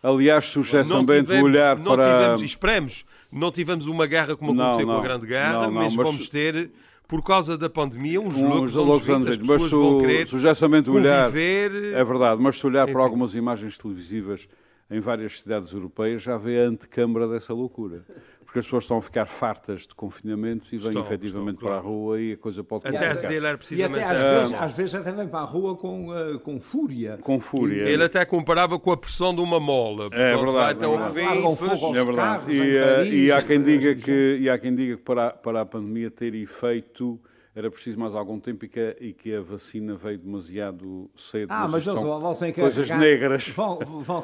Aliás, 0.06 0.46
sugestão 0.46 1.04
bem 1.04 1.24
de 1.24 1.34
olhar 1.34 1.78
não 1.78 1.96
para... 1.96 2.04
Tivemos, 2.04 2.42
esperemos 2.42 3.06
não 3.32 3.52
tivemos 3.52 3.88
uma 3.88 4.06
guerra 4.06 4.36
como 4.36 4.52
aconteceu 4.52 4.88
não, 4.88 4.94
não, 4.94 5.02
com 5.02 5.06
a 5.06 5.10
Grande 5.10 5.28
Guerra, 5.28 5.64
não, 5.64 5.72
mas, 5.72 5.94
mas, 5.94 6.08
vamos 6.08 6.30
ter, 6.30 6.72
por 7.08 7.22
causa 7.22 7.58
da 7.58 7.70
pandemia, 7.70 8.22
uns 8.22 8.38
um, 8.38 8.48
loucos 8.48 8.78
anos 9.10 9.28
20, 9.28 9.30
as 9.30 9.38
pessoas 9.38 9.62
mas 9.62 9.72
vão 9.72 9.98
querer 9.98 10.28
olhar, 10.92 11.26
É 11.94 12.04
verdade, 12.04 12.42
mas 12.42 12.58
se 12.58 12.66
olhar 12.66 12.84
Enfim. 12.84 12.94
para 12.94 13.02
algumas 13.02 13.36
imagens 13.36 13.78
televisivas 13.78 14.48
em 14.90 15.00
várias 15.00 15.40
cidades 15.40 15.72
europeias, 15.72 16.22
já 16.22 16.38
vê 16.38 16.62
a 16.62 16.68
antecâmara 16.68 17.28
dessa 17.28 17.54
loucura 17.54 18.06
porque 18.56 18.60
as 18.60 18.66
pessoas 18.66 18.84
estão 18.86 18.98
a 18.98 19.02
ficar 19.02 19.26
fartas 19.26 19.82
de 19.82 19.94
confinamentos 19.94 20.72
e 20.72 20.78
vêm 20.78 20.88
estão, 20.88 21.02
efetivamente 21.04 21.56
estão, 21.56 21.68
claro. 21.68 21.82
para 21.82 21.90
a 21.90 21.94
rua 21.94 22.22
e 22.22 22.32
a 22.34 22.38
coisa 22.38 22.64
pode 22.64 22.88
Até 22.88 23.14
se 23.14 23.28
dele 23.28 23.46
era 23.46 23.58
precisamente... 23.58 24.00
E 24.00 24.02
até, 24.02 24.16
às, 24.16 24.22
vezes, 24.22 24.54
às 24.62 24.74
vezes 24.74 24.96
até 24.96 25.12
vem 25.12 25.28
para 25.28 25.40
a 25.40 25.44
rua 25.44 25.76
com, 25.76 26.10
uh, 26.10 26.40
com 26.40 26.62
fúria. 26.62 27.18
Com 27.22 27.40
fúria. 27.42 27.84
Ele 27.84 28.04
até 28.04 28.24
comparava 28.24 28.80
com 28.80 28.92
a 28.92 28.98
pressão 28.98 29.36
de 29.36 29.42
uma 29.42 29.60
mola. 29.60 30.10
Portanto, 30.10 30.22
é 30.22 30.38
verdade. 30.38 30.54
Vai 30.54 30.72
até 30.72 30.88
o 30.88 31.56
fim. 31.58 31.98
É 31.98 32.06
verdade. 32.06 32.52
E, 32.54 32.78
uh, 32.78 33.14
e, 33.14 33.32
há 33.32 33.42
quem 33.42 33.62
diga 33.62 33.94
que, 33.94 34.38
e 34.40 34.50
há 34.50 34.58
quem 34.58 34.74
diga 34.74 34.96
que 34.96 35.04
para, 35.04 35.32
para 35.32 35.62
a 35.62 35.66
pandemia 35.66 36.10
ter 36.10 36.34
efeito 36.34 37.20
era 37.56 37.72
preciso 37.72 37.98
mais 37.98 38.14
algum 38.14 38.38
tempo 38.38 38.66
e 38.66 38.68
que 38.68 38.80
a, 38.80 38.96
e 39.00 39.14
que 39.14 39.34
a 39.34 39.40
vacina 39.40 39.96
veio 39.96 40.18
demasiado 40.18 41.10
cedo. 41.18 41.48
Ah, 41.50 41.66
mas 41.70 41.88
eles 41.88 42.02
vão 42.02 42.36
sem 42.36 42.52
coisas 42.52 42.90
negras. 42.90 43.48
Vão, 43.48 43.80
vão, 43.80 44.02
vão 44.02 44.22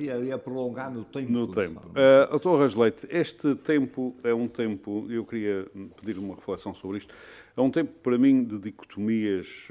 e 0.00 0.10
a, 0.10 0.18
e 0.18 0.32
a, 0.32 0.36
prolongar 0.36 0.92
no 0.92 1.04
tempo. 1.04 1.30
No 1.30 1.46
tempo. 1.46 1.80
Uh, 1.90 2.30
Doutor 2.30 2.58
Rasleite, 2.58 3.06
este 3.08 3.54
tempo 3.54 4.16
é 4.24 4.34
um 4.34 4.48
tempo, 4.48 5.06
eu 5.08 5.24
queria 5.24 5.66
pedir 6.00 6.18
uma 6.18 6.34
reflexão 6.34 6.74
sobre 6.74 6.98
isto, 6.98 7.14
é 7.56 7.60
um 7.60 7.70
tempo 7.70 7.92
para 8.02 8.18
mim 8.18 8.42
de 8.42 8.58
dicotomias, 8.58 9.68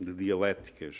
de 0.00 0.14
dialéticas. 0.14 0.96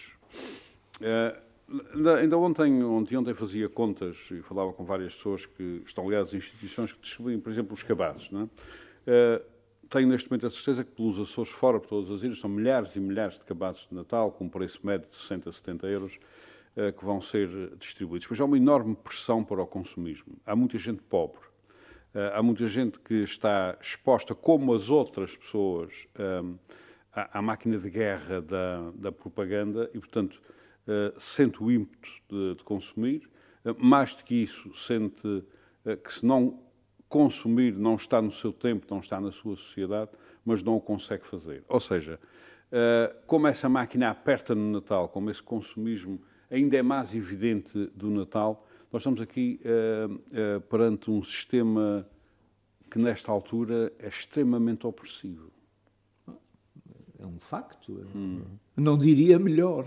Uh, 1.00 2.10
ainda 2.18 2.36
ontem, 2.36 2.82
ontem, 2.82 3.16
ontem 3.16 3.34
fazia 3.34 3.68
contas 3.68 4.18
e 4.32 4.42
falava 4.42 4.72
com 4.72 4.84
várias 4.84 5.14
pessoas 5.14 5.46
que 5.46 5.82
estão 5.86 6.04
ligadas 6.06 6.34
a 6.34 6.36
instituições 6.36 6.92
que 6.92 7.00
distribuem, 7.00 7.38
por 7.38 7.52
exemplo, 7.52 7.72
os 7.72 7.84
cabazes. 7.84 8.28
Não 8.32 8.42
é? 8.42 9.38
Uh, 9.38 9.55
tenho 9.88 10.08
neste 10.08 10.30
momento 10.30 10.46
a 10.46 10.50
certeza 10.50 10.84
que 10.84 10.90
pelos 10.90 11.18
Açores 11.18 11.50
fora, 11.50 11.78
por 11.78 11.88
todas 11.88 12.10
as 12.10 12.22
ilhas, 12.22 12.38
são 12.38 12.50
milhares 12.50 12.96
e 12.96 13.00
milhares 13.00 13.38
de 13.38 13.44
cabazes 13.44 13.86
de 13.88 13.94
Natal, 13.94 14.32
com 14.32 14.44
um 14.44 14.48
preço 14.48 14.84
médio 14.84 15.08
de 15.08 15.16
60, 15.16 15.52
70 15.52 15.86
euros, 15.86 16.18
eh, 16.76 16.92
que 16.92 17.04
vão 17.04 17.20
ser 17.20 17.48
distribuídos. 17.78 18.26
Pois 18.26 18.40
há 18.40 18.44
uma 18.44 18.56
enorme 18.56 18.96
pressão 18.96 19.44
para 19.44 19.62
o 19.62 19.66
consumismo. 19.66 20.36
Há 20.44 20.56
muita 20.56 20.76
gente 20.78 21.02
pobre. 21.02 21.40
Eh, 22.14 22.32
há 22.34 22.42
muita 22.42 22.66
gente 22.66 22.98
que 23.00 23.14
está 23.14 23.76
exposta, 23.80 24.34
como 24.34 24.74
as 24.74 24.90
outras 24.90 25.36
pessoas, 25.36 26.06
ehm, 26.18 26.54
à, 27.12 27.40
máquina 27.40 27.78
de 27.78 27.88
guerra 27.88 28.42
da, 28.42 28.90
da 28.94 29.10
propaganda 29.12 29.90
e, 29.94 29.98
portanto, 29.98 30.40
eh, 30.86 31.14
sente 31.18 31.62
o 31.62 31.70
ímpeto 31.70 32.08
de, 32.28 32.54
de 32.56 32.64
consumir. 32.64 33.28
Mais 33.78 34.14
do 34.14 34.22
que 34.22 34.34
isso, 34.34 34.72
sente 34.76 35.42
que 36.04 36.12
se 36.12 36.24
não 36.24 36.65
consumir, 37.08 37.72
não 37.72 37.94
está 37.94 38.20
no 38.20 38.32
seu 38.32 38.52
tempo, 38.52 38.86
não 38.90 39.00
está 39.00 39.20
na 39.20 39.32
sua 39.32 39.56
sociedade, 39.56 40.10
mas 40.44 40.62
não 40.62 40.76
o 40.76 40.80
consegue 40.80 41.26
fazer. 41.26 41.64
Ou 41.68 41.80
seja, 41.80 42.18
uh, 42.70 43.14
como 43.26 43.46
essa 43.46 43.68
máquina 43.68 44.10
aperta 44.10 44.54
no 44.54 44.72
Natal, 44.72 45.08
como 45.08 45.30
esse 45.30 45.42
consumismo 45.42 46.20
ainda 46.50 46.76
é 46.76 46.82
mais 46.82 47.14
evidente 47.14 47.90
do 47.94 48.10
Natal, 48.10 48.66
nós 48.92 49.02
estamos 49.02 49.20
aqui 49.20 49.60
uh, 49.64 50.14
uh, 50.14 50.60
perante 50.62 51.10
um 51.10 51.22
sistema 51.22 52.08
que, 52.90 52.98
nesta 52.98 53.30
altura, 53.32 53.92
é 53.98 54.08
extremamente 54.08 54.86
opressivo. 54.86 55.50
É 57.18 57.26
um 57.26 57.38
facto. 57.38 58.06
Hum. 58.14 58.42
Não 58.76 58.96
diria 58.96 59.38
melhor. 59.38 59.86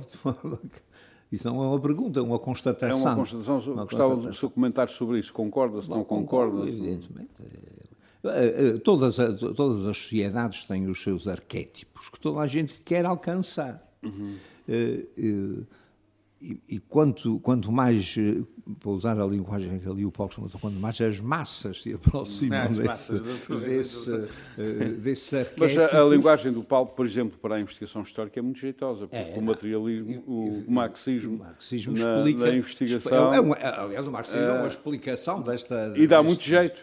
Isso 1.31 1.47
não 1.47 1.63
é 1.63 1.67
uma 1.67 1.79
pergunta, 1.79 2.19
é 2.19 2.23
uma 2.23 2.39
constatação. 2.39 2.99
É 2.99 3.13
uma 3.13 3.15
constatação. 3.15 3.73
Uma 3.73 3.83
Gostava 3.83 4.15
do 4.15 4.33
seu 4.33 4.49
comentário 4.49 4.91
sobre 4.91 5.19
isso. 5.19 5.31
Concorda, 5.31 5.81
se 5.81 5.89
não, 5.89 5.97
não 5.97 6.03
concorda? 6.03 6.67
Evidentemente. 6.67 7.29
Eh, 8.23 8.77
todas, 8.83 9.15
todas 9.55 9.87
as 9.87 9.97
sociedades 9.97 10.65
têm 10.65 10.87
os 10.87 11.01
seus 11.01 11.27
arquétipos 11.27 12.09
que 12.09 12.19
toda 12.19 12.41
a 12.41 12.47
gente 12.47 12.73
quer 12.83 13.05
alcançar. 13.05 13.87
Uhum. 14.03 14.35
Uh, 14.67 15.61
uh, 15.61 15.67
e, 16.41 16.59
e 16.69 16.79
quanto, 16.79 17.39
quanto 17.39 17.71
mais, 17.71 18.15
eh, 18.17 18.41
para 18.79 18.89
usar 18.91 19.19
a 19.19 19.25
linguagem 19.25 19.77
que 19.77 19.89
ali 19.89 20.05
o 20.05 20.11
Paulo 20.11 20.31
chama, 20.31 20.49
quanto 20.49 20.79
mais 20.79 20.99
as 21.01 21.19
massas 21.19 21.81
se 21.81 21.93
aproximam 21.93 22.67
desse, 22.67 22.83
massas 22.83 23.23
desse, 23.61 24.09
uh, 24.09 25.01
desse 25.01 25.47
Mas 25.57 25.77
a, 25.77 26.01
a, 26.01 26.05
linguagem 26.05 26.53
do 26.53 26.63
Paulo, 26.63 26.87
por 26.87 27.05
exemplo, 27.05 27.37
para 27.39 27.55
a 27.55 27.59
investigação 27.59 28.03
histórica 28.03 28.39
é 28.39 28.41
muito 28.41 28.59
jeitosa, 28.59 29.07
porque 29.07 29.17
é, 29.17 29.37
o 29.37 29.41
materialismo, 29.41 30.23
o, 30.25 30.63
o 30.65 30.71
marxismo, 30.71 31.35
o 31.35 31.39
marxismo 31.39 31.97
na, 31.97 32.17
explica, 32.17 32.45
na 32.45 32.55
investigação... 32.55 33.33
É 33.33 33.39
uma, 33.41 33.55
aliás, 33.55 34.07
o 34.07 34.11
marxismo 34.11 34.41
é 34.41 34.53
uma 34.53 34.67
explicação 34.67 35.41
desta... 35.41 35.93
E 35.97 36.07
dá 36.07 36.23
muito 36.23 36.43
jeito. 36.43 36.79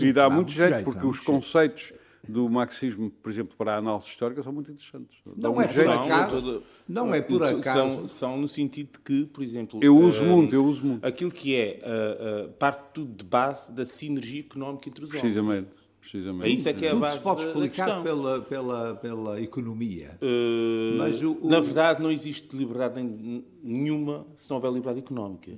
E 0.00 0.12
dá 0.12 0.30
muito 0.30 0.52
jeito, 0.52 0.84
porque 0.84 1.06
os 1.06 1.18
conceitos 1.18 1.92
do 2.28 2.48
marxismo, 2.48 3.10
por 3.10 3.30
exemplo, 3.30 3.56
para 3.56 3.74
a 3.74 3.78
análise 3.78 4.08
histórica, 4.08 4.42
são 4.42 4.52
muito 4.52 4.70
interessantes. 4.70 5.16
Não 5.36 5.60
é 5.60 5.66
por 5.66 5.88
acaso. 5.88 6.62
Não 6.88 7.14
é 7.14 7.20
por 7.20 7.42
acaso. 7.42 7.94
São, 7.96 8.08
são, 8.08 8.36
no 8.38 8.48
sentido 8.48 8.92
de 8.92 8.98
que, 9.00 9.26
por 9.26 9.42
exemplo. 9.42 9.80
Eu 9.82 9.96
uso 9.96 10.22
uh, 10.22 10.26
muito, 10.26 10.54
eu 10.54 10.64
uso 10.64 10.84
muito. 10.84 11.04
Aquilo 11.04 11.30
que 11.30 11.54
é 11.54 11.80
uh, 11.82 12.46
uh, 12.46 12.52
parte 12.54 12.82
tudo 12.92 13.12
de 13.12 13.24
base 13.24 13.72
da 13.72 13.84
sinergia 13.84 14.40
económica 14.40 14.88
entre 14.88 15.04
os 15.04 15.10
homens. 15.10 15.20
Precisamente. 15.20 15.68
Precisamente. 16.00 16.50
É 16.50 16.52
isso 16.52 16.68
é 16.68 16.72
que 16.74 16.84
é 16.84 16.90
Tudo 16.90 16.98
a 16.98 17.00
base 17.00 17.16
se 17.16 17.22
pode 17.22 17.46
explicar 17.46 18.02
pela, 18.02 18.40
pela, 18.42 18.94
pela 18.96 19.40
economia. 19.40 20.18
Mas 20.98 21.22
o, 21.22 21.38
o... 21.40 21.48
Na 21.48 21.60
verdade, 21.60 22.02
não 22.02 22.10
existe 22.10 22.54
liberdade 22.54 23.00
nenhuma 23.62 24.26
se 24.36 24.50
não 24.50 24.56
houver 24.56 24.70
liberdade 24.70 24.98
económica. 24.98 25.52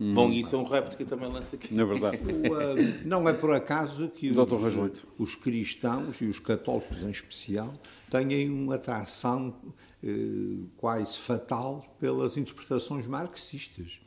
Hum. 0.00 0.14
Bom, 0.14 0.30
isso 0.30 0.56
é 0.56 0.58
um 0.58 0.64
repto 0.64 0.96
que 0.96 1.02
eu 1.02 1.06
também 1.06 1.30
lanço 1.30 1.54
aqui. 1.54 1.74
Na 1.74 1.84
verdade. 1.84 2.18
O, 2.18 2.52
uh, 2.52 3.06
não 3.06 3.28
é 3.28 3.32
por 3.32 3.52
acaso 3.52 4.08
que 4.08 4.30
os, 4.30 4.98
os, 5.18 5.34
cristãos 5.34 6.20
e 6.22 6.24
os 6.24 6.40
católicos 6.40 7.02
em 7.02 7.10
especial 7.10 7.72
têm 8.10 8.48
uma 8.48 8.76
atração 8.76 9.54
uh, 10.02 10.68
quase 10.76 11.18
fatal 11.18 11.84
pelas 12.00 12.36
interpretações 12.36 13.06
marxistas. 13.06 14.00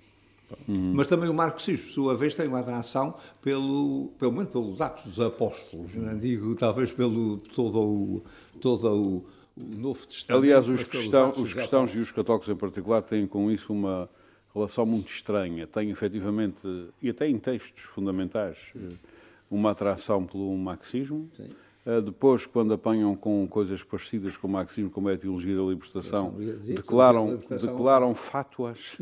Uhum. 0.68 0.94
Mas 0.96 1.08
também 1.08 1.30
o 1.30 1.34
marxismo, 1.34 1.86
por 1.86 1.92
sua 1.92 2.16
vez, 2.16 2.34
tem 2.34 2.48
uma 2.48 2.60
atração 2.60 3.14
pelo, 3.42 4.14
pelo 4.18 4.32
menos 4.32 4.50
pelos 4.50 4.82
atos 4.82 5.04
dos 5.04 5.20
apóstolos, 5.20 5.94
não 5.94 6.10
é? 6.10 6.16
digo 6.16 6.56
talvez 6.56 6.90
pelo 6.92 7.38
todo 7.38 7.80
o, 7.80 8.24
todo 8.62 8.88
o, 8.88 9.26
o 9.58 9.76
Novo 9.76 10.08
Testamento. 10.08 10.44
Aliás, 10.44 10.70
os, 10.70 10.88
cristão, 10.88 11.34
os 11.36 11.54
cristãos 11.54 11.94
e 11.94 12.00
os 12.00 12.12
católicos 12.12 12.48
em 12.48 12.56
particular 12.56 13.02
têm 13.02 13.28
com 13.28 13.52
isso 13.52 13.74
uma 13.74 14.10
relação 14.58 14.86
muito 14.86 15.12
estranha. 15.12 15.66
Tem 15.68 15.90
efetivamente, 15.90 16.60
e 17.02 17.10
até 17.10 17.28
em 17.28 17.38
textos 17.38 17.84
fundamentais, 17.84 18.58
eh, 18.76 18.94
uma 19.50 19.72
atração 19.72 20.26
pelo 20.26 20.56
marxismo. 20.58 21.30
Sim. 21.36 21.50
Eh, 21.86 22.02
depois, 22.02 22.46
quando 22.46 22.74
apanham 22.74 23.16
com 23.16 23.48
coisas 23.48 23.82
parecidas 23.84 24.36
com 24.36 24.48
o 24.48 24.52
marxismo, 24.52 24.90
como 24.90 25.10
é 25.10 25.14
a 25.14 25.18
teologia 25.18 25.56
da 25.56 25.64
libertação, 25.64 26.36
declaram, 26.66 27.32
libertação... 27.32 27.70
declaram 27.70 28.16
fátuas. 28.16 28.98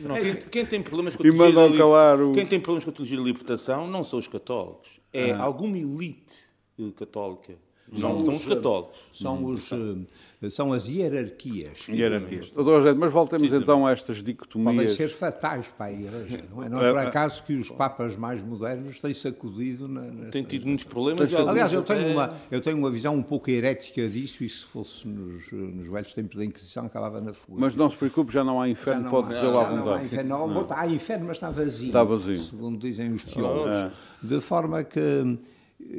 Não, 0.00 0.14
quem, 0.14 0.36
quem, 0.36 0.66
tem 0.66 0.82
problemas 0.82 1.14
com 1.14 1.22
a 1.22 1.26
teologia 1.26 1.84
da 1.84 2.14
liber... 2.14 2.26
o... 2.26 2.32
quem 2.32 2.46
tem 2.46 2.58
problemas 2.58 2.84
com 2.84 2.90
a 2.90 2.94
teologia 2.94 3.18
da 3.18 3.24
libertação 3.24 3.86
não 3.86 4.02
são 4.02 4.18
os 4.18 4.26
católicos, 4.26 4.88
é 5.12 5.30
ah. 5.30 5.42
alguma 5.42 5.76
elite 5.76 6.54
eh, 6.78 6.90
católica 6.96 7.54
não, 7.92 8.24
são 8.24 8.34
os 8.34 8.44
católicos. 8.46 8.98
São, 9.12 9.44
os, 9.44 9.70
eh, 9.72 10.50
são 10.50 10.72
as 10.72 10.88
hierarquias. 10.88 11.86
Hierarquias. 11.88 12.50
Doutor 12.50 12.94
mas 12.94 13.12
voltemos 13.12 13.52
então 13.52 13.86
a 13.86 13.92
estas 13.92 14.22
dicotomias. 14.22 14.74
Podem 14.74 14.88
ser 14.88 15.08
fatais 15.08 15.68
para 15.68 15.86
a 15.86 15.92
Igreja. 15.92 16.44
Não 16.50 16.62
é, 16.62 16.68
não 16.68 16.84
é 16.84 16.90
por 16.90 16.98
acaso 16.98 17.42
que 17.44 17.54
os 17.54 17.70
papas 17.70 18.16
mais 18.16 18.42
modernos 18.42 18.98
têm 18.98 19.14
sacudido. 19.14 19.86
Na, 19.86 20.00
nessa... 20.00 20.30
Tem 20.30 20.42
tido 20.42 20.66
muitos 20.66 20.84
problemas. 20.84 21.32
Aliás, 21.32 21.72
eu 21.72 21.82
tenho, 21.82 22.12
uma, 22.12 22.34
eu 22.50 22.60
tenho 22.60 22.78
uma 22.78 22.90
visão 22.90 23.14
um 23.14 23.22
pouco 23.22 23.50
herética 23.50 24.08
disso 24.08 24.42
e 24.42 24.48
se 24.48 24.64
fosse 24.64 25.06
nos, 25.06 25.52
nos 25.52 25.86
velhos 25.86 26.12
tempos 26.12 26.36
da 26.36 26.44
Inquisição 26.44 26.86
acabava 26.86 27.20
na 27.20 27.32
fuga. 27.32 27.60
Mas 27.60 27.76
não 27.76 27.88
se 27.90 27.96
preocupe, 27.96 28.32
já 28.32 28.42
não 28.42 28.60
há 28.60 28.68
inferno, 28.68 29.10
pode 29.10 29.28
dizer 29.28 29.46
à 29.46 29.50
vontade. 29.50 29.76
Não 29.76 29.94
há 29.94 30.02
inferno, 30.02 30.28
não, 30.28 30.48
não. 30.48 30.66
há 30.70 30.86
inferno, 30.86 31.26
mas 31.26 31.36
está 31.36 31.50
vazio. 31.50 31.86
Está 31.88 32.02
vazio. 32.02 32.42
Segundo 32.42 32.78
dizem 32.78 33.12
os 33.12 33.24
teólogos. 33.24 33.74
É. 33.74 33.90
De 34.22 34.40
forma 34.40 34.82
que 34.82 35.38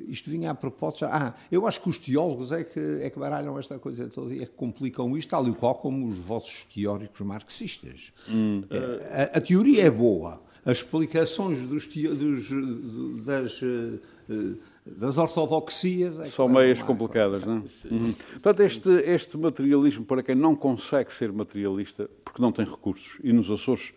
isto 0.07 0.29
vinha 0.29 0.51
a 0.51 0.55
propósito. 0.55 1.05
Ah, 1.05 1.33
eu 1.51 1.67
acho 1.67 1.81
que 1.81 1.89
os 1.89 1.97
teólogos 1.97 2.51
é 2.51 2.63
que, 2.63 2.79
é 3.01 3.09
que 3.09 3.19
baralham 3.19 3.57
esta 3.59 3.79
coisa 3.79 4.09
toda 4.09 4.33
e 4.33 4.41
é 4.41 4.45
que 4.45 4.53
complicam 4.53 5.15
isto, 5.17 5.29
tal 5.29 5.47
e 5.47 5.53
qual 5.53 5.75
como 5.75 6.07
os 6.07 6.17
vossos 6.17 6.63
teóricos 6.65 7.21
marxistas. 7.21 8.13
Hum. 8.29 8.63
A, 9.11 9.37
a, 9.37 9.41
teoria 9.41 9.83
é 9.83 9.89
boa, 9.89 10.41
as 10.65 10.77
explicações 10.77 11.63
dos, 11.63 11.87
dos 11.87 13.25
das, 13.25 13.61
eh, 14.29 14.55
das 14.85 15.17
ortodoxias. 15.17 16.19
É 16.19 16.27
São 16.27 16.47
meias 16.47 16.81
complicadas, 16.81 17.43
não 17.43 17.57
é? 17.57 17.93
Uhum. 17.93 18.13
Portanto, 18.33 18.59
este, 18.61 18.89
este 18.89 19.37
materialismo, 19.37 20.05
para 20.05 20.23
quem 20.23 20.35
não 20.35 20.55
consegue 20.55 21.13
ser 21.13 21.31
materialista, 21.31 22.09
porque 22.23 22.41
não 22.41 22.51
tem 22.51 22.65
recursos, 22.65 23.19
e 23.23 23.31
nos 23.31 23.49
Açores 23.49 23.93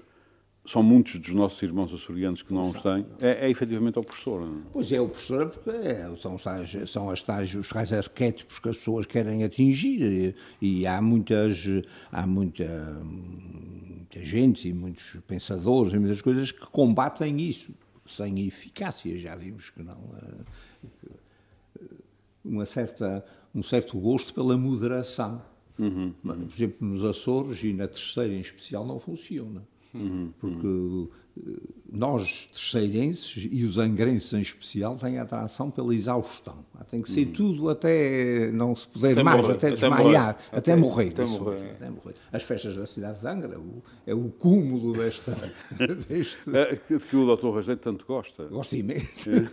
são 0.69 0.83
muitos 0.83 1.19
dos 1.19 1.31
nossos 1.31 1.63
irmãos 1.63 1.95
açorianos 1.95 2.43
que 2.43 2.53
não 2.53 2.71
os 2.71 2.83
têm, 2.83 3.07
é, 3.21 3.47
é 3.47 3.51
efetivamente 3.51 3.99
opressora. 3.99 4.45
Não? 4.45 4.59
É? 4.59 4.63
Pois 4.71 4.93
é, 4.93 5.01
opressora 5.01 5.47
porque 5.47 5.71
é, 5.71 6.15
são, 6.21 6.35
os 6.35 6.43
tais, 6.43 6.77
são 6.91 7.09
as 7.09 7.23
tais, 7.23 7.55
os 7.55 7.71
tais 7.71 7.91
arquétipos 7.91 8.59
que 8.59 8.69
as 8.69 8.77
pessoas 8.77 9.07
querem 9.07 9.45
atingir 9.45 10.35
e, 10.61 10.81
e 10.81 10.87
há 10.87 11.01
muitas, 11.01 11.65
há 12.13 12.27
muita, 12.27 12.69
muita 13.03 14.21
gente 14.21 14.69
e 14.69 14.75
muitos 14.75 15.17
pensadores 15.27 15.95
e 15.95 15.99
muitas 15.99 16.21
coisas 16.21 16.53
que 16.53 16.67
combatem 16.67 17.41
isso 17.41 17.73
sem 18.07 18.47
eficácia, 18.47 19.17
já 19.17 19.35
vimos 19.35 19.71
que 19.71 19.83
não. 19.83 19.99
Eh, 20.23 21.85
uma 22.45 22.67
certa, 22.67 23.25
um 23.55 23.63
certo 23.63 23.99
gosto 23.99 24.35
pela 24.35 24.57
moderação. 24.57 25.41
Uhum, 25.79 26.13
uhum. 26.25 26.47
Por 26.47 26.55
exemplo, 26.55 26.87
nos 26.87 27.05
Açores 27.05 27.63
e 27.63 27.73
na 27.73 27.89
terceira 27.89 28.35
em 28.35 28.41
especial 28.41 28.87
não 28.87 28.99
funciona. 28.99 29.63
Uhum, 29.95 30.33
porque. 30.39 30.67
Nós, 31.91 32.49
terceirenses, 32.53 33.49
e 33.51 33.65
os 33.65 33.79
angrenses 33.79 34.33
em 34.33 34.41
especial, 34.41 34.97
têm 34.97 35.19
a 35.19 35.23
atração 35.23 35.71
pela 35.71 35.95
exaustão. 35.95 36.57
Tem 36.91 37.03
que 37.03 37.11
ser 37.11 37.27
uhum. 37.27 37.33
tudo 37.33 37.69
até 37.71 38.51
não 38.53 38.75
se 38.75 38.89
poder 38.89 39.13
até 39.13 39.23
mais, 39.23 39.41
morrer, 39.41 39.53
até 39.55 39.71
desmaiar, 39.71 40.39
até, 40.53 40.57
até, 40.57 40.77
morrer, 40.77 41.09
até, 41.09 41.25
morrer, 41.25 41.71
até, 41.73 41.91
morrer, 41.91 42.15
As 42.33 42.43
festas 42.43 42.77
da 42.77 42.87
cidade 42.87 43.21
de 43.21 43.27
Angra 43.27 43.59
o, 43.59 43.83
é 44.07 44.15
o 44.15 44.31
cúmulo 44.31 44.97
desta, 44.97 45.37
deste... 46.09 46.57
É, 46.57 46.77
que 46.77 47.17
o 47.17 47.27
doutor 47.27 47.57
Rajeito 47.57 47.83
tanto 47.83 48.07
gosta. 48.07 48.45
Gosto 48.45 48.77
imenso. 48.77 49.31
É. 49.31 49.49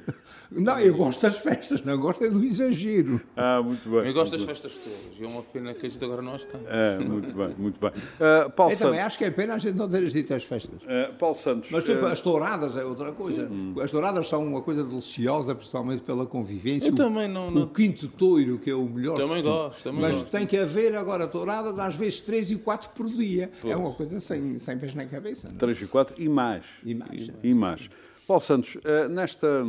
Não, 0.52 0.80
eu 0.80 0.96
gosto 0.96 1.22
das 1.22 1.38
festas, 1.40 1.82
não 1.82 1.98
gosto 1.98 2.24
é 2.24 2.30
do 2.30 2.44
exagero. 2.44 3.20
Ah, 3.36 3.62
muito 3.62 3.90
bem. 3.90 4.08
Eu 4.08 4.14
gosto 4.14 4.32
das 4.32 4.44
festas 4.44 4.78
todas. 4.78 5.20
É 5.20 5.26
uma 5.26 5.42
pena 5.42 5.74
que 5.74 5.86
a 5.86 5.90
gente 5.90 6.04
agora 6.04 6.22
não 6.22 6.36
está. 6.36 6.58
É, 6.68 7.00
muito 7.00 7.36
bem, 7.36 7.56
muito 7.58 7.80
bem. 7.80 7.90
Uh, 7.90 8.50
Paulo 8.52 8.72
eu 8.72 8.78
Santos... 8.78 8.80
também 8.80 9.00
acho 9.00 9.18
que 9.18 9.26
é 9.26 9.32
pena 9.32 9.56
a 9.56 9.58
gente 9.58 9.76
não 9.76 9.90
ter 9.90 10.06
dito 10.06 10.34
as 10.34 10.44
festas. 10.44 10.82
Uh, 10.84 11.14
Paulo 11.18 11.36
Santos... 11.36 11.72
Mas, 11.76 11.84
tipo, 11.84 12.04
uh... 12.04 12.08
as 12.08 12.22
touradas 12.22 12.76
é 12.76 12.86
outra 12.86 13.12
coisa. 13.12 13.48
Sim. 13.48 13.76
As 13.82 13.92
touradas 13.92 14.28
são 14.28 14.46
uma 14.46 14.62
coisa 14.62 14.84
deliciosa, 14.84 15.54
principalmente 15.54 16.04
pela 16.04 16.26
convivência. 16.26 16.88
Eu 16.88 16.96
também 16.96 17.28
não, 17.28 17.52
não... 17.52 17.64
O 17.64 17.68
quinto 17.68 18.08
touro, 18.08 18.58
que 18.58 18.70
é 18.70 18.76
o 18.76 18.88
melhor. 18.88 19.18
Também 19.18 19.44
gosto, 19.44 19.84
também 19.84 20.02
Mas 20.02 20.14
gosto. 20.14 20.32
tem 20.32 20.48
que 20.48 20.58
haver 20.58 20.96
agora 20.96 21.28
touradas, 21.28 21.78
às 21.78 21.96
vezes 21.96 22.22
três 22.22 22.50
e 22.52 22.56
quatro 22.56 22.90
por 22.92 23.08
dia. 23.08 23.52
Pois. 23.62 23.74
É 23.74 23.76
uma 23.76 23.92
coisa 23.94 24.20
sem, 24.20 24.58
sem 24.58 24.78
pés 24.78 24.96
na 24.96 25.06
cabeça. 25.06 25.50
Não? 25.50 25.56
É? 25.56 25.60
Três 25.60 25.82
e 25.82 25.86
quatro 25.86 26.16
e 26.18 26.30
mais. 26.30 26.64
E 26.84 26.96
mais. 26.96 27.32
E, 27.44 27.54
mais. 27.54 27.90
Paulo 28.28 28.42
Santos, 28.42 28.78
eh, 28.84 29.08
nesta 29.08 29.64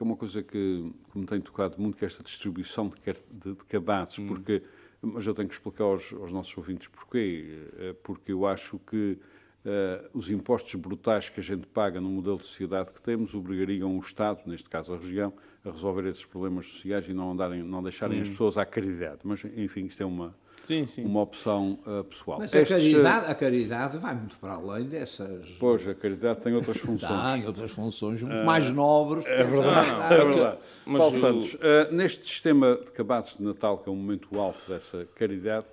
que 0.00 0.02
é 0.02 0.06
uma 0.06 0.16
coisa 0.16 0.42
que, 0.42 0.90
que 1.12 1.18
me 1.18 1.26
tem 1.26 1.40
tocado 1.42 1.74
muito, 1.78 1.98
que 1.98 2.04
é 2.04 2.06
esta 2.06 2.22
distribuição 2.22 2.88
de, 2.88 3.12
de, 3.30 3.54
de 3.54 3.64
cabazes, 3.64 4.18
hum. 4.18 4.28
porque, 4.28 4.62
mas 5.02 5.26
eu 5.26 5.34
tenho 5.34 5.46
que 5.46 5.54
explicar 5.54 5.84
aos, 5.84 6.10
aos 6.14 6.32
nossos 6.32 6.56
ouvintes 6.56 6.88
porquê, 6.88 7.58
eh, 7.78 7.94
porque 8.02 8.32
eu 8.32 8.46
acho 8.46 8.78
que 8.78 9.18
Uh, 9.62 10.08
os 10.14 10.30
impostos 10.30 10.74
brutais 10.74 11.28
que 11.28 11.38
a 11.38 11.42
gente 11.42 11.66
paga 11.66 12.00
no 12.00 12.08
modelo 12.08 12.38
de 12.38 12.46
sociedade 12.46 12.90
que 12.92 13.02
temos 13.02 13.34
obrigariam 13.34 13.94
o 13.94 14.00
Estado, 14.00 14.40
neste 14.46 14.70
caso 14.70 14.94
a 14.94 14.96
região, 14.96 15.34
a 15.62 15.70
resolver 15.70 16.08
esses 16.08 16.24
problemas 16.24 16.66
sociais 16.66 17.06
e 17.06 17.12
não, 17.12 17.32
andarem, 17.32 17.62
não 17.62 17.82
deixarem 17.82 18.20
hum. 18.20 18.22
as 18.22 18.30
pessoas 18.30 18.56
à 18.56 18.64
caridade. 18.64 19.18
Mas, 19.22 19.44
enfim, 19.44 19.84
isto 19.84 20.02
é 20.02 20.06
uma, 20.06 20.34
sim, 20.62 20.86
sim. 20.86 21.04
uma 21.04 21.20
opção 21.20 21.78
uh, 21.86 22.02
pessoal. 22.04 22.38
Mas 22.38 22.54
Estes, 22.54 22.72
a, 22.72 22.78
caridade, 22.78 23.30
a 23.30 23.34
caridade 23.34 23.98
vai 23.98 24.14
muito 24.14 24.38
para 24.38 24.54
além 24.54 24.84
dessas. 24.84 25.46
Pois, 25.60 25.86
a 25.86 25.94
caridade 25.94 26.40
tem 26.40 26.54
outras 26.54 26.78
funções. 26.78 27.34
Tem 27.34 27.46
outras 27.46 27.70
funções 27.70 28.22
muito 28.22 28.40
uh, 28.40 28.46
mais 28.46 28.70
nobres. 28.70 29.26
É 29.26 29.42
verdade. 29.42 30.14
É 30.14 30.24
verdade. 30.24 30.58
Mas 30.86 30.98
Paulo 30.98 31.16
o... 31.16 31.20
Santos, 31.20 31.54
uh, 31.54 31.94
neste 31.94 32.26
sistema 32.26 32.76
de 32.76 32.90
cabazes 32.92 33.36
de 33.36 33.42
Natal, 33.42 33.76
que 33.76 33.90
é 33.90 33.92
o 33.92 33.94
momento 33.94 34.40
alto 34.40 34.60
dessa 34.66 35.06
caridade, 35.14 35.66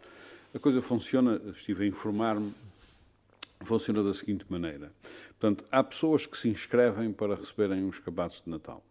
a 0.53 0.59
coisa 0.59 0.81
funciona, 0.81 1.39
estive 1.55 1.85
a 1.85 1.87
informar-me, 1.87 2.51
funciona 3.67 4.03
da 4.03 4.13
seguinte 4.13 4.45
maneira. 4.49 4.91
Portanto, 5.39 5.65
há 5.71 5.83
pessoas 5.83 6.25
que 6.25 6.37
se 6.37 6.49
inscrevem 6.49 7.11
para 7.11 7.35
receberem 7.35 7.87
os 7.87 7.99
cabazes 7.99 8.41
de 8.41 8.49
Natal. 8.49 8.83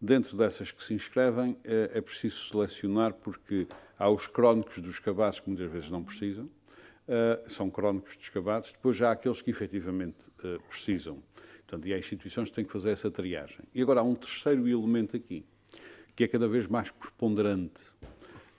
Dentro 0.00 0.36
dessas 0.36 0.70
que 0.72 0.82
se 0.82 0.94
inscrevem, 0.94 1.58
é, 1.64 1.90
é 1.94 2.00
preciso 2.00 2.48
selecionar, 2.48 3.12
porque 3.14 3.66
há 3.98 4.08
os 4.08 4.26
crónicos 4.26 4.78
dos 4.78 4.98
cabazes 4.98 5.40
que 5.40 5.48
muitas 5.48 5.70
vezes 5.70 5.90
não 5.90 6.02
precisam, 6.02 6.46
uh, 6.46 7.50
são 7.50 7.68
crónicos 7.68 8.16
dos 8.16 8.28
cabazes, 8.30 8.72
depois 8.72 9.00
há 9.02 9.10
aqueles 9.10 9.42
que 9.42 9.50
efetivamente 9.50 10.18
uh, 10.44 10.60
precisam. 10.68 11.22
Portanto, 11.66 11.86
e 11.86 11.92
há 11.92 11.98
instituições 11.98 12.48
que 12.48 12.54
têm 12.54 12.64
que 12.64 12.72
fazer 12.72 12.90
essa 12.90 13.10
triagem. 13.10 13.64
E 13.74 13.82
agora 13.82 14.00
há 14.00 14.02
um 14.02 14.14
terceiro 14.14 14.66
elemento 14.66 15.16
aqui, 15.16 15.44
que 16.16 16.24
é 16.24 16.28
cada 16.28 16.48
vez 16.48 16.66
mais 16.66 16.90
preponderante 16.90 17.92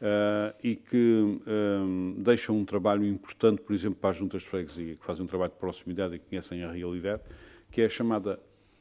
uh, 0.02 0.56
e 0.64 0.76
que 0.76 1.40
um, 1.48 2.16
deixa 2.18 2.52
um 2.52 2.66
trabalho 2.66 3.06
importante, 3.06 3.62
por 3.62 3.74
exemplo, 3.74 4.00
para 4.00 4.10
as 4.10 4.18
juntas 4.18 4.42
de 4.42 4.50
freguesia, 4.50 4.96
que 4.96 5.06
fazem 5.06 5.24
um 5.24 5.28
trabalho 5.28 5.52
de 5.52 5.60
proximidade 5.60 6.16
e 6.16 6.20
conhecem 6.20 6.64
a 6.64 6.72
realidade, 6.72 7.22
que 7.70 7.82
é 7.82 7.86
a 7.86 7.90
chamada 7.90 8.40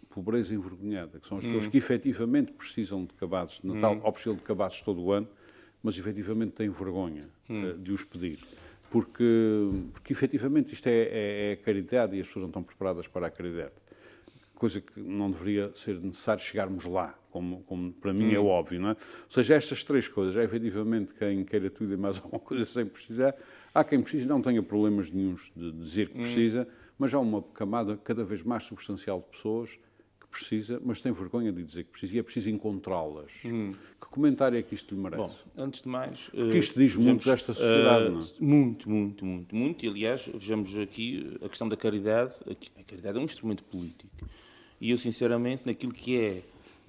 pobreza 0.09 0.55
envergonhada, 0.55 1.21
que 1.21 1.29
são 1.29 1.39
as 1.39 1.45
pessoas 1.45 1.66
hum. 1.66 1.71
que 1.71 1.79
efetivamente 1.79 2.53
precisam 2.53 3.05
de 3.05 3.14
cabazes 3.14 3.61
de 3.61 3.68
Natal, 3.68 3.95
hum. 3.95 4.11
precisam 4.11 4.35
de 4.35 4.43
cabazes 4.43 4.81
todo 4.83 5.01
o 5.03 5.12
ano, 5.12 5.29
mas 5.83 5.97
efetivamente 5.99 6.53
têm 6.53 6.68
vergonha 6.68 7.29
hum. 7.49 7.71
uh, 7.71 7.79
de 7.79 7.93
os 7.93 8.03
pedir. 8.05 8.41
Porque, 8.91 9.68
porque 9.93 10.12
efetivamente 10.12 10.75
isto 10.75 10.89
é, 10.89 10.93
é, 10.93 11.53
é 11.53 11.57
caridade 11.57 12.16
e 12.16 12.21
as 12.21 12.27
pessoas 12.27 12.43
não 12.43 12.49
estão 12.49 12.62
preparadas 12.62 13.07
para 13.07 13.29
a 13.29 13.31
caridade. 13.31 13.71
Coisa 14.57 14.81
que 14.81 15.01
não 15.01 15.31
deveria 15.31 15.71
ser 15.77 16.01
necessário 16.01 16.43
chegarmos 16.43 16.85
lá, 16.85 17.16
como, 17.31 17.62
como 17.62 17.93
para 17.93 18.12
mim 18.12 18.33
é 18.33 18.41
hum. 18.41 18.47
óbvio, 18.47 18.81
não 18.81 18.91
é? 18.91 18.93
Ou 18.93 19.33
seja, 19.33 19.55
estas 19.55 19.83
três 19.85 20.09
coisas, 20.09 20.37
é 20.37 20.45
efetivamente 20.45 21.14
quem 21.14 21.45
queira 21.45 21.70
tudo 21.70 21.93
e 21.93 21.97
mais 21.97 22.16
alguma 22.22 22.41
coisa 22.41 22.64
sem 22.64 22.85
precisar, 22.87 23.35
há 23.74 23.85
quem 23.85 24.01
precise 24.03 24.26
não 24.26 24.43
tenha 24.43 24.62
problemas 24.62 25.11
nenhums 25.11 25.51
de 25.57 25.72
dizer 25.72 26.09
que 26.09 26.18
hum. 26.18 26.22
precisa, 26.22 26.68
mas 26.99 27.14
há 27.14 27.18
uma 27.18 27.43
camada 27.43 27.97
cada 27.97 28.24
vez 28.24 28.43
mais 28.43 28.64
substancial 28.64 29.20
de 29.20 29.37
pessoas 29.37 29.78
precisa, 30.31 30.81
mas 30.85 31.01
tem 31.01 31.12
vergonha 31.12 31.53
de 31.53 31.62
dizer 31.62 31.85
que 31.85 31.91
precisa 31.91 32.14
e 32.14 32.18
é 32.18 32.22
preciso 32.22 32.49
encontrá-las. 32.49 33.33
Hum. 33.45 33.72
Que 34.01 34.07
comentário 34.07 34.59
é 34.59 34.62
que 34.62 34.74
isto 34.74 34.95
lhe 34.95 35.01
merece? 35.01 35.22
Bom, 35.22 35.64
antes 35.64 35.83
de 35.83 35.89
mais... 35.89 36.20
Porque 36.28 36.59
isto 36.59 36.78
diz 36.78 36.93
vejamos, 36.93 37.07
muito 37.07 37.28
desta 37.28 37.53
sociedade, 37.53 38.07
uh, 38.07 38.11
não 38.12 38.20
é? 38.20 38.24
Muito, 38.39 38.89
muito, 38.89 39.24
muito, 39.24 39.55
muito. 39.55 39.85
E, 39.85 39.89
aliás, 39.89 40.31
vejamos 40.33 40.78
aqui 40.78 41.37
a 41.43 41.49
questão 41.49 41.68
da 41.68 41.76
caridade. 41.76 42.35
A 42.78 42.83
caridade 42.85 43.18
é 43.18 43.20
um 43.20 43.24
instrumento 43.24 43.64
político. 43.64 44.28
E 44.81 44.91
eu, 44.91 44.99
sinceramente, 44.99 45.62
naquilo 45.66 45.93
que 45.93 46.18
é... 46.18 46.43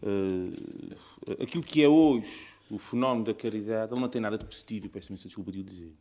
Uh, 0.04 1.42
aquilo 1.42 1.64
que 1.64 1.84
é 1.84 1.88
hoje 1.88 2.52
o 2.70 2.78
fenómeno 2.78 3.26
da 3.26 3.34
caridade, 3.34 3.92
ele 3.92 4.00
não 4.00 4.08
tem 4.08 4.22
nada 4.22 4.38
de 4.38 4.46
positivo, 4.46 4.88
peço 4.88 5.12
imensa 5.12 5.28
desculpa 5.28 5.52
de 5.52 5.60
o 5.60 5.64
dizer. 5.64 5.92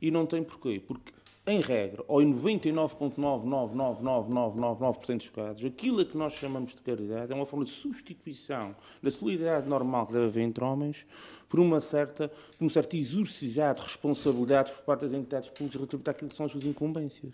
E 0.00 0.10
não 0.10 0.24
tem 0.24 0.44
porquê. 0.44 0.80
Porque 0.86 1.12
em 1.46 1.60
regra, 1.60 2.04
ou 2.06 2.20
em 2.22 2.30
99,99999% 2.32 5.16
dos 5.16 5.30
casos, 5.30 5.64
aquilo 5.64 6.02
a 6.02 6.04
que 6.04 6.16
nós 6.16 6.34
chamamos 6.34 6.72
de 6.74 6.82
caridade 6.82 7.32
é 7.32 7.34
uma 7.34 7.46
forma 7.46 7.64
de 7.64 7.72
substituição 7.72 8.76
da 9.02 9.10
solidariedade 9.10 9.68
normal 9.68 10.06
que 10.06 10.12
deve 10.12 10.26
haver 10.26 10.44
entre 10.44 10.62
homens 10.62 11.04
por 11.48 11.58
uma 11.58 11.80
certa, 11.80 12.30
por 12.56 12.64
um 12.64 12.68
certo 12.68 12.94
exorcizar 12.94 13.74
de 13.74 13.80
responsabilidades 13.80 14.70
por 14.72 14.84
parte 14.84 15.06
das 15.06 15.12
entidades 15.12 15.48
públicas 15.48 15.74
relativamente 15.74 16.10
àquilo 16.10 16.28
que 16.28 16.36
são 16.36 16.46
as 16.46 16.52
suas 16.52 16.64
incumbências. 16.64 17.32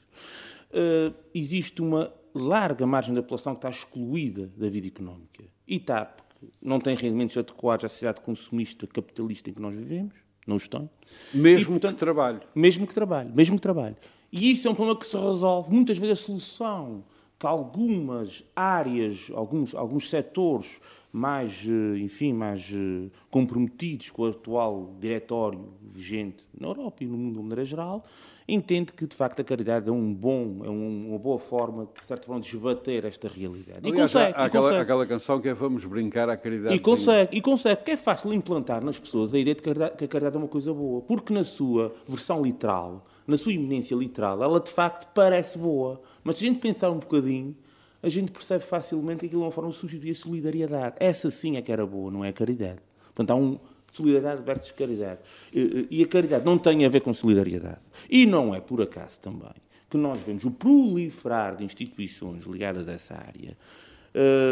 Uh, 0.71 1.13
existe 1.35 1.83
uma 1.83 2.11
larga 2.35 2.87
margem 2.87 3.15
da 3.15 3.23
população 3.23 3.53
que 3.55 3.59
está 3.59 3.69
excluída 3.71 4.51
da 4.57 4.71
vida 4.71 4.87
económica. 4.87 5.45
E 5.67 5.77
está, 5.77 6.05
porque 6.05 6.47
não 6.63 6.79
tem 6.79 6.97
rendimentos 6.97 7.37
adequados 7.37 7.85
à 7.85 7.89
sociedade 7.89 8.21
consumista 8.21 8.87
capitalista 8.87 9.51
em 9.51 9.55
que 9.55 9.61
nós 9.61 9.75
vivemos 9.75 10.27
não 10.47 10.57
os 10.57 10.69
tem. 10.69 10.89
Mesmo 11.35 11.71
e, 11.71 11.81
portanto, 11.81 11.95
que 11.95 11.99
trabalhe. 11.99 12.41
Mesmo 12.55 12.87
que 12.87 12.95
trabalhe, 12.95 13.31
mesmo 13.33 13.57
que 13.57 13.63
trabalhe. 13.63 13.97
E 14.31 14.51
isso 14.51 14.69
é 14.69 14.71
um 14.71 14.75
problema 14.75 14.99
que 14.99 15.07
se 15.07 15.17
resolve. 15.17 15.73
Muitas 15.75 15.99
vezes 15.99 16.21
a 16.21 16.23
solução 16.23 17.05
que 17.39 17.47
algumas 17.47 18.45
áreas, 18.55 19.29
alguns, 19.35 19.75
alguns 19.75 20.09
setores 20.09 20.81
mais, 21.17 21.67
eh, 21.67 21.99
enfim, 21.99 22.35
mais 22.35 22.71
eh, 22.71 23.09
comprometidos 23.31 24.11
com 24.11 24.23
o 24.23 24.27
atual 24.27 24.95
diretório 25.01 25.73
vigente 25.81 26.45
na 26.59 26.69
Europa 26.69 27.05
e 27.05 27.07
no 27.07 27.17
mundo 27.17 27.37
de 27.37 27.41
maneira 27.41 27.65
geral, 27.65 28.05
entende 28.47 28.93
que, 28.93 29.07
de 29.07 29.17
facto, 29.17 29.41
a 29.41 29.45
caridade 29.45 29.89
é 29.89 29.93
um 29.93 30.13
bom, 30.13 30.61
é 30.63 30.69
uma 30.69 31.19
boa 31.19 31.39
forma, 31.39 31.89
de 31.99 32.05
certa 32.05 32.27
forma, 32.27 32.43
de 32.43 32.49
esbater 32.49 33.07
esta 33.07 33.29
realidade. 33.29 33.79
Aliás, 33.79 33.95
e 33.95 34.03
consegue. 34.03 34.35
Há, 34.37 34.43
há 34.43 34.45
aquela, 34.45 34.63
consegue. 34.65 34.83
aquela 34.83 35.07
canção 35.07 35.41
que 35.41 35.49
é 35.49 35.55
Vamos 35.55 35.87
Brincar 35.87 36.29
à 36.29 36.37
Caridade. 36.37 36.75
E 36.75 36.79
consegue, 36.79 37.35
e 37.35 37.41
consegue, 37.41 37.77
porque 37.77 37.93
é 37.93 37.97
fácil 37.97 38.35
implantar 38.35 38.85
nas 38.85 38.99
pessoas 38.99 39.33
a 39.33 39.39
ideia 39.39 39.55
de 39.55 39.63
que 39.63 39.71
a, 39.71 39.73
caridade, 39.73 39.97
que 39.97 40.05
a 40.05 40.09
caridade 40.09 40.37
é 40.37 40.39
uma 40.39 40.49
coisa 40.49 40.75
boa, 40.75 41.01
porque 41.01 41.33
na 41.33 41.45
sua 41.45 41.95
versão 42.07 42.43
literal, 42.43 43.07
na 43.27 43.39
sua 43.39 43.55
iminência 43.55 43.95
literal, 43.95 44.43
ela 44.43 44.61
de 44.61 44.71
facto 44.71 45.11
parece 45.15 45.57
boa. 45.57 45.99
Mas 46.23 46.37
se 46.37 46.45
a 46.45 46.49
gente 46.49 46.61
pensar 46.61 46.91
um 46.91 46.99
bocadinho, 46.99 47.57
a 48.03 48.09
gente 48.09 48.33
percebe 48.33 48.65
facilmente 48.65 49.21
que 49.21 49.27
aquilo 49.27 49.43
é 49.43 49.45
uma 49.47 49.53
forma 49.53 49.71
de 49.71 49.77
substituir 49.77 50.11
a 50.11 50.15
solidariedade. 50.15 50.97
Essa 51.01 51.31
sim 51.31 51.57
é 51.57 51.63
que 51.63 51.73
era 51.73 51.87
boa, 51.87 52.11
não 52.11 52.25
é 52.25 52.29
a 52.29 52.33
caridade. 52.33 52.81
Portanto, 53.15 53.31
há 53.31 53.35
um 53.35 53.59
solidariedade 53.91 54.43
versus 54.43 54.73
caridade. 54.73 55.21
E 55.53 56.03
a 56.03 56.07
caridade 56.07 56.45
não 56.45 56.59
tem 56.59 56.85
a 56.85 56.89
ver 56.89 57.01
com 57.01 57.15
solidariedade. 57.15 57.81
E 58.11 58.27
não 58.27 58.55
é 58.55 58.61
por 58.61 58.83
acaso 58.83 59.19
também 59.21 59.55
que 59.89 59.97
nós 59.97 60.21
vemos 60.21 60.45
o 60.45 60.51
proliferar 60.51 61.57
de 61.57 61.65
instituições 61.65 62.45
ligadas 62.45 62.89
a 62.89 62.93
essa 62.93 63.15
área, 63.15 63.57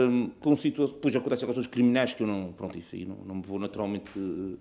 hum, 0.09 0.31
com 0.41 0.57
situações, 0.57 0.95
depois 0.95 1.17
acontecem 1.17 1.47
coisas 1.47 1.67
criminais 1.67 2.15
que 2.15 2.23
eu 2.23 2.27
não, 2.27 2.53
pronto, 2.53 2.79
isso 2.79 2.95
aí 2.95 3.05
não, 3.05 3.17
não 3.27 3.35
me 3.37 3.43
vou 3.43 3.59
naturalmente 3.59 4.11
uh, 4.17 4.57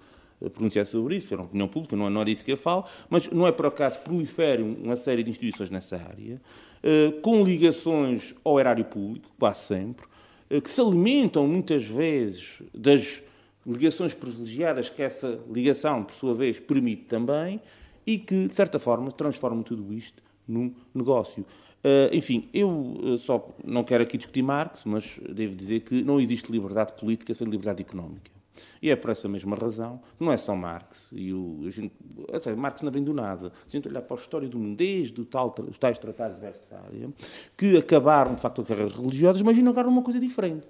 pronunciar 0.53 0.85
sobre 0.85 1.17
isso, 1.17 1.33
é 1.33 1.37
uma 1.37 1.45
opinião 1.45 1.67
pública, 1.67 1.95
não 1.95 2.09
não 2.09 2.21
é 2.21 2.25
disso 2.25 2.43
que 2.43 2.51
eu 2.51 2.57
falo, 2.57 2.85
mas 3.09 3.29
não 3.29 3.47
é 3.47 3.51
por 3.51 3.65
acaso 3.65 3.99
proliferem 3.99 4.77
uma 4.83 4.95
série 4.95 5.23
de 5.23 5.29
instituições 5.29 5.69
nessa 5.69 5.95
área, 5.95 6.41
uh, 6.83 7.21
com 7.21 7.43
ligações 7.43 8.35
ao 8.43 8.59
erário 8.59 8.85
público, 8.85 9.29
quase 9.39 9.61
sempre, 9.61 10.05
uh, 10.49 10.61
que 10.61 10.69
se 10.69 10.81
alimentam 10.81 11.47
muitas 11.47 11.85
vezes 11.85 12.61
das 12.73 13.21
ligações 13.65 14.13
privilegiadas 14.13 14.89
que 14.89 15.01
essa 15.01 15.39
ligação, 15.51 16.03
por 16.03 16.13
sua 16.13 16.33
vez, 16.33 16.59
permite 16.59 17.03
também 17.03 17.61
e 18.05 18.17
que, 18.17 18.47
de 18.47 18.53
certa 18.53 18.77
forma, 18.77 19.11
transforma 19.11 19.63
tudo 19.63 19.93
isto 19.93 20.21
num 20.45 20.73
negócio. 20.93 21.45
Uh, 21.83 22.13
enfim, 22.13 22.49
eu 22.53 23.17
só 23.17 23.49
não 23.63 23.83
quero 23.83 24.03
aqui 24.03 24.17
discutir 24.17 24.41
Marx, 24.41 24.83
mas 24.85 25.19
devo 25.29 25.55
dizer 25.55 25.81
que 25.81 26.01
não 26.01 26.19
existe 26.19 26.51
liberdade 26.51 26.93
política 26.93 27.33
sem 27.33 27.47
liberdade 27.47 27.81
económica. 27.81 28.32
E 28.81 28.89
é 28.89 28.95
por 28.95 29.09
essa 29.09 29.27
mesma 29.27 29.55
razão, 29.55 29.99
não 30.19 30.31
é 30.31 30.37
só 30.37 30.55
Marx, 30.55 31.09
e 31.11 31.33
o, 31.33 31.61
a 31.65 31.69
gente, 31.69 31.93
seja, 32.39 32.55
Marx 32.55 32.81
não 32.81 32.91
vem 32.91 33.03
do 33.03 33.13
nada. 33.13 33.51
Se 33.67 33.77
a 33.77 33.79
gente 33.79 33.87
olhar 33.87 34.01
para 34.01 34.15
a 34.15 34.19
história 34.19 34.47
do 34.47 34.59
mundo, 34.59 34.77
desde 34.77 35.19
o 35.19 35.25
tal, 35.25 35.53
os 35.69 35.77
tais 35.77 35.97
tratados 35.97 36.37
de 36.37 36.45
Westfália, 36.45 37.09
que 37.57 37.77
acabaram, 37.77 38.35
de 38.35 38.41
facto, 38.41 38.61
as 38.61 38.67
guerras 38.67 38.93
religiosas, 38.93 39.41
mas 39.41 39.57
inauguraram 39.57 39.89
uma 39.91 40.03
coisa 40.03 40.19
diferente 40.19 40.67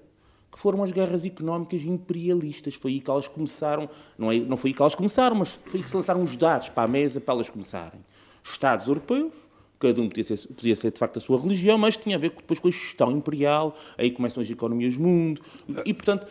que 0.53 0.59
foram 0.59 0.83
as 0.83 0.91
guerras 0.91 1.25
económicas 1.25 1.83
imperialistas. 1.83 2.75
Foi 2.75 2.91
aí 2.91 2.99
que 2.99 3.09
elas 3.09 3.27
começaram, 3.27 3.89
não, 4.17 4.31
é, 4.31 4.37
não 4.39 4.55
foi 4.55 4.69
aí 4.69 4.73
que 4.75 4.81
elas 4.81 4.93
começaram, 4.93 5.35
mas 5.35 5.59
foi 5.65 5.79
aí 5.79 5.83
que 5.83 5.89
se 5.89 5.95
lançaram 5.95 6.21
os 6.21 6.35
dados 6.35 6.69
para 6.69 6.83
a 6.83 6.87
mesa 6.87 7.19
para 7.19 7.33
elas 7.33 7.49
começarem. 7.49 7.99
Estados 8.43 8.87
europeus, 8.87 9.33
cada 9.79 9.99
um 9.99 10.07
podia 10.07 10.23
ser, 10.23 10.47
podia 10.49 10.75
ser 10.75 10.91
de 10.91 10.99
facto 10.99 11.17
a 11.17 11.21
sua 11.21 11.39
religião, 11.39 11.77
mas 11.77 11.97
tinha 11.97 12.15
a 12.15 12.19
ver 12.19 12.29
depois 12.29 12.59
com 12.59 12.67
a 12.67 12.71
gestão 12.71 13.11
imperial, 13.11 13.73
aí 13.97 14.11
começam 14.11 14.43
as 14.43 14.49
economias 14.49 14.95
do 14.95 15.01
mundo, 15.01 15.41
e 15.83 15.93
portanto... 15.93 16.27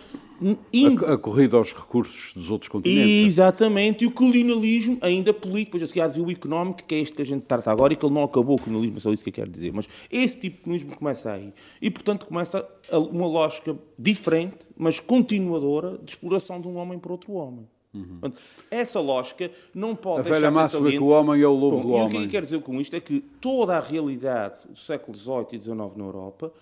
Indo... 0.72 1.06
A, 1.06 1.14
a, 1.14 1.18
corrida 1.18 1.56
aos 1.56 1.72
recursos 1.72 2.32
dos 2.34 2.50
outros 2.50 2.68
continentes. 2.68 3.24
É? 3.24 3.26
Exatamente, 3.26 4.04
e 4.04 4.06
o 4.06 4.10
colonialismo 4.10 4.98
ainda 5.00 5.32
político, 5.32 5.78
depois 5.78 5.82
a 5.82 6.10
seguir 6.10 6.20
o 6.20 6.30
económico, 6.30 6.82
que 6.84 6.94
é 6.94 6.98
este 6.98 7.16
que 7.16 7.22
a 7.22 7.26
gente 7.26 7.42
trata 7.42 7.70
agora, 7.70 7.92
e 7.92 7.96
que 7.96 8.04
ele 8.04 8.14
não 8.14 8.22
acabou 8.22 8.56
o 8.56 8.60
colonialismo, 8.60 8.98
é 8.98 9.00
só 9.00 9.12
isso 9.12 9.22
que 9.22 9.30
eu 9.30 9.34
quero 9.34 9.50
dizer, 9.50 9.72
mas 9.72 9.88
esse 10.10 10.38
tipo 10.38 10.56
de 10.56 10.62
colonialismo 10.62 10.96
começa 10.96 11.32
aí. 11.32 11.52
E 11.80 11.90
portanto 11.90 12.26
começa 12.26 12.66
uma 12.90 13.26
lógica 13.26 13.76
diferente, 13.98 14.66
mas 14.76 15.00
continuadora, 15.00 15.98
de 16.02 16.10
exploração 16.10 16.60
de 16.60 16.68
um 16.68 16.76
homem 16.76 16.98
por 16.98 17.12
outro 17.12 17.32
homem. 17.32 17.66
Uhum. 17.94 18.32
Essa 18.70 19.00
lógica 19.00 19.50
não 19.74 19.94
pode 19.94 20.20
a 20.20 20.32
velha 20.32 20.50
máxima 20.50 20.90
que 20.90 20.98
o 20.98 21.08
homem 21.08 21.42
é 21.42 21.46
o 21.46 21.52
lobo 21.52 21.76
Bom, 21.76 21.82
do 21.82 21.92
homem. 21.92 22.04
E 22.04 22.08
o 22.08 22.10
que 22.20 22.26
eu 22.26 22.30
quero 22.30 22.46
dizer 22.46 22.60
com 22.62 22.80
isto 22.80 22.96
é 22.96 23.00
que 23.00 23.20
toda 23.40 23.76
a 23.76 23.80
realidade 23.80 24.66
do 24.66 24.78
século 24.78 25.16
XVIII 25.16 25.46
e 25.52 25.60
XIX 25.60 25.76
na 25.96 26.04
Europa 26.04 26.52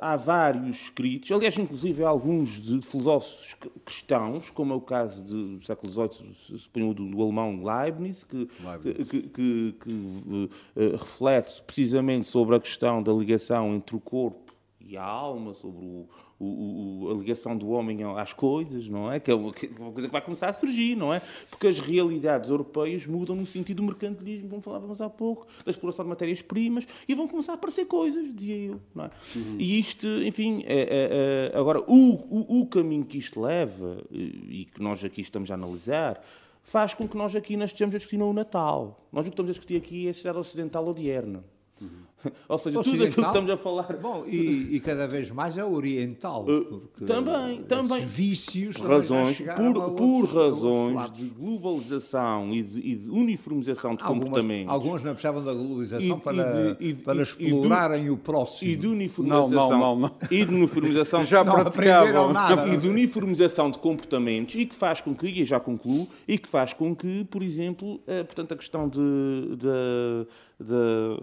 há 0.00 0.16
vários 0.16 0.82
escritos, 0.82 1.32
aliás, 1.32 1.56
inclusive 1.58 2.04
alguns 2.04 2.50
de 2.62 2.80
filósofos 2.82 3.56
cristãos, 3.84 4.50
como 4.50 4.72
é 4.72 4.76
o 4.76 4.80
caso 4.80 5.24
do 5.24 5.64
século 5.64 5.90
XVIII, 5.90 6.58
suponho, 6.58 6.94
do, 6.94 7.08
do 7.08 7.22
alemão 7.22 7.62
Leibniz, 7.64 8.24
que, 8.24 8.48
Leibniz. 8.64 9.08
que, 9.08 9.22
que, 9.22 9.74
que 9.80 10.50
reflete 10.92 11.62
precisamente 11.62 12.26
sobre 12.26 12.54
a 12.54 12.60
questão 12.60 13.02
da 13.02 13.12
ligação 13.12 13.74
entre 13.74 13.96
o 13.96 14.00
corpo 14.00 14.43
e 14.86 14.96
a 14.96 15.04
alma, 15.04 15.54
sobre 15.54 15.84
o, 15.84 16.08
o, 16.38 17.04
o, 17.04 17.10
a 17.10 17.14
ligação 17.14 17.56
do 17.56 17.70
homem 17.70 18.02
às 18.16 18.32
coisas, 18.32 18.88
não 18.88 19.10
é? 19.10 19.18
Que 19.18 19.30
é 19.30 19.34
uma, 19.34 19.52
coisa 19.52 20.08
que 20.08 20.12
vai 20.12 20.20
começar 20.20 20.48
a 20.48 20.52
surgir, 20.52 20.94
não 20.94 21.12
é? 21.12 21.20
Porque 21.50 21.66
as 21.66 21.78
realidades 21.78 22.50
europeias 22.50 23.06
mudam 23.06 23.34
no 23.36 23.46
sentido 23.46 23.78
do 23.78 23.84
mercantilismo, 23.84 24.48
como 24.48 24.62
falávamos 24.62 25.00
há 25.00 25.08
pouco, 25.08 25.46
da 25.64 25.70
exploração 25.70 26.04
de 26.04 26.08
matérias-primas, 26.10 26.86
e 27.08 27.14
vão 27.14 27.26
começar 27.26 27.52
a 27.52 27.54
aparecer 27.54 27.86
coisas, 27.86 28.24
dizia 28.34 28.56
eu, 28.56 28.80
não 28.94 29.04
é? 29.04 29.10
Uhum. 29.36 29.56
E 29.58 29.78
isto, 29.78 30.06
enfim, 30.06 30.62
é, 30.66 30.80
é, 30.80 31.52
é, 31.54 31.58
agora, 31.58 31.80
o, 31.80 32.14
o, 32.30 32.60
o 32.60 32.66
caminho 32.66 33.04
que 33.04 33.18
isto 33.18 33.40
leva, 33.40 33.98
e 34.10 34.68
que 34.72 34.82
nós 34.82 35.04
aqui 35.04 35.20
estamos 35.20 35.50
a 35.50 35.54
analisar, 35.54 36.20
faz 36.62 36.94
com 36.94 37.06
que 37.06 37.16
nós 37.16 37.36
aqui 37.36 37.56
não 37.56 37.64
estejamos 37.64 37.94
a 37.94 37.98
discutir 37.98 38.18
no 38.18 38.32
Natal. 38.32 39.06
Nós 39.12 39.26
o 39.26 39.30
que 39.30 39.34
estamos 39.34 39.50
a 39.50 39.52
discutir 39.52 39.76
aqui 39.76 40.06
é 40.06 40.10
a 40.10 40.14
sociedade 40.14 40.38
ocidental 40.38 40.86
odierna. 40.86 41.44
Uhum. 41.80 41.88
Ou 42.48 42.58
seja, 42.58 42.82
tudo 42.82 43.04
aquilo 43.04 43.12
que 43.12 43.20
estamos 43.20 43.50
a 43.50 43.56
falar. 43.56 43.96
Bom, 43.96 44.24
e, 44.26 44.76
e 44.76 44.80
cada 44.80 45.06
vez 45.06 45.30
mais 45.30 45.56
é 45.56 45.64
oriental. 45.64 46.44
Uh, 46.44 46.64
porque 46.64 47.04
também, 47.04 47.62
também. 47.62 48.04
Vícios 48.04 48.76
razões, 48.76 49.40
por, 49.40 49.90
por 49.92 50.24
razões 50.26 51.10
de 51.12 51.26
globalização 51.26 52.52
e 52.52 52.62
de, 52.62 52.80
e 52.80 52.94
de 52.96 53.10
uniformização 53.10 53.94
de 53.94 54.02
Algumas, 54.02 54.24
comportamentos. 54.24 54.72
Alguns 54.72 55.02
não 55.02 55.12
precisavam 55.12 55.44
da 55.44 55.52
globalização 55.52 56.16
e, 56.16 56.20
para, 56.20 56.76
e 56.80 56.92
de, 56.92 57.02
para 57.02 57.22
explorarem 57.22 58.10
o 58.10 58.16
próximo. 58.16 58.70
E 58.70 58.76
de 58.76 58.86
uniformização. 58.86 59.70
Não, 59.70 59.78
não, 59.78 59.96
não. 59.96 60.10
E 60.30 60.44
de 60.44 60.54
uniformização. 60.54 61.24
já 61.24 61.44
praticavam. 61.44 62.32
Nada. 62.32 62.68
E 62.68 62.76
de 62.76 62.88
uniformização 62.88 63.70
de 63.70 63.78
comportamentos 63.78 64.54
e 64.54 64.66
que 64.66 64.74
faz 64.74 65.00
com 65.00 65.14
que, 65.14 65.26
e 65.26 65.44
já 65.44 65.60
concluo, 65.60 66.08
e 66.26 66.38
que 66.38 66.48
faz 66.48 66.72
com 66.72 66.94
que, 66.94 67.24
por 67.24 67.42
exemplo, 67.42 68.00
eh, 68.06 68.22
portanto, 68.24 68.52
a 68.52 68.56
questão 68.56 68.88
de, 68.88 69.56
de 69.56 70.26
da, 70.58 71.16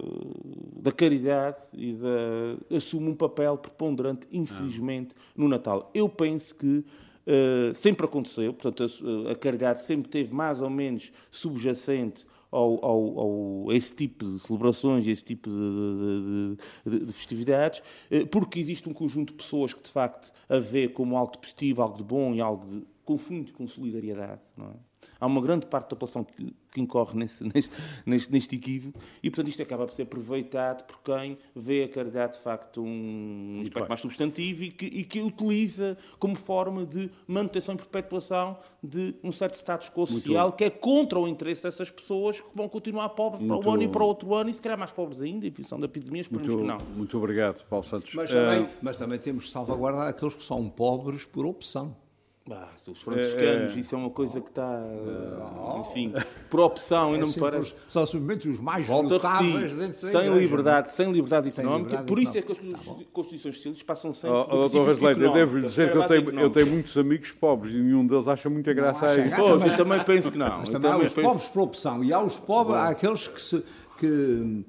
da 0.76 0.91
caridade 0.92 1.58
e 1.72 1.94
da, 1.94 2.76
assume 2.76 3.08
um 3.08 3.14
papel 3.14 3.56
preponderante, 3.56 4.26
infelizmente, 4.30 5.14
no 5.36 5.48
Natal. 5.48 5.90
Eu 5.94 6.08
penso 6.08 6.54
que 6.54 6.84
uh, 7.26 7.74
sempre 7.74 8.06
aconteceu, 8.06 8.52
portanto, 8.52 8.84
a, 9.28 9.32
a, 9.32 9.34
caridade 9.34 9.82
sempre 9.82 10.08
teve 10.10 10.34
mais 10.34 10.60
ou 10.60 10.70
menos 10.70 11.12
subjacente 11.30 12.26
ao, 12.50 12.84
ao, 12.84 13.18
ao, 13.18 13.72
esse 13.72 13.94
tipo 13.94 14.26
de 14.26 14.38
celebrações, 14.38 15.06
esse 15.06 15.24
tipo 15.24 15.48
de, 15.48 16.56
de, 16.84 16.98
de, 16.98 17.06
de, 17.06 17.12
festividades, 17.12 17.82
eh, 18.10 18.26
porque 18.26 18.60
existe 18.60 18.86
um 18.86 18.92
conjunto 18.92 19.32
de 19.32 19.38
pessoas 19.38 19.72
que, 19.72 19.82
de 19.82 19.90
facto, 19.90 20.30
a 20.50 20.58
vê 20.58 20.86
como 20.86 21.16
algo 21.16 21.32
de 21.32 21.38
positivo, 21.38 21.80
algo 21.80 21.96
de 21.96 22.04
bom 22.04 22.34
e 22.34 22.42
algo 22.42 22.66
de 22.66 22.84
confunde 23.06 23.52
com 23.52 23.66
solidariedade. 23.66 24.42
Não 24.54 24.66
é? 24.66 24.91
Há 25.22 25.26
uma 25.26 25.40
grande 25.40 25.66
parte 25.66 25.84
da 25.84 25.90
população 25.90 26.24
que, 26.24 26.52
que 26.72 26.80
incorre 26.80 27.16
nesse, 27.16 27.44
neste, 28.04 28.32
neste 28.32 28.56
equívoco 28.56 28.98
e, 29.22 29.30
portanto, 29.30 29.50
isto 29.50 29.62
acaba 29.62 29.86
por 29.86 29.94
ser 29.94 30.02
aproveitado 30.02 30.82
por 30.82 31.00
quem 31.00 31.38
vê 31.54 31.84
a 31.84 31.88
caridade, 31.88 32.32
de 32.32 32.40
facto, 32.40 32.82
um 32.82 33.60
aspecto 33.62 33.88
mais 33.88 34.00
substantivo 34.00 34.64
e 34.64 34.72
que, 34.72 34.86
e 34.86 35.04
que 35.04 35.20
utiliza 35.20 35.96
como 36.18 36.34
forma 36.34 36.84
de 36.84 37.08
manutenção 37.24 37.76
e 37.76 37.78
perpetuação 37.78 38.58
de 38.82 39.14
um 39.22 39.30
certo 39.30 39.54
status 39.54 39.90
quo 39.90 40.08
social 40.08 40.48
Muito 40.48 40.56
que 40.56 40.64
é 40.64 40.70
contra 40.70 41.20
o 41.20 41.28
interesse 41.28 41.62
dessas 41.62 41.88
pessoas 41.88 42.40
que 42.40 42.48
vão 42.52 42.68
continuar 42.68 43.10
pobres 43.10 43.40
Muito 43.40 43.62
para 43.62 43.70
o 43.70 43.74
ano 43.74 43.82
e 43.84 43.88
para 43.88 44.02
o 44.02 44.06
outro 44.08 44.34
ano 44.34 44.50
e, 44.50 44.54
se 44.54 44.60
calhar, 44.60 44.76
mais 44.76 44.90
pobres 44.90 45.20
ainda, 45.20 45.46
em 45.46 45.52
função 45.52 45.78
da 45.78 45.86
epidemia, 45.86 46.22
esperemos 46.22 46.52
Muito, 46.52 46.78
que 46.78 46.84
não. 46.84 46.96
Muito 46.96 47.16
obrigado, 47.16 47.64
Paulo 47.66 47.84
Santos. 47.84 48.12
Mas 48.12 48.28
também, 48.28 48.62
uh... 48.62 48.68
mas 48.82 48.96
também 48.96 49.20
temos 49.20 49.44
que 49.44 49.50
salvaguardar 49.50 50.08
aqueles 50.08 50.34
que 50.34 50.42
são 50.42 50.68
pobres 50.68 51.24
por 51.24 51.46
opção. 51.46 51.94
Ah, 52.50 52.68
os 52.88 53.00
franciscanos, 53.00 53.76
é, 53.76 53.78
isso 53.78 53.94
é 53.94 53.98
uma 53.98 54.10
coisa 54.10 54.40
que 54.40 54.48
está, 54.48 54.82
enfim, 55.78 56.12
por 56.50 56.58
opção, 56.58 57.12
é 57.12 57.16
e 57.16 57.20
não 57.20 57.28
me 57.28 57.34
parece. 57.34 57.72
São 57.88 58.04
simplesmente 58.04 58.48
os 58.48 58.58
mais 58.58 58.84
Volta 58.84 59.10
notáveis 59.10 59.72
dentro 59.72 60.00
sem 60.00 60.26
igreja, 60.26 60.40
liberdade, 60.40 60.88
não? 60.88 60.94
sem 60.94 61.12
liberdade 61.12 61.48
económica. 61.50 61.82
Liberdade 61.82 62.06
por 62.08 62.18
isso 62.18 62.36
é 62.36 62.42
que 62.42 62.50
as 62.50 62.58
tá 62.58 62.94
constituições 63.12 63.54
socialistas 63.54 63.82
passam 63.84 64.12
sempre. 64.12 64.36
Oh, 64.36 64.46
oh, 64.50 64.76
eu 64.76 65.32
devo 65.32 65.60
dizer 65.60 65.92
que 65.92 65.98
eu 65.98 66.06
tenho, 66.08 66.40
eu 66.40 66.50
tenho 66.50 66.66
muitos 66.66 66.98
amigos 66.98 67.30
pobres 67.30 67.74
e 67.74 67.78
nenhum 67.78 68.04
deles 68.04 68.26
acha 68.26 68.50
muita 68.50 68.72
graça 68.72 69.06
a 69.06 69.24
isso. 69.24 69.36
Pois, 69.36 69.64
eu 69.64 69.76
também 69.76 70.02
penso 70.02 70.32
que 70.32 70.38
não. 70.38 70.58
Mas 70.58 70.70
também 70.70 70.90
há 70.90 70.96
os 70.96 71.14
penso... 71.14 71.28
pobres 71.28 71.48
por 71.48 71.62
opção 71.62 72.02
e 72.02 72.12
há 72.12 72.20
os 72.20 72.38
pobres, 72.38 72.76
há 72.76 72.88
aqueles 72.88 73.28
que 73.28 73.40
se. 73.40 73.62
Que, 73.98 74.64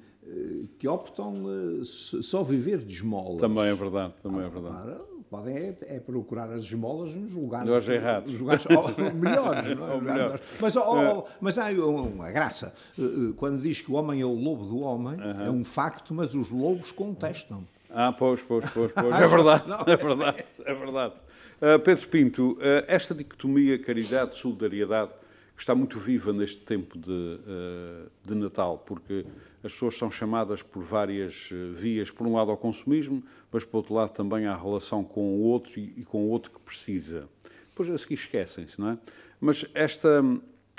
que 0.77 0.87
optam 0.87 1.45
uh, 1.45 1.83
só 1.83 2.43
viver 2.43 2.79
de 2.79 2.93
esmolas. 2.93 3.41
Também 3.41 3.65
é 3.65 3.73
verdade, 3.73 4.13
também 4.21 4.45
é 4.45 4.49
verdade. 4.49 4.99
Podem 5.33 5.57
é, 5.57 5.75
é, 5.87 5.99
procurar 5.99 6.47
as 6.51 6.65
esmolas 6.65 7.15
nos 7.15 7.33
lugares, 7.33 7.67
nos 7.67 7.89
errados. 7.89 8.31
Nos 8.31 8.39
lugares 8.39 8.65
oh, 8.69 9.01
melhores. 9.17 9.75
Não 9.75 9.93
é? 9.93 9.99
melhor. 9.99 10.39
Mas, 10.61 10.75
oh, 10.75 10.81
oh, 10.85 11.27
mas 11.41 11.57
há 11.57 11.69
uma 11.71 12.29
graça. 12.29 12.71
Eh, 12.95 13.01
eh, 13.01 13.33
quando 13.35 13.59
diz 13.59 13.81
que 13.81 13.91
o 13.91 13.95
homem 13.95 14.21
é 14.21 14.25
o 14.25 14.31
lobo 14.31 14.63
do 14.63 14.81
homem, 14.81 15.17
é 15.43 15.49
um 15.49 15.65
facto, 15.65 16.13
mas 16.13 16.35
os 16.35 16.51
lobos 16.51 16.91
contestam. 16.91 17.63
Ah, 17.89 18.11
pois, 18.11 18.43
pois, 18.43 18.69
pois, 18.69 18.91
pois. 18.91 19.07
É 19.19 19.27
verdade, 19.27 19.63
é 19.87 19.95
verdade, 19.95 20.45
é 20.65 20.73
verdade. 20.75 21.13
Uh, 21.59 21.79
Pedro 21.79 22.07
Pinto, 22.09 22.51
uh, 22.51 22.59
esta 22.87 23.15
dicotomia 23.15 23.79
caridade-solidariedade 23.79 25.13
que 25.55 25.61
está 25.63 25.73
muito 25.73 25.97
viva 25.97 26.31
neste 26.31 26.61
tempo 26.61 26.95
de, 26.95 27.09
uh, 27.09 28.07
de 28.21 28.35
Natal, 28.35 28.83
porque 28.85 29.25
as 29.63 29.71
pessoas 29.71 29.97
são 29.97 30.11
chamadas 30.11 30.61
por 30.61 30.83
várias 30.83 31.49
vias, 31.75 32.11
por 32.11 32.27
um 32.27 32.33
lado 32.35 32.51
ao 32.51 32.57
consumismo, 32.57 33.23
mas 33.51 33.63
por 33.63 33.77
outro 33.77 33.93
lado 33.93 34.11
também 34.11 34.45
à 34.45 34.55
relação 34.55 35.03
com 35.03 35.21
o 35.37 35.41
outro 35.41 35.79
e 35.79 36.03
com 36.03 36.25
o 36.25 36.29
outro 36.29 36.51
que 36.51 36.59
precisa. 36.59 37.29
Depois 37.69 37.89
a 37.89 37.97
seguir 37.97 38.15
esquecem-se, 38.15 38.79
não 38.79 38.89
é? 38.89 38.97
Mas 39.39 39.65
esta, 39.73 40.23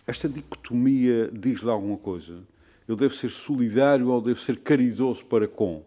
esta 0.06 0.28
dicotomia 0.28 1.28
diz-lhe 1.32 1.70
alguma 1.70 1.96
coisa? 1.96 2.42
Eu 2.86 2.94
devo 2.94 3.14
ser 3.14 3.30
solidário 3.30 4.08
ou 4.08 4.20
devo 4.20 4.38
ser 4.38 4.58
caridoso 4.58 5.24
para 5.24 5.48
com? 5.48 5.82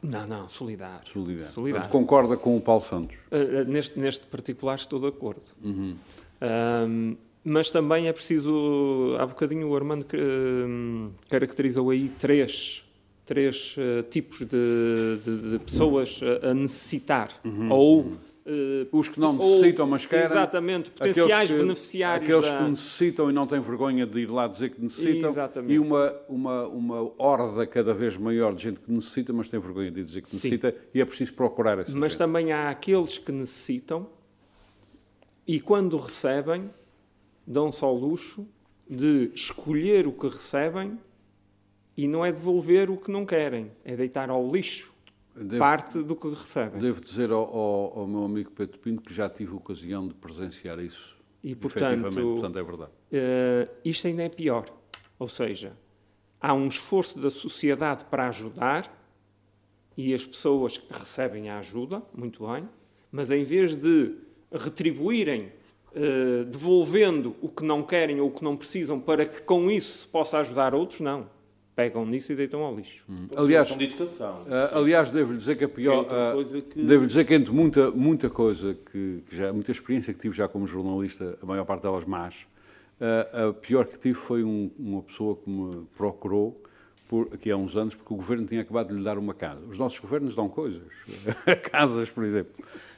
Não, 0.00 0.26
não, 0.26 0.48
solidário. 0.48 1.06
Solidário. 1.06 1.52
solidário. 1.52 1.90
Concorda 1.90 2.36
com 2.36 2.56
o 2.56 2.60
Paulo 2.60 2.82
Santos? 2.82 3.16
Uh, 3.32 3.68
neste, 3.68 3.98
neste 3.98 4.26
particular 4.26 4.76
estou 4.76 5.00
de 5.00 5.08
acordo. 5.08 5.42
Uhum. 5.62 5.96
Um, 6.40 7.16
mas 7.48 7.70
também 7.70 8.08
é 8.08 8.12
preciso. 8.12 9.16
Há 9.18 9.26
bocadinho 9.26 9.68
o 9.68 9.76
Armando 9.76 10.02
uh, 10.04 11.12
caracterizou 11.28 11.90
aí 11.90 12.08
três 12.18 12.84
três 13.24 13.76
uh, 13.76 14.02
tipos 14.04 14.38
de, 14.38 15.18
de, 15.22 15.50
de, 15.50 15.58
pessoas 15.58 16.20
a 16.42 16.54
necessitar. 16.54 17.30
Uhum. 17.44 17.70
Ou. 17.70 18.00
Uh, 18.00 18.88
os 18.92 19.08
que 19.08 19.20
não 19.20 19.34
necessitam, 19.34 19.84
ou, 19.84 19.90
mas 19.90 20.06
querem. 20.06 20.24
Exatamente, 20.24 20.88
potenciais 20.88 21.50
que, 21.50 21.58
beneficiários. 21.58 22.30
Aqueles 22.30 22.50
da... 22.50 22.56
que 22.56 22.70
necessitam 22.70 23.28
e 23.28 23.32
não 23.34 23.46
têm 23.46 23.60
vergonha 23.60 24.06
de 24.06 24.20
ir 24.20 24.30
lá 24.30 24.48
dizer 24.48 24.70
que 24.70 24.80
necessitam. 24.80 25.28
Exatamente. 25.28 25.74
E 25.74 25.78
uma, 25.78 26.14
uma, 26.26 26.66
uma 26.66 27.12
horda 27.18 27.66
cada 27.66 27.92
vez 27.92 28.16
maior 28.16 28.54
de 28.54 28.62
gente 28.62 28.80
que 28.80 28.90
necessita, 28.90 29.34
mas 29.34 29.50
tem 29.50 29.60
vergonha 29.60 29.90
de 29.90 30.02
dizer 30.02 30.22
que 30.22 30.34
necessita, 30.34 30.70
Sim. 30.70 30.76
e 30.94 31.00
é 31.02 31.04
preciso 31.04 31.34
procurar 31.34 31.78
essa 31.78 31.94
Mas 31.94 32.12
gente. 32.12 32.18
também 32.20 32.50
há 32.50 32.70
aqueles 32.70 33.18
que 33.18 33.30
necessitam 33.30 34.06
e 35.46 35.60
quando 35.60 35.96
recebem, 35.96 36.70
dão-se 37.48 37.82
ao 37.82 37.94
luxo 37.94 38.46
de 38.88 39.30
escolher 39.34 40.06
o 40.06 40.12
que 40.12 40.28
recebem 40.28 40.98
e 41.96 42.06
não 42.06 42.24
é 42.24 42.30
devolver 42.30 42.90
o 42.90 42.96
que 42.96 43.10
não 43.10 43.24
querem, 43.24 43.72
é 43.84 43.96
deitar 43.96 44.28
ao 44.28 44.46
lixo 44.52 44.92
devo, 45.34 45.58
parte 45.58 46.02
do 46.02 46.14
que 46.14 46.28
recebem. 46.28 46.78
Devo 46.78 47.00
dizer 47.00 47.30
ao, 47.30 47.42
ao, 47.42 48.00
ao, 48.00 48.06
meu 48.06 48.24
amigo 48.24 48.50
Pedro 48.50 48.78
Pinto 48.78 49.02
que 49.02 49.14
já 49.14 49.30
tive 49.30 49.54
ocasião 49.54 50.06
de 50.06 50.14
presenciar 50.14 50.78
isso. 50.78 51.16
E, 51.42 51.54
portanto, 51.54 52.10
portanto 52.12 52.58
é 52.58 52.62
verdade. 52.62 52.90
Uh, 52.90 53.70
isto 53.82 54.06
ainda 54.06 54.24
é 54.24 54.28
pior. 54.28 54.66
Ou 55.18 55.26
seja, 55.26 55.72
há 56.40 56.52
um 56.52 56.68
esforço 56.68 57.18
da 57.18 57.30
sociedade 57.30 58.04
para 58.04 58.28
ajudar 58.28 58.94
e 59.96 60.12
as 60.12 60.24
pessoas 60.24 60.76
recebem 60.90 61.48
a 61.48 61.58
ajuda, 61.58 62.02
muito 62.14 62.46
bem, 62.46 62.68
mas 63.10 63.30
em 63.30 63.42
vez 63.42 63.74
de 63.74 64.16
retribuírem 64.52 65.52
uh, 65.98 66.44
devolvendo 66.44 67.34
o 67.42 67.48
que 67.48 67.64
não 67.64 67.82
querem 67.82 68.20
ou 68.20 68.28
o 68.28 68.30
que 68.30 68.42
não 68.42 68.56
precisam 68.56 69.00
para 69.00 69.26
que 69.26 69.42
com 69.42 69.70
isso 69.70 69.98
se 69.98 70.08
possa 70.08 70.38
ajudar 70.38 70.74
outros, 70.74 71.00
não 71.00 71.26
pegam 71.78 72.04
nisso 72.04 72.32
e 72.32 72.34
deitam 72.34 72.60
ao 72.62 72.74
lixo. 72.74 73.04
Hum. 73.08 73.28
Aliás, 73.36 73.68
de 73.68 73.84
educação. 73.84 74.38
Uh, 74.40 74.78
aliás, 74.78 75.12
devo-lhe 75.12 75.38
dizer 75.38 75.56
que 75.56 75.62
a 75.62 75.68
pior. 75.68 76.06
Uh, 76.06 76.62
que... 76.62 76.82
Devo 76.82 77.06
dizer 77.06 77.24
que 77.24 77.32
entre 77.32 77.52
muita, 77.52 77.92
muita 77.92 78.28
coisa, 78.28 78.74
que, 78.74 79.22
que, 79.30 79.36
já, 79.36 79.52
muita 79.52 79.70
experiência 79.70 80.12
que 80.12 80.18
tive 80.18 80.36
já 80.36 80.48
como 80.48 80.66
jornalista, 80.66 81.38
a 81.40 81.46
maior 81.46 81.64
parte 81.64 81.82
delas 81.82 82.04
más, 82.04 82.34
uh, 83.00 83.50
a 83.50 83.52
pior 83.52 83.86
que 83.86 83.96
tive 83.96 84.14
foi 84.14 84.42
um, 84.42 84.72
uma 84.76 85.02
pessoa 85.02 85.36
que 85.36 85.48
me 85.48 85.86
procurou 85.96 86.60
por, 87.08 87.30
aqui 87.32 87.50
há 87.50 87.56
uns 87.56 87.74
anos, 87.76 87.94
porque 87.94 88.12
o 88.12 88.16
governo 88.16 88.46
tinha 88.46 88.60
acabado 88.60 88.88
de 88.88 88.94
lhe 88.94 89.02
dar 89.02 89.16
uma 89.16 89.32
casa. 89.32 89.64
Os 89.66 89.78
nossos 89.78 89.98
governos 89.98 90.34
dão 90.34 90.48
coisas, 90.48 90.82
casas, 91.72 92.10
por 92.10 92.22
exemplo. 92.22 92.52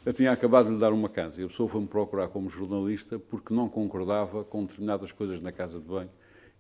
Eu 0.05 0.13
tinha 0.13 0.33
acabado 0.33 0.67
de 0.67 0.73
lhe 0.75 0.81
dar 0.81 0.93
uma 0.93 1.09
casa 1.09 1.41
e 1.41 1.45
a 1.45 1.47
pessoa 1.47 1.69
foi-me 1.69 1.87
procurar 1.87 2.29
como 2.29 2.51
jornalista 2.51 3.19
porque 3.19 3.55
não 3.55 3.69
concordava 3.69 4.43
com 4.45 4.65
determinadas 4.65 5.13
coisas 5.13 5.41
na 5.41 5.53
casa 5.53 5.79
de 5.79 5.87
banho 5.87 6.11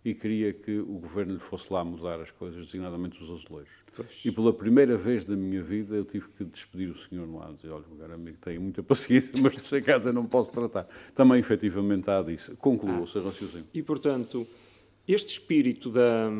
e 0.04 0.14
queria 0.14 0.52
que 0.52 0.78
o 0.78 0.98
governo 0.98 1.34
lhe 1.34 1.40
fosse 1.40 1.70
lá 1.72 1.84
mudar 1.84 2.20
as 2.20 2.30
coisas, 2.30 2.64
designadamente 2.64 3.22
os 3.22 3.30
azulejos. 3.30 3.80
Pois. 3.94 4.20
E 4.24 4.30
pela 4.30 4.52
primeira 4.52 4.96
vez 4.96 5.24
da 5.24 5.36
minha 5.36 5.62
vida 5.62 5.96
eu 5.96 6.04
tive 6.04 6.28
que 6.28 6.44
despedir 6.44 6.90
o 6.90 6.98
senhor 6.98 7.28
lá, 7.28 7.50
dizer, 7.52 7.70
olha, 7.70 7.84
meu 7.90 8.14
amigo, 8.14 8.38
tenho 8.40 8.60
muita 8.60 8.82
paciência, 8.82 9.32
mas 9.42 9.56
de 9.56 9.64
ser 9.64 9.82
casa 9.82 10.10
eu 10.10 10.12
não 10.12 10.24
posso 10.24 10.52
tratar. 10.52 10.86
Também, 11.14 11.40
efetivamente, 11.40 12.08
há 12.08 12.22
disso. 12.22 12.56
Concluiu 12.56 13.04
ah. 13.04 13.20
raciocínio. 13.24 13.66
E, 13.74 13.82
portanto, 13.82 14.46
este 15.12 15.32
espírito 15.32 15.90
da, 15.90 16.30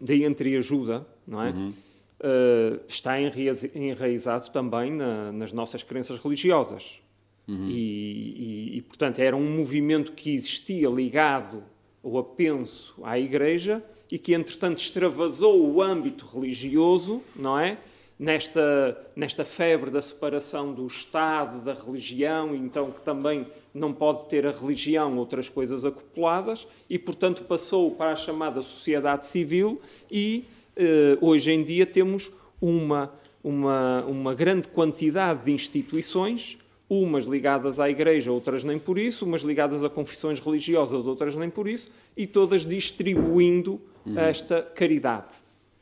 da 0.00 0.14
entreajuda, 0.14 1.06
não 1.26 1.42
é? 1.42 1.50
Uhum. 1.50 1.68
Uh, 1.68 2.80
está 2.86 3.16
enraizado 3.20 4.50
também 4.50 4.92
na, 4.92 5.32
nas 5.32 5.52
nossas 5.52 5.82
crenças 5.82 6.18
religiosas. 6.18 7.00
Uhum. 7.48 7.68
E, 7.68 8.74
e, 8.74 8.76
e, 8.78 8.82
portanto, 8.82 9.18
era 9.18 9.34
um 9.34 9.56
movimento 9.56 10.12
que 10.12 10.30
existia 10.34 10.88
ligado 10.88 11.62
ou 12.02 12.18
apenso 12.18 12.94
à 13.02 13.18
Igreja 13.18 13.82
e 14.10 14.18
que, 14.18 14.34
entretanto, 14.34 14.78
extravasou 14.78 15.72
o 15.72 15.82
âmbito 15.82 16.26
religioso, 16.26 17.22
não 17.34 17.58
é? 17.58 17.78
Nesta, 18.20 19.00
nesta 19.16 19.46
febre 19.46 19.90
da 19.90 20.02
separação 20.02 20.74
do 20.74 20.86
Estado, 20.86 21.58
da 21.64 21.72
religião, 21.72 22.54
então 22.54 22.90
que 22.90 23.00
também 23.00 23.46
não 23.72 23.94
pode 23.94 24.26
ter 24.26 24.46
a 24.46 24.50
religião 24.50 25.16
outras 25.16 25.48
coisas 25.48 25.86
acopladas, 25.86 26.68
e, 26.88 26.98
portanto, 26.98 27.44
passou 27.44 27.92
para 27.92 28.12
a 28.12 28.16
chamada 28.16 28.60
sociedade 28.60 29.24
civil 29.24 29.80
e, 30.10 30.44
eh, 30.76 31.16
hoje 31.18 31.50
em 31.50 31.64
dia, 31.64 31.86
temos 31.86 32.30
uma, 32.60 33.10
uma, 33.42 34.04
uma 34.04 34.34
grande 34.34 34.68
quantidade 34.68 35.46
de 35.46 35.52
instituições 35.52 36.58
umas 36.90 37.24
ligadas 37.24 37.78
à 37.78 37.88
Igreja, 37.88 38.32
outras 38.32 38.64
nem 38.64 38.76
por 38.76 38.98
isso, 38.98 39.24
umas 39.24 39.42
ligadas 39.42 39.84
a 39.84 39.88
confissões 39.88 40.40
religiosas, 40.40 41.06
outras 41.06 41.36
nem 41.36 41.48
por 41.48 41.68
isso, 41.68 41.88
e 42.16 42.26
todas 42.26 42.66
distribuindo 42.66 43.80
uhum. 44.04 44.18
esta 44.18 44.60
caridade. 44.60 45.36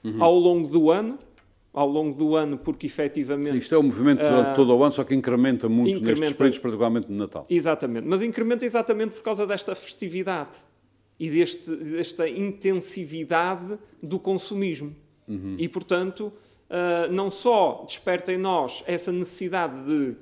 Uhum. 0.04 0.22
Ao 0.22 0.38
longo 0.38 0.68
do 0.68 0.90
ano, 0.90 1.18
ao 1.78 1.88
longo 1.88 2.18
do 2.18 2.34
ano, 2.34 2.58
porque 2.58 2.86
efetivamente... 2.86 3.52
Sim, 3.52 3.58
isto 3.58 3.74
é 3.74 3.78
um 3.78 3.84
movimento 3.84 4.20
uh, 4.20 4.54
todo 4.56 4.74
o 4.74 4.82
ano, 4.82 4.92
só 4.92 5.04
que 5.04 5.14
incrementa 5.14 5.68
muito 5.68 5.90
incrementa, 5.90 6.20
nestes 6.20 6.36
períodos, 6.36 6.58
particularmente 6.58 7.08
no 7.08 7.16
Natal. 7.16 7.46
Exatamente, 7.48 8.04
mas 8.04 8.20
incrementa 8.20 8.66
exatamente 8.66 9.12
por 9.12 9.22
causa 9.22 9.46
desta 9.46 9.76
festividade 9.76 10.56
e 11.20 11.30
deste, 11.30 11.70
desta 11.70 12.28
intensividade 12.28 13.78
do 14.02 14.18
consumismo. 14.18 14.92
Uhum. 15.28 15.54
E, 15.56 15.68
portanto, 15.68 16.32
uh, 16.68 17.12
não 17.12 17.30
só 17.30 17.84
desperta 17.86 18.32
em 18.32 18.38
nós 18.38 18.82
essa 18.84 19.12
necessidade 19.12 19.84
de 19.84 20.16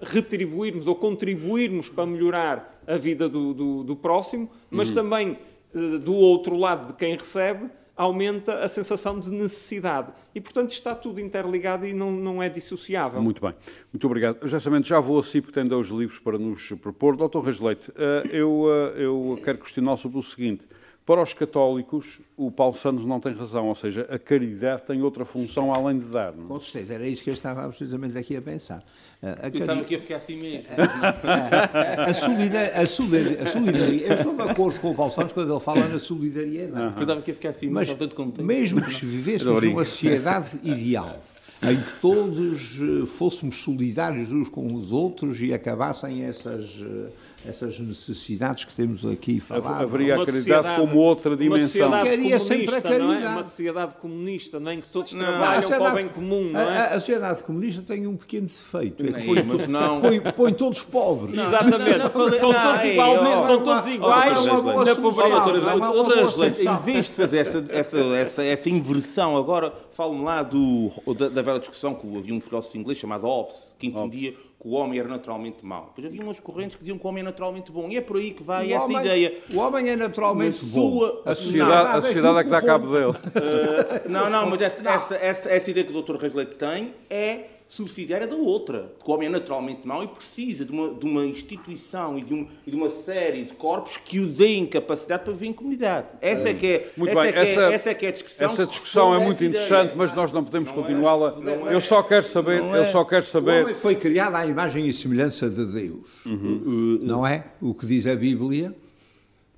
retribuirmos 0.00 0.86
ou 0.86 0.94
contribuirmos 0.94 1.88
para 1.90 2.06
melhorar 2.06 2.80
a 2.86 2.96
vida 2.96 3.28
do, 3.28 3.52
do, 3.52 3.82
do 3.82 3.96
próximo, 3.96 4.48
mas 4.70 4.88
uhum. 4.90 4.94
também 4.94 5.38
eh, 5.74 5.98
do 5.98 6.14
outro 6.14 6.56
lado 6.56 6.86
de 6.86 6.94
quem 6.94 7.14
recebe 7.14 7.68
aumenta 8.00 8.60
a 8.64 8.68
sensação 8.68 9.20
de 9.20 9.30
necessidade. 9.30 10.10
E, 10.34 10.40
portanto, 10.40 10.70
está 10.70 10.94
tudo 10.94 11.20
interligado 11.20 11.86
e 11.86 11.92
não, 11.92 12.10
não 12.10 12.42
é 12.42 12.48
dissociável. 12.48 13.20
Muito 13.20 13.42
bem. 13.42 13.54
Muito 13.92 14.06
obrigado. 14.06 14.38
Justamente, 14.48 14.88
já 14.88 14.98
vou 14.98 15.20
assim, 15.20 15.42
porque 15.42 15.52
tem 15.52 15.68
dois 15.68 15.88
livros 15.88 16.18
para 16.18 16.38
nos 16.38 16.66
propor. 16.80 17.14
Doutor 17.14 17.44
Reis 17.44 17.60
Leite, 17.60 17.92
eh, 17.94 18.22
eu, 18.32 18.64
eh, 18.70 19.04
eu 19.04 19.38
quero 19.44 19.58
questionar 19.58 19.98
sobre 19.98 20.18
o 20.18 20.22
seguinte. 20.22 20.62
Para 21.10 21.24
os 21.24 21.32
católicos, 21.32 22.20
o 22.36 22.52
Paulo 22.52 22.76
Santos 22.76 23.04
não 23.04 23.18
tem 23.18 23.34
razão, 23.34 23.66
ou 23.66 23.74
seja, 23.74 24.06
a 24.08 24.16
caridade 24.16 24.82
tem 24.82 25.02
outra 25.02 25.24
função 25.24 25.74
além 25.74 25.98
de 25.98 26.04
dar. 26.04 26.32
Não? 26.32 26.44
É? 26.44 26.46
Com 26.46 26.60
certeza, 26.60 26.94
era 26.94 27.08
isso 27.08 27.24
que 27.24 27.30
eu 27.30 27.34
estava 27.34 27.66
precisamente 27.68 28.16
aqui 28.16 28.36
a 28.36 28.40
pensar. 28.40 28.84
A 29.20 29.50
Pensava 29.50 29.82
que 29.82 29.94
ia 29.94 29.98
ficar 29.98 30.18
assim 30.18 30.38
mesmo. 30.40 30.68
A, 32.06 32.14
solidariedade, 32.14 32.78
a, 32.80 32.86
solidariedade, 32.86 34.02
eu 34.04 34.14
estou 34.14 34.36
de 34.36 34.42
acordo 34.52 34.78
com 34.78 34.92
o 34.92 34.94
Paulo 34.94 35.10
Santos 35.10 35.32
quando 35.32 35.52
ele 35.52 35.60
fala 35.60 35.88
na 35.88 35.98
solidariedade. 35.98 36.86
Uhum. 36.86 36.92
Pensava 36.92 37.22
que 37.22 37.30
ia 37.32 37.34
ficar 37.34 37.48
assim 37.48 37.68
mas, 37.68 37.92
tanto 37.92 38.14
como 38.14 38.30
tem. 38.30 38.44
Mesmo 38.44 38.80
que 38.80 39.04
vivêssemos 39.04 39.64
numa 39.64 39.84
sociedade 39.84 40.60
ideal, 40.62 41.20
em 41.60 41.76
que 41.76 41.92
todos 42.00 42.78
eh, 42.80 43.06
fôssemos 43.06 43.56
solidários 43.56 44.30
uns 44.30 44.48
com 44.48 44.72
os 44.74 44.92
outros 44.92 45.42
e 45.42 45.52
acabassem 45.52 46.22
essas 46.22 46.80
eh, 46.80 47.10
essas 47.46 47.78
necessidades 47.78 48.64
que 48.64 48.74
temos 48.74 49.06
aqui 49.06 49.40
falado. 49.40 49.82
Haveria 49.82 50.20
a 50.20 50.26
caridade 50.26 50.80
como 50.80 50.98
outra 50.98 51.36
dimensão. 51.36 51.88
Uma 51.88 52.00
sociedade 52.00 52.38
sempre 52.40 52.74
a 52.74 52.82
caridade. 52.82 53.08
Não 53.08 53.14
é? 53.14 53.28
Uma 53.28 53.42
sociedade 53.42 53.94
comunista, 53.96 54.60
não 54.60 54.70
é? 54.70 54.74
em 54.74 54.80
que 54.80 54.88
todos 54.88 55.12
não, 55.12 55.24
trabalham 55.24 55.68
para 55.68 55.92
o 55.92 55.94
bem 55.94 56.08
comum, 56.08 56.50
não 56.50 56.60
é? 56.60 56.78
A, 56.78 56.86
a, 56.94 57.00
sociedade 57.00 57.42
comunista 57.42 57.82
tem 57.82 58.06
um 58.06 58.16
pequeno 58.16 58.46
defeito. 58.46 59.06
É 59.06 59.24
põe, 59.24 59.42
mas 59.42 59.66
não... 59.66 60.00
põe, 60.00 60.20
põe 60.20 60.52
todos 60.52 60.82
pobres. 60.82 61.34
Não, 61.34 61.46
Exatamente. 61.48 61.98
Não, 61.98 62.28
não, 62.28 62.38
são 62.38 62.52
todos 62.52 62.84
igualmente, 62.84 63.46
são 63.46 63.64
todos 63.64 63.92
iguais 63.92 64.44
na 64.44 64.96
pobreza. 64.96 66.62
Em 66.62 66.76
vez 66.84 67.06
de 67.06 67.12
fazer 67.12 67.38
essa, 67.38 67.64
essa, 67.70 67.98
essa, 67.98 68.44
essa 68.44 68.70
inversão, 68.70 69.36
agora 69.36 69.72
falo-me 69.92 70.24
lá 70.24 70.42
do, 70.42 70.90
da, 71.16 71.28
da 71.28 71.42
velha 71.42 71.58
discussão 71.58 71.94
que 71.94 72.16
havia 72.16 72.34
um 72.34 72.40
filósofo 72.40 72.76
inglês 72.76 72.98
chamado 72.98 73.22
Hobbes, 73.22 73.74
que 73.78 73.86
entendia 73.86 74.34
que 74.60 74.68
o 74.68 74.72
homem 74.72 74.98
era 74.98 75.08
naturalmente 75.08 75.64
mau. 75.64 75.86
Depois 75.86 76.06
havia 76.06 76.22
umas 76.22 76.38
correntes 76.38 76.76
que 76.76 76.82
diziam 76.82 76.98
que 76.98 77.06
o 77.06 77.08
homem 77.08 77.22
é 77.22 77.24
naturalmente 77.24 77.72
bom. 77.72 77.88
E 77.88 77.96
é 77.96 78.00
por 78.00 78.18
aí 78.18 78.32
que 78.32 78.42
vai 78.42 78.68
o 78.68 78.74
essa 78.74 78.84
homem, 78.84 78.98
ideia. 78.98 79.38
O 79.54 79.58
homem 79.58 79.88
é 79.88 79.96
naturalmente 79.96 80.62
bom. 80.64 81.22
A 81.24 81.34
sociedade, 81.34 81.98
a 81.98 82.02
sociedade 82.02 82.38
é 82.38 82.44
que 82.44 82.50
dá 82.50 82.62
cabo 82.62 82.92
dele. 82.92 83.06
Uh, 83.06 84.08
não, 84.08 84.28
não, 84.28 84.50
mas 84.50 84.60
essa, 84.60 84.86
essa, 84.86 85.14
essa, 85.16 85.50
essa 85.50 85.70
ideia 85.70 85.86
que 85.86 85.96
o 85.96 86.02
Dr. 86.02 86.16
Reis 86.16 86.34
Leite 86.34 86.56
tem 86.56 86.94
é 87.08 87.44
subsidiária 87.70 88.26
da 88.26 88.34
outra. 88.34 88.92
Que 89.02 89.08
o 89.08 89.14
homem 89.14 89.28
é 89.28 89.30
naturalmente 89.30 89.86
mau 89.86 90.02
e 90.02 90.08
precisa 90.08 90.64
de 90.64 90.72
uma, 90.72 90.92
de 90.92 91.06
uma 91.06 91.24
instituição 91.24 92.18
e 92.18 92.20
de, 92.20 92.34
um, 92.34 92.48
e 92.66 92.70
de 92.70 92.76
uma 92.76 92.90
série 92.90 93.44
de 93.44 93.54
corpos 93.54 93.96
que 93.96 94.18
o 94.18 94.26
deem 94.26 94.66
capacidade 94.66 95.22
para 95.22 95.32
viver 95.32 95.46
em 95.46 95.52
comunidade. 95.52 96.08
Essa 96.20 96.48
é 96.48 96.54
que 96.54 96.66
é, 96.66 96.90
muito 96.96 97.12
essa 97.12 97.20
bem, 97.20 97.28
é, 97.28 97.32
que 97.32 97.38
é- 97.38 97.42
essa, 97.42 97.60
é, 97.60 97.72
essa 97.74 97.90
é 97.90 97.94
que 97.94 98.06
é 98.06 98.08
a 98.08 98.12
discussão. 98.12 98.46
Essa 98.46 98.66
discussão 98.66 99.14
é 99.14 99.24
muito 99.24 99.44
interessante, 99.44 99.94
mas 99.96 100.12
nós 100.12 100.32
não 100.32 100.44
podemos 100.44 100.72
continuá-la. 100.72 101.36
É, 101.70 101.74
eu 101.74 101.80
só 101.80 102.02
quero 102.02 102.26
saber, 102.26 102.60
eu 102.60 102.84
só 102.86 103.04
quero 103.04 103.24
saber. 103.24 103.60
O 103.60 103.62
homem 103.62 103.74
foi 103.74 103.94
criado 103.94 104.34
à 104.34 104.44
imagem 104.44 104.88
e 104.88 104.92
semelhança 104.92 105.48
de 105.48 105.64
Deus, 105.64 106.26
uhum. 106.26 106.98
não 107.02 107.24
é? 107.24 107.44
O 107.60 107.72
que 107.72 107.86
diz 107.86 108.04
a 108.06 108.16
Bíblia. 108.16 108.74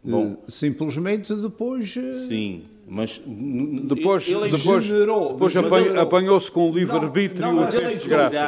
Bom. 0.05 0.37
Simplesmente 0.49 1.35
depois. 1.35 1.97
Eh, 1.97 2.27
Sim. 2.29 2.65
Mas 2.87 3.23
depois, 3.25 4.27
ele 4.29 4.51
depois, 4.51 4.85
generou, 4.85 5.33
depois 5.35 5.57
apanhou-se 5.97 6.51
com 6.51 6.69
o 6.69 6.75
livre-arbítrio 6.75 7.41
não, 7.41 7.55
mas, 7.55 7.75
ele 7.75 8.01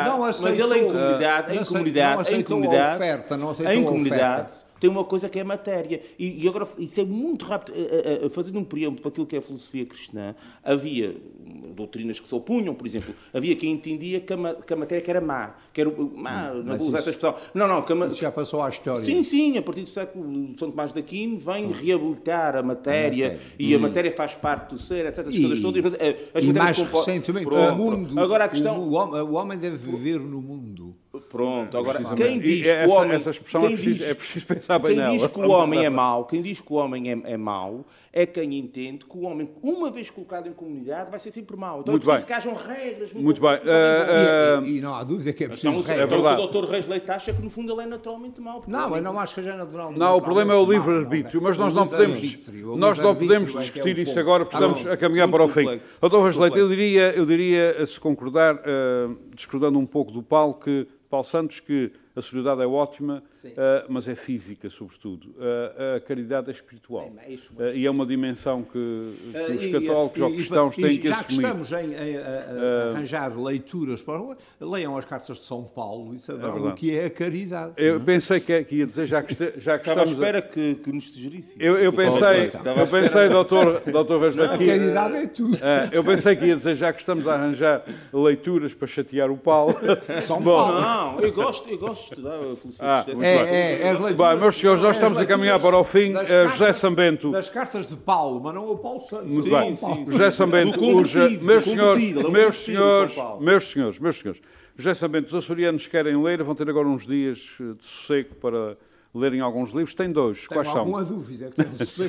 não 0.04 0.18
mas 0.18 0.44
ele 0.44 0.78
em 0.78 0.86
comunidade, 0.86 1.56
em 1.56 1.64
comunidade, 1.64 2.34
em 2.34 2.42
comunidade, 2.42 2.94
oferta, 2.94 3.38
em 3.72 3.84
comunidade, 3.84 4.52
tem 4.80 4.90
uma 4.90 5.04
coisa 5.04 5.28
que 5.28 5.38
é 5.38 5.44
matéria. 5.44 6.00
E, 6.18 6.44
e 6.44 6.48
agora, 6.48 6.66
isso 6.78 7.00
é 7.00 7.04
muito 7.04 7.44
rápido. 7.44 7.74
Fazendo 8.30 8.58
um 8.58 8.64
preâmbulo 8.64 9.00
para 9.00 9.08
aquilo 9.10 9.26
que 9.26 9.36
é 9.36 9.38
a 9.38 9.42
filosofia 9.42 9.86
cristã, 9.86 10.34
havia 10.62 11.14
doutrinas 11.74 12.20
que 12.20 12.28
se 12.28 12.34
opunham, 12.34 12.74
por 12.74 12.86
exemplo. 12.86 13.14
Havia 13.32 13.56
quem 13.56 13.72
entendia 13.72 14.20
que 14.20 14.32
a, 14.32 14.54
que 14.54 14.74
matéria 14.74 15.02
que 15.02 15.10
era 15.10 15.20
má. 15.20 15.54
Que 15.72 15.80
era 15.80 15.90
má, 15.90 16.52
hum, 16.52 16.62
não 16.62 16.78
vou 16.78 16.88
usar 16.88 16.98
essa 16.98 17.10
expressão. 17.10 17.34
Não, 17.54 17.66
não. 17.66 17.82
Que 17.82 17.94
já 18.14 18.30
passou 18.30 18.62
à 18.62 18.68
história. 18.68 19.04
Sim, 19.04 19.22
sim. 19.22 19.56
A 19.58 19.62
partir 19.62 19.82
do 19.82 19.88
século 19.88 20.54
São 20.58 20.70
Tomás 20.70 20.92
de 20.92 21.00
Aquino 21.00 21.38
vem 21.38 21.66
hum. 21.66 21.70
reabilitar 21.70 22.56
a 22.56 22.62
matéria, 22.62 23.30
matéria. 23.30 23.54
e 23.58 23.74
hum. 23.74 23.78
a 23.78 23.80
matéria 23.80 24.12
faz 24.12 24.34
parte 24.34 24.70
do 24.70 24.78
ser, 24.78 25.06
etc. 25.06 25.26
As 25.26 25.34
e, 25.34 25.40
coisas 25.40 25.60
todas. 25.60 25.84
As 26.34 26.44
e 26.44 26.52
mais 26.52 26.78
recentemente, 26.78 27.46
o 27.48 27.74
mundo. 27.74 28.20
Agora 28.20 28.44
a 28.44 28.48
questão... 28.48 28.82
O, 28.82 28.94
o 28.94 29.34
homem 29.34 29.58
deve 29.58 29.76
viver 29.76 30.20
no 30.20 30.42
mundo. 30.42 30.83
Pronto, 31.34 31.76
agora 31.76 32.14
quem 32.14 32.38
diz 32.38 32.64
essa, 32.64 32.84
que 32.84 32.88
o 32.88 32.94
homem. 32.94 33.16
Essa 33.16 33.30
expressão 33.30 33.64
é 33.64 33.66
preciso, 33.66 33.98
diz, 33.98 34.08
é 34.08 34.14
preciso 34.14 34.46
pensar 34.46 34.78
bem 34.78 34.94
quem 34.94 35.00
nela. 35.00 35.16
Diz 35.16 35.26
que 35.26 35.40
o 35.40 35.50
homem 35.50 35.84
é 35.84 35.90
mau, 35.90 36.24
quem 36.26 36.40
diz 36.40 36.60
que 36.60 36.72
o 36.72 36.76
homem 36.76 37.10
é, 37.10 37.32
é 37.32 37.36
mau 37.36 37.84
é 38.16 38.24
quem 38.24 38.56
entende 38.56 39.04
que 39.04 39.18
o 39.18 39.22
homem, 39.22 39.50
uma 39.60 39.90
vez 39.90 40.08
colocado 40.08 40.48
em 40.48 40.52
comunidade, 40.52 41.10
vai 41.10 41.18
ser 41.18 41.32
sempre 41.32 41.56
mau. 41.56 41.80
Então 41.80 41.90
muito 41.90 42.08
é 42.08 42.14
preciso 42.14 42.26
bem. 42.28 42.40
que 42.40 42.48
hajam 42.48 42.54
regras. 42.54 43.12
Muito, 43.12 43.24
muito 43.24 43.40
bem. 43.40 43.54
Uh, 43.54 44.64
e, 44.64 44.78
e, 44.78 44.80
não 44.80 44.94
há 44.94 45.02
dúvida 45.02 45.32
que 45.32 45.42
é 45.42 45.48
preciso 45.48 45.70
então, 45.70 45.82
regras. 45.82 46.20
Então, 46.20 46.28
é 46.28 46.36
o 46.36 46.46
Dr. 46.46 46.70
Reis 46.70 46.86
Leite 46.86 47.10
acha 47.10 47.32
que 47.32 47.42
no 47.42 47.50
fundo 47.50 47.72
ele 47.72 47.82
é 47.82 47.86
naturalmente 47.86 48.40
mau. 48.40 48.62
Não, 48.68 48.90
mas 48.90 49.02
não 49.02 49.18
acho 49.18 49.34
que 49.34 49.42
seja 49.42 49.56
naturalmente 49.56 49.98
Não, 49.98 50.16
o 50.16 50.22
problema 50.22 50.54
é 50.54 50.56
o 50.56 50.64
livre-arbítrio, 50.64 51.42
mas 51.42 51.58
nós 51.58 51.74
não 51.74 51.88
podemos, 51.88 52.22
nós 52.78 53.00
não 53.00 53.16
podemos 53.16 53.52
discutir 53.52 53.98
isso 53.98 54.16
agora, 54.20 54.46
precisamos 54.46 54.86
a 54.86 54.96
caminhar 54.96 55.28
para 55.28 55.42
o 55.42 55.48
fim. 55.48 55.80
Dr. 56.00 56.22
Reis 56.22 56.36
Leite, 56.36 56.56
eu 56.56 56.68
diria, 56.68 57.12
eu 57.16 57.26
diria, 57.26 57.84
se 57.84 57.98
concordar, 57.98 58.62
discordando 59.34 59.76
um 59.76 59.86
pouco 59.86 60.12
do 60.12 60.22
Paulo, 60.22 60.54
que 60.54 60.86
Paulo 61.14 61.28
Santos 61.28 61.60
que 61.60 61.92
a 62.16 62.22
solidariedade 62.22 62.62
é 62.62 62.72
ótima, 62.72 63.24
uh, 63.44 63.50
mas 63.88 64.06
é 64.06 64.14
física, 64.14 64.70
sobretudo. 64.70 65.30
Uh, 65.30 65.96
a 65.96 66.00
caridade 66.00 66.48
é 66.48 66.52
espiritual. 66.52 67.12
É, 67.18 67.32
é 67.32 67.36
uh, 67.36 67.76
e 67.76 67.84
é 67.84 67.90
uma 67.90 68.06
dimensão 68.06 68.62
que, 68.62 69.14
que 69.32 69.52
os 69.52 69.72
católicos 69.72 70.22
ou 70.22 70.30
cristãos 70.30 70.76
têm 70.76 70.98
que 70.98 71.08
assumir. 71.08 71.08
Já 71.08 71.24
que 71.24 71.32
estamos 71.32 71.72
em, 71.72 71.92
em 71.92 72.16
a, 72.18 72.90
arranjar 72.92 73.36
leituras, 73.36 74.00
para, 74.00 74.20
leiam 74.60 74.96
as 74.96 75.04
cartas 75.04 75.38
de 75.38 75.44
São 75.44 75.64
Paulo 75.64 76.14
e 76.14 76.20
saberão 76.20 76.68
é 76.68 76.72
o 76.72 76.74
que 76.74 76.96
é 76.96 77.06
a 77.06 77.10
caridade. 77.10 77.74
Eu 77.76 78.00
pensei 78.00 78.38
que, 78.38 78.62
que 78.62 78.76
ia 78.76 78.86
dizer, 78.86 79.06
já 79.06 79.20
que, 79.20 79.34
já 79.58 79.78
que 79.78 79.88
Estava 79.88 80.04
estamos... 80.04 80.10
à 80.10 80.12
espera 80.12 80.42
que, 80.42 80.76
que 80.76 80.92
nos 80.92 81.12
sugerisse. 81.12 81.56
Eu, 81.58 81.76
eu 81.78 81.92
pensei, 81.92 82.50
eu 82.76 82.86
pensei 82.86 83.28
doutor, 83.28 83.80
doutor 83.90 84.20
Vasco, 84.20 84.40
A 84.40 84.48
caridade 84.56 85.16
é 85.16 85.26
tudo. 85.26 85.58
eu 85.90 86.04
pensei 86.04 86.36
que 86.36 86.46
ia 86.46 86.56
dizer, 86.56 86.76
já 86.76 86.92
que 86.92 87.00
estamos 87.00 87.26
a 87.26 87.34
arranjar 87.34 87.84
leituras 88.12 88.72
para 88.72 88.86
chatear 88.86 89.32
o 89.32 89.36
Paulo. 89.36 89.74
São 90.26 90.40
Paulo. 90.40 90.80
Não, 90.80 91.20
eu 91.20 91.32
gosto, 91.32 91.68
eu 91.68 91.78
gosto 91.78 92.03
Ah. 92.80 93.04
É, 93.20 93.34
é, 93.36 93.82
é 93.82 93.90
as 93.90 94.00
leituras- 94.00 94.30
Bem, 94.32 94.40
meus 94.40 94.56
senhores, 94.56 94.82
nós 94.82 94.96
é 94.96 94.98
estamos 94.98 95.18
a 95.18 95.26
caminhar 95.26 95.60
para 95.60 95.76
o 95.78 95.84
fim. 95.84 96.12
das 96.12 96.28
Eh, 96.30 96.32
cartas- 96.32 96.52
José 96.58 96.72
Sambento. 96.72 97.30
Das 97.30 97.48
cartas 97.48 97.86
de 97.88 97.96
Paulo, 97.96 98.40
mas 98.42 98.54
não 98.54 98.64
é 98.66 98.70
o 98.70 98.76
Paulo 98.78 99.00
Santos. 99.00 99.26
Muito 99.28 99.48
Sim, 99.48 99.50
bem. 99.58 99.76
Paulo. 99.76 100.10
José 100.12 100.30
Sambento, 100.30 100.78
os, 100.80 101.12
meus 101.42 101.64
senhores, 101.64 102.16
é 102.16 102.30
meus 102.30 102.56
senhores, 102.64 103.16
meus 103.40 103.64
senhores, 103.70 103.98
meus 103.98 104.16
senhores, 104.18 104.42
José 104.76 104.94
Sambento, 104.94 105.28
os 105.28 105.34
açorianos 105.34 105.86
querem 105.86 106.20
ler, 106.22 106.42
vão 106.42 106.54
ter 106.54 106.68
agora 106.68 106.88
uns 106.88 107.06
dias 107.06 107.52
eh, 107.60 107.74
de 107.80 107.86
sossego 107.86 108.34
para 108.36 108.76
lerem 109.14 109.40
alguns 109.40 109.70
livros. 109.70 109.94
Tem 109.94 110.10
dois, 110.10 110.38
Tenho 110.38 110.48
quais 110.48 110.68
são? 110.68 110.78
alguma 110.78 111.04
dúvida. 111.04 111.50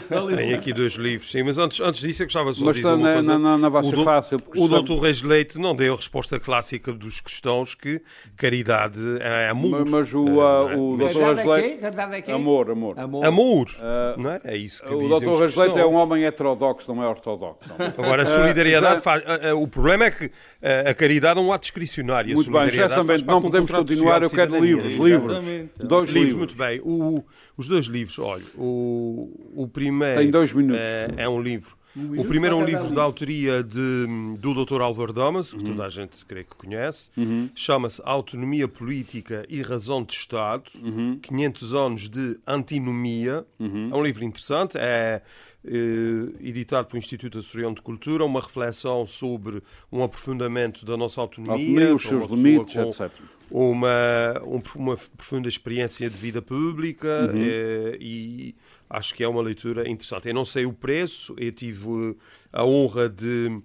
não 0.10 0.30
é. 0.30 0.36
Tenho 0.36 0.56
aqui 0.58 0.74
dois 0.74 0.94
livros, 0.94 1.30
sim, 1.32 1.44
mas 1.44 1.58
antes, 1.58 1.80
antes 1.80 2.02
disso 2.02 2.24
eu 2.24 2.26
gostava 2.28 2.52
só 2.54 2.72
de 2.72 2.78
dizer 2.82 2.94
uma 2.94 3.08
na, 3.08 3.14
coisa. 3.14 3.40
na, 3.40 3.58
na, 3.58 3.70
vai 3.70 3.84
ser 3.84 3.94
o, 3.94 3.98
do- 3.98 4.04
fácil. 4.04 4.38
o 4.38 4.40
estamos- 4.50 4.70
doutor 4.70 5.00
Reis 5.00 5.22
Leite 5.22 5.58
não 5.60 5.76
deu 5.76 5.94
a 5.94 5.98
resposta 5.98 6.40
clássica 6.40 6.92
dos 6.92 7.22
cristãos 7.22 7.76
que 7.76 8.02
caridade 8.36 9.00
é 9.22 9.50
amor. 9.50 9.82
Mas, 9.82 9.90
mas 9.90 10.14
o, 10.14 10.26
É, 10.42 10.76
o 10.76 10.98
mas- 10.98 11.14
doutor 11.14 11.36
Caridade 11.36 11.50
é 11.50 11.54
Reis 11.56 11.72
quê? 11.74 11.78
Caridade 11.82 12.16
é 12.16 12.22
quê? 12.22 12.32
Amor, 12.32 12.72
amor. 12.72 12.94
Amor. 13.00 13.26
Amor, 13.26 13.68
Ah, 13.82 14.16
não 14.18 14.32
é? 14.32 14.42
É 14.44 14.58
isso 14.58 14.82
que 14.84 14.90
O 14.94 14.98
dizem 14.98 15.10
doutor 15.10 15.32
os 15.34 15.40
Reis 15.40 15.56
Leite 15.56 15.80
é 15.80 15.86
um 15.86 15.94
homem 15.96 16.24
heterodoxo, 16.26 16.94
não 16.94 17.04
é 17.04 17.08
ortodoxo. 17.08 17.60
Agora, 17.98 18.24
a 18.24 18.26
solidariedade 18.26 18.96
já- 18.96 19.02
faz. 19.02 19.24
a- 19.28 19.56
O 19.56 19.68
problema 19.68 20.06
é 20.06 20.12
que 20.12 20.32
a, 20.62 20.90
a 20.90 20.94
caridade 20.94 21.40
é 21.40 21.42
um 21.42 21.52
ato 21.52 21.62
discricionário. 21.62 22.32
a 22.32 22.36
Muito 22.36 22.52
bem, 22.52 22.62
José 22.66 22.88
solidariedade 22.88 23.08
faz 23.08 23.22
Sambento, 23.22 23.26
parte 23.26 23.36
não 23.36 23.42
de 23.42 23.46
podemos 23.68 23.72
continuar. 23.72 24.24
Eu 24.24 24.30
quero 24.30 24.60
livros, 24.60 24.94
livros. 24.94 25.40
Dois 25.78 26.02
Livros, 26.04 26.12
livros. 26.14 26.36
muito 26.36 26.56
bem. 26.56 26.82
O- 27.02 27.26
os 27.58 27.68
dois 27.68 27.86
livros, 27.86 28.18
olha, 28.20 28.44
o, 28.56 29.30
o 29.56 29.68
primeiro 29.68 30.20
Tem 30.22 30.32
dois 30.32 30.52
minutos. 30.54 30.80
É, 30.82 31.08
é 31.18 31.30
um 31.30 31.42
livro. 31.42 31.76
o 31.96 32.26
primeiro 32.26 32.58
é 32.58 32.60
um 32.62 32.66
livro 32.66 32.90
da 32.94 33.04
autoria 33.04 33.64
de, 33.64 34.06
do 34.38 34.66
Dr. 34.66 34.82
Álvaro 34.82 35.14
Damas, 35.14 35.54
que 35.54 35.60
Uhum. 35.60 35.66
toda 35.66 35.86
a 35.86 35.90
gente 35.90 36.26
creio 36.26 36.46
que 36.46 36.56
conhece. 36.56 37.10
Chama-se 37.56 38.02
Autonomia 38.04 38.68
Política 38.68 39.46
e 39.48 39.62
Razão 39.62 40.04
de 40.04 40.14
Estado, 40.14 40.70
Uhum. 40.84 41.18
500 41.22 41.74
anos 41.74 42.10
de 42.10 42.38
antinomia. 42.46 43.46
É 43.60 43.96
um 43.96 44.04
livro 44.04 44.24
interessante, 44.26 44.78
é 44.78 45.22
eh, 45.68 46.48
editado 46.48 46.88
pelo 46.88 47.00
Instituto 47.00 47.40
Açoriano 47.40 47.74
de 47.76 47.82
Cultura, 47.82 48.24
uma 48.24 48.40
reflexão 48.40 49.04
sobre 49.08 49.64
um 49.92 50.04
aprofundamento 50.04 50.86
da 50.86 50.96
nossa 50.96 51.20
autonomia, 51.22 51.90
Autonomia, 51.90 51.96
os 51.96 52.04
seus 52.04 52.28
limites, 52.30 52.76
com- 52.76 52.90
etc. 52.90 53.12
uma, 53.50 54.42
um- 54.46 54.62
uma 54.76 54.98
profunda 55.18 55.48
experiência 55.48 56.10
de 56.10 56.18
vida 56.18 56.42
pública 56.42 57.32
Uhum. 57.34 57.42
eh, 57.42 57.98
e 58.00 58.56
acho 58.90 59.14
que 59.14 59.24
é 59.24 59.28
uma 59.28 59.42
leitura 59.42 59.90
interessante. 59.90 60.28
Eu 60.28 60.34
não 60.34 60.46
sei 60.46 60.66
o 60.66 60.74
preço, 60.74 61.36
eu 61.38 61.52
tive 61.52 62.16
a 62.52 62.66
honra 62.66 63.08
de, 63.10 63.62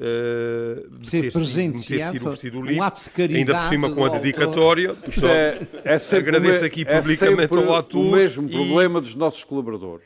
eh, 0.00 0.82
de 1.00 1.08
Ser 1.08 1.20
ter, 1.22 1.32
sido, 1.32 1.72
de 1.80 1.86
ter 1.86 2.04
sido 2.04 2.22
oferecido 2.28 2.58
o 2.60 2.64
livro, 2.64 2.84
ainda 3.36 3.54
por 3.58 3.62
cima 3.64 3.90
com 3.94 4.04
a 4.04 4.08
dedicatória. 4.08 4.90
Isto 4.90 5.20
Portanto, 5.20 5.68
é, 5.84 5.92
é 6.14 6.16
agradeço 6.18 6.64
aqui 6.64 6.82
é 6.86 7.00
publicamente 7.00 7.56
ao 7.56 7.74
ator 7.74 8.04
o 8.04 8.10
mesmo 8.12 8.48
e- 8.48 8.52
problema 8.52 9.00
dos 9.00 9.14
nossos 9.14 9.42
colaboradores. 9.44 10.04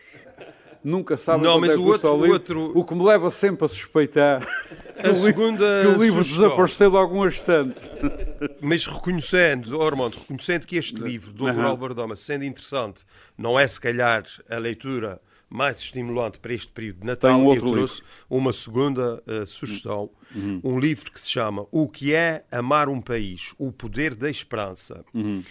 Nunca 0.84 1.16
sabem 1.16 1.42
Não, 1.44 1.60
mas 1.60 1.70
é 1.70 1.74
que 1.74 1.80
o 1.80 1.84
outro- 1.86 2.16
livro, 2.16 2.32
outro- 2.32 2.72
o 2.78 2.84
que 2.84 2.94
me 2.94 3.04
leva 3.04 3.30
sempre 3.30 3.64
a 3.64 3.68
suspeitar 3.68 4.40
que, 5.00 5.06
A 5.06 5.10
o, 5.10 5.12
li- 5.12 5.14
segunda 5.14 5.64
que 5.82 5.86
o 5.88 5.96
livro 6.02 6.24
sugestão. 6.24 6.44
desapareceu 6.48 6.90
de 6.90 6.96
algum 6.96 7.26
instante. 7.26 7.90
Mas 8.60 8.84
reconhecendo, 8.86 9.80
Armando, 9.80 10.16
reconhecendo 10.18 10.66
que 10.66 10.76
este 10.76 11.00
livro, 11.00 11.32
do 11.32 11.44
Dr. 11.44 11.58
Aham. 11.58 11.64
Álvaro 11.68 11.94
Doma, 11.94 12.16
sendo 12.16 12.44
interessante, 12.44 13.04
não 13.38 13.58
é 13.58 13.66
se 13.66 13.80
calhar 13.80 14.24
a 14.50 14.58
leitura 14.58 15.20
mais 15.48 15.78
estimulante 15.78 16.38
para 16.38 16.52
este 16.54 16.72
período 16.72 17.00
de 17.00 17.06
Natal, 17.06 17.38
um 17.38 17.54
eu 17.54 17.60
trouxe 17.64 18.02
uma 18.28 18.52
segunda 18.52 19.22
eh, 19.26 19.44
sugestão, 19.44 20.10
Uhum. 20.34 20.60
um 20.64 20.80
livro 20.80 21.12
que 21.12 21.20
se 21.20 21.30
chama 21.30 21.66
O 21.70 21.86
que 21.88 22.14
é 22.14 22.42
amar 22.50 22.88
um 22.88 23.00
país? 23.02 23.54
O 23.58 23.70
poder 23.70 24.14
da 24.14 24.30
esperança, 24.30 25.04
Uhum. 25.12 25.42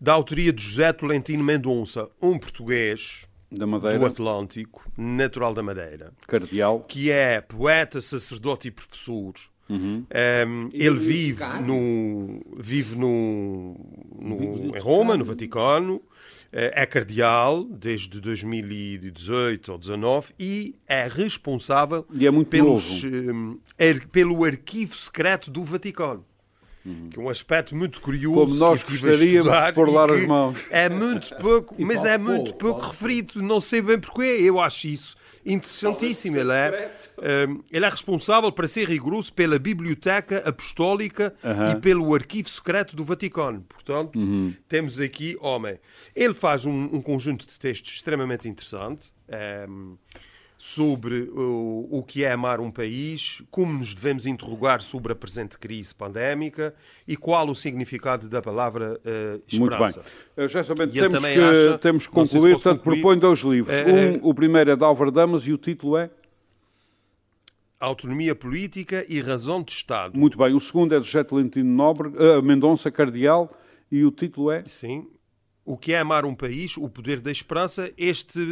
da 0.00 0.14
autoria 0.14 0.50
de 0.52 0.62
José 0.62 0.92
Tolentino 0.94 1.44
Mendonça, 1.44 2.08
um 2.22 2.38
português 2.38 3.28
Da 3.50 3.64
do 3.64 3.68
Madeira, 3.68 4.06
Atlântico, 4.06 4.90
natural 4.96 5.52
da 5.54 5.62
Madeira 5.62 6.12
cardeal. 6.26 6.80
que 6.88 7.10
é 7.10 7.40
poeta, 7.40 8.00
sacerdote 8.00 8.68
e 8.68 8.70
professor. 8.70 9.32
Uhum. 9.68 10.04
Um, 10.48 10.68
ele 10.72 10.98
vive, 10.98 11.44
no, 11.64 12.40
vive 12.56 12.96
no, 12.96 13.76
no- 14.18 14.76
em 14.76 14.80
Roma, 14.80 15.16
no 15.16 15.24
Vaticano, 15.24 16.02
eh, 16.52 16.72
é 16.74 16.84
cardeal 16.86 17.62
desde 17.64 18.20
2018 18.20 19.70
ou 19.72 19.78
2019 19.78 20.32
e 20.40 20.74
é 20.88 21.06
responsável 21.08 22.04
E 22.12 22.26
é 22.26 22.30
muito 22.32 22.48
pelos, 22.48 23.04
um, 23.04 23.58
ar- 23.78 24.06
pelo 24.08 24.44
arquivo 24.44 24.96
secreto 24.96 25.50
do 25.52 25.62
Vaticano. 25.62 26.24
Que 27.10 27.18
é 27.18 27.22
um 27.22 27.28
aspecto 27.28 27.76
muito 27.76 28.00
curioso 28.00 28.34
Como 28.46 28.54
nós 28.54 28.82
gostaríamos 28.82 29.66
de 29.66 29.72
pôr 29.74 29.88
lá 29.92 30.04
as 30.10 30.26
mãos. 30.26 30.58
É 30.70 30.88
muito 30.88 31.34
pouco, 31.36 31.74
mas 31.78 32.04
é 32.04 32.16
muito 32.16 32.54
pouco 32.54 32.80
pode. 32.80 32.92
referido. 32.92 33.42
Não 33.42 33.60
sei 33.60 33.82
bem 33.82 33.98
porquê. 34.00 34.22
Eu 34.40 34.58
acho 34.58 34.86
isso 34.88 35.16
interessantíssimo. 35.44 36.36
Ele 36.38 36.52
é, 36.52 36.90
um, 37.48 37.62
ele 37.70 37.84
é 37.84 37.88
responsável, 37.88 38.50
para 38.52 38.66
ser 38.66 38.88
rigoroso, 38.88 39.32
pela 39.32 39.58
Biblioteca 39.58 40.38
Apostólica 40.48 41.34
e 41.72 41.80
pelo 41.80 42.14
Arquivo 42.14 42.48
Secreto 42.48 42.96
do 42.96 43.04
Vaticano. 43.04 43.64
Portanto, 43.68 44.18
Uhum. 44.18 44.54
temos 44.68 45.00
aqui 45.00 45.36
homem. 45.40 45.78
Ele 46.14 46.34
faz 46.34 46.64
um, 46.66 46.72
um 46.92 47.00
conjunto 47.02 47.46
de 47.46 47.58
textos 47.58 47.92
extremamente 47.94 48.48
interessante. 48.48 49.12
um, 49.68 49.96
sobre 50.62 51.22
o, 51.32 51.88
o 51.90 52.02
que 52.02 52.22
é 52.22 52.32
amar 52.32 52.60
um 52.60 52.70
país, 52.70 53.42
como 53.50 53.72
nos 53.72 53.94
devemos 53.94 54.26
interrogar 54.26 54.82
sobre 54.82 55.10
a 55.10 55.16
presente 55.16 55.56
crise 55.58 55.94
pandémica 55.94 56.74
e 57.08 57.16
qual 57.16 57.48
o 57.48 57.54
significado 57.54 58.28
da 58.28 58.42
palavra 58.42 59.00
eh, 59.02 59.38
Muito 59.58 59.70
bem. 59.78 59.86
esperança. 59.88 60.02
Eh, 60.36 60.42
E 60.42 60.98
ele 60.98 61.08
temos 61.08 61.10
também 61.14 61.34
que, 61.34 61.40
acha- 61.42 61.78
temos 61.78 62.06
que 62.06 62.10
se 62.10 62.14
concluir, 62.14 62.52
posso 62.52 62.64
portanto, 62.64 62.78
concluir. 62.84 63.00
propõe 63.00 63.18
dois 63.18 63.38
livros. 63.40 63.74
Eh, 63.74 64.18
Um, 64.22 64.28
o 64.28 64.34
primeiro 64.34 64.70
é 64.70 64.76
de 64.76 64.84
Álvaro 64.84 65.10
Damas 65.10 65.46
e 65.46 65.52
o 65.54 65.56
título 65.56 65.96
é? 65.96 66.10
Autonomia 67.80 68.34
política 68.34 69.06
e 69.08 69.18
razão 69.22 69.62
de 69.62 69.72
Estado. 69.72 70.14
Muito 70.18 70.36
bem. 70.36 70.52
O 70.54 70.60
segundo 70.60 70.94
é 70.94 71.00
de 71.00 71.06
José 71.06 71.24
Tolentino 71.24 71.74
Nobre, 71.74 72.10
Mendonça, 72.42 72.90
cardeal, 72.90 73.50
e 73.90 74.04
o 74.04 74.10
título 74.10 74.50
é? 74.50 74.62
Sim. 74.66 75.06
O 75.64 75.76
que 75.76 75.92
é 75.92 75.98
amar 76.00 76.24
um 76.24 76.34
país, 76.34 76.76
o 76.76 76.88
poder 76.88 77.20
da 77.20 77.30
esperança. 77.30 77.90
Este 77.96 78.40
eh, 78.40 78.42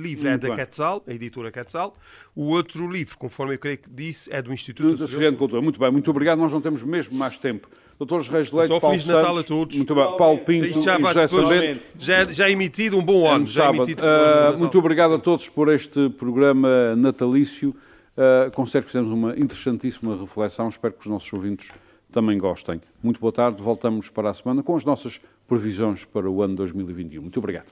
livro 0.00 0.26
é 0.28 0.30
Muito 0.32 0.42
da 0.42 0.48
bem. 0.48 0.56
Quetzal, 0.56 1.02
a 1.06 1.12
editora 1.12 1.50
Quetzal. 1.50 1.96
O 2.36 2.44
outro 2.50 2.88
livro, 2.90 3.16
conforme 3.18 3.54
eu 3.54 3.58
creio 3.58 3.78
que 3.78 3.88
disse, 3.90 4.32
é 4.32 4.40
do 4.42 4.52
Instituto 4.52 4.86
Açoriano 4.88 5.08
Açoriano 5.10 5.32
de 5.32 5.38
Cultura. 5.38 5.62
Muito 5.62 5.80
bem, 5.80 5.90
muito 5.90 6.10
obrigado. 6.10 6.38
Nós 6.38 6.52
não 6.52 6.60
temos 6.60 6.82
mesmo 6.82 7.16
mais 7.16 7.38
tempo. 7.38 7.68
Doutores 7.98 8.28
Reis 8.28 8.48
de 8.48 8.54
Leite, 8.56 8.66
Então, 8.70 8.80
Paulo 8.80 8.94
Feliz 8.98 9.06
Natal 9.06 9.24
Santos, 9.36 9.40
a 9.40 9.44
todos. 9.44 9.76
Muito 9.76 9.94
bem. 9.94 10.16
Paulo 10.16 10.38
Pinto 10.38 10.82
já 10.82 10.98
e 10.98 11.02
José 11.02 11.20
depois. 11.26 11.48
Sambento. 11.48 11.86
Já, 11.98 12.24
já 12.24 12.48
é 12.48 12.52
emitido 12.52 12.98
um 12.98 13.02
bom 13.02 13.26
ano. 13.26 13.40
no 13.40 13.46
Já 13.46 13.66
é 13.66 13.68
emitido 13.68 14.02
Natal. 14.02 14.58
muito 14.58 14.78
obrigado 14.78 15.14
a 15.14 15.18
todos 15.18 15.48
por 15.48 15.72
este 15.72 16.08
programa 16.10 16.94
natalício. 16.96 17.74
Uh, 18.16 18.50
considero 18.54 18.86
que 18.86 18.92
fizemos 18.92 19.12
uma 19.12 19.32
interessantíssima 19.38 20.16
reflexão. 20.16 20.68
Espero 20.68 20.94
que 20.94 21.00
os 21.00 21.06
nossos 21.06 21.30
ouvintes 21.32 21.70
também 22.10 22.38
gostem. 22.38 22.80
Muito 23.02 23.20
boa 23.20 23.32
tarde. 23.32 23.62
Voltamos 23.62 24.08
para 24.08 24.30
a 24.30 24.34
semana 24.34 24.62
com 24.62 24.74
as 24.76 24.84
nossas 24.84 25.20
previsões 25.50 26.04
para 26.04 26.30
o 26.30 26.42
ano 26.42 26.54
2021. 26.54 27.22
Muito 27.22 27.40
obrigado. 27.40 27.66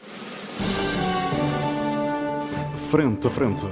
Frente 2.91 3.29
a 3.29 3.31
frente. 3.31 3.67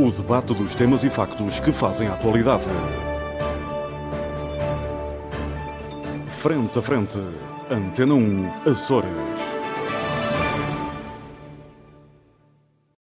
O 0.00 0.10
debate 0.10 0.52
dos 0.52 0.74
temas 0.74 1.04
e 1.04 1.10
factos 1.10 1.60
que 1.60 1.70
fazem 1.70 2.08
a 2.08 2.14
atualidade. 2.14 2.64
Frente 6.26 6.76
a 6.76 6.82
frente. 6.82 7.20
Antena 7.70 8.14
1, 8.14 8.70
Açores. 8.72 9.31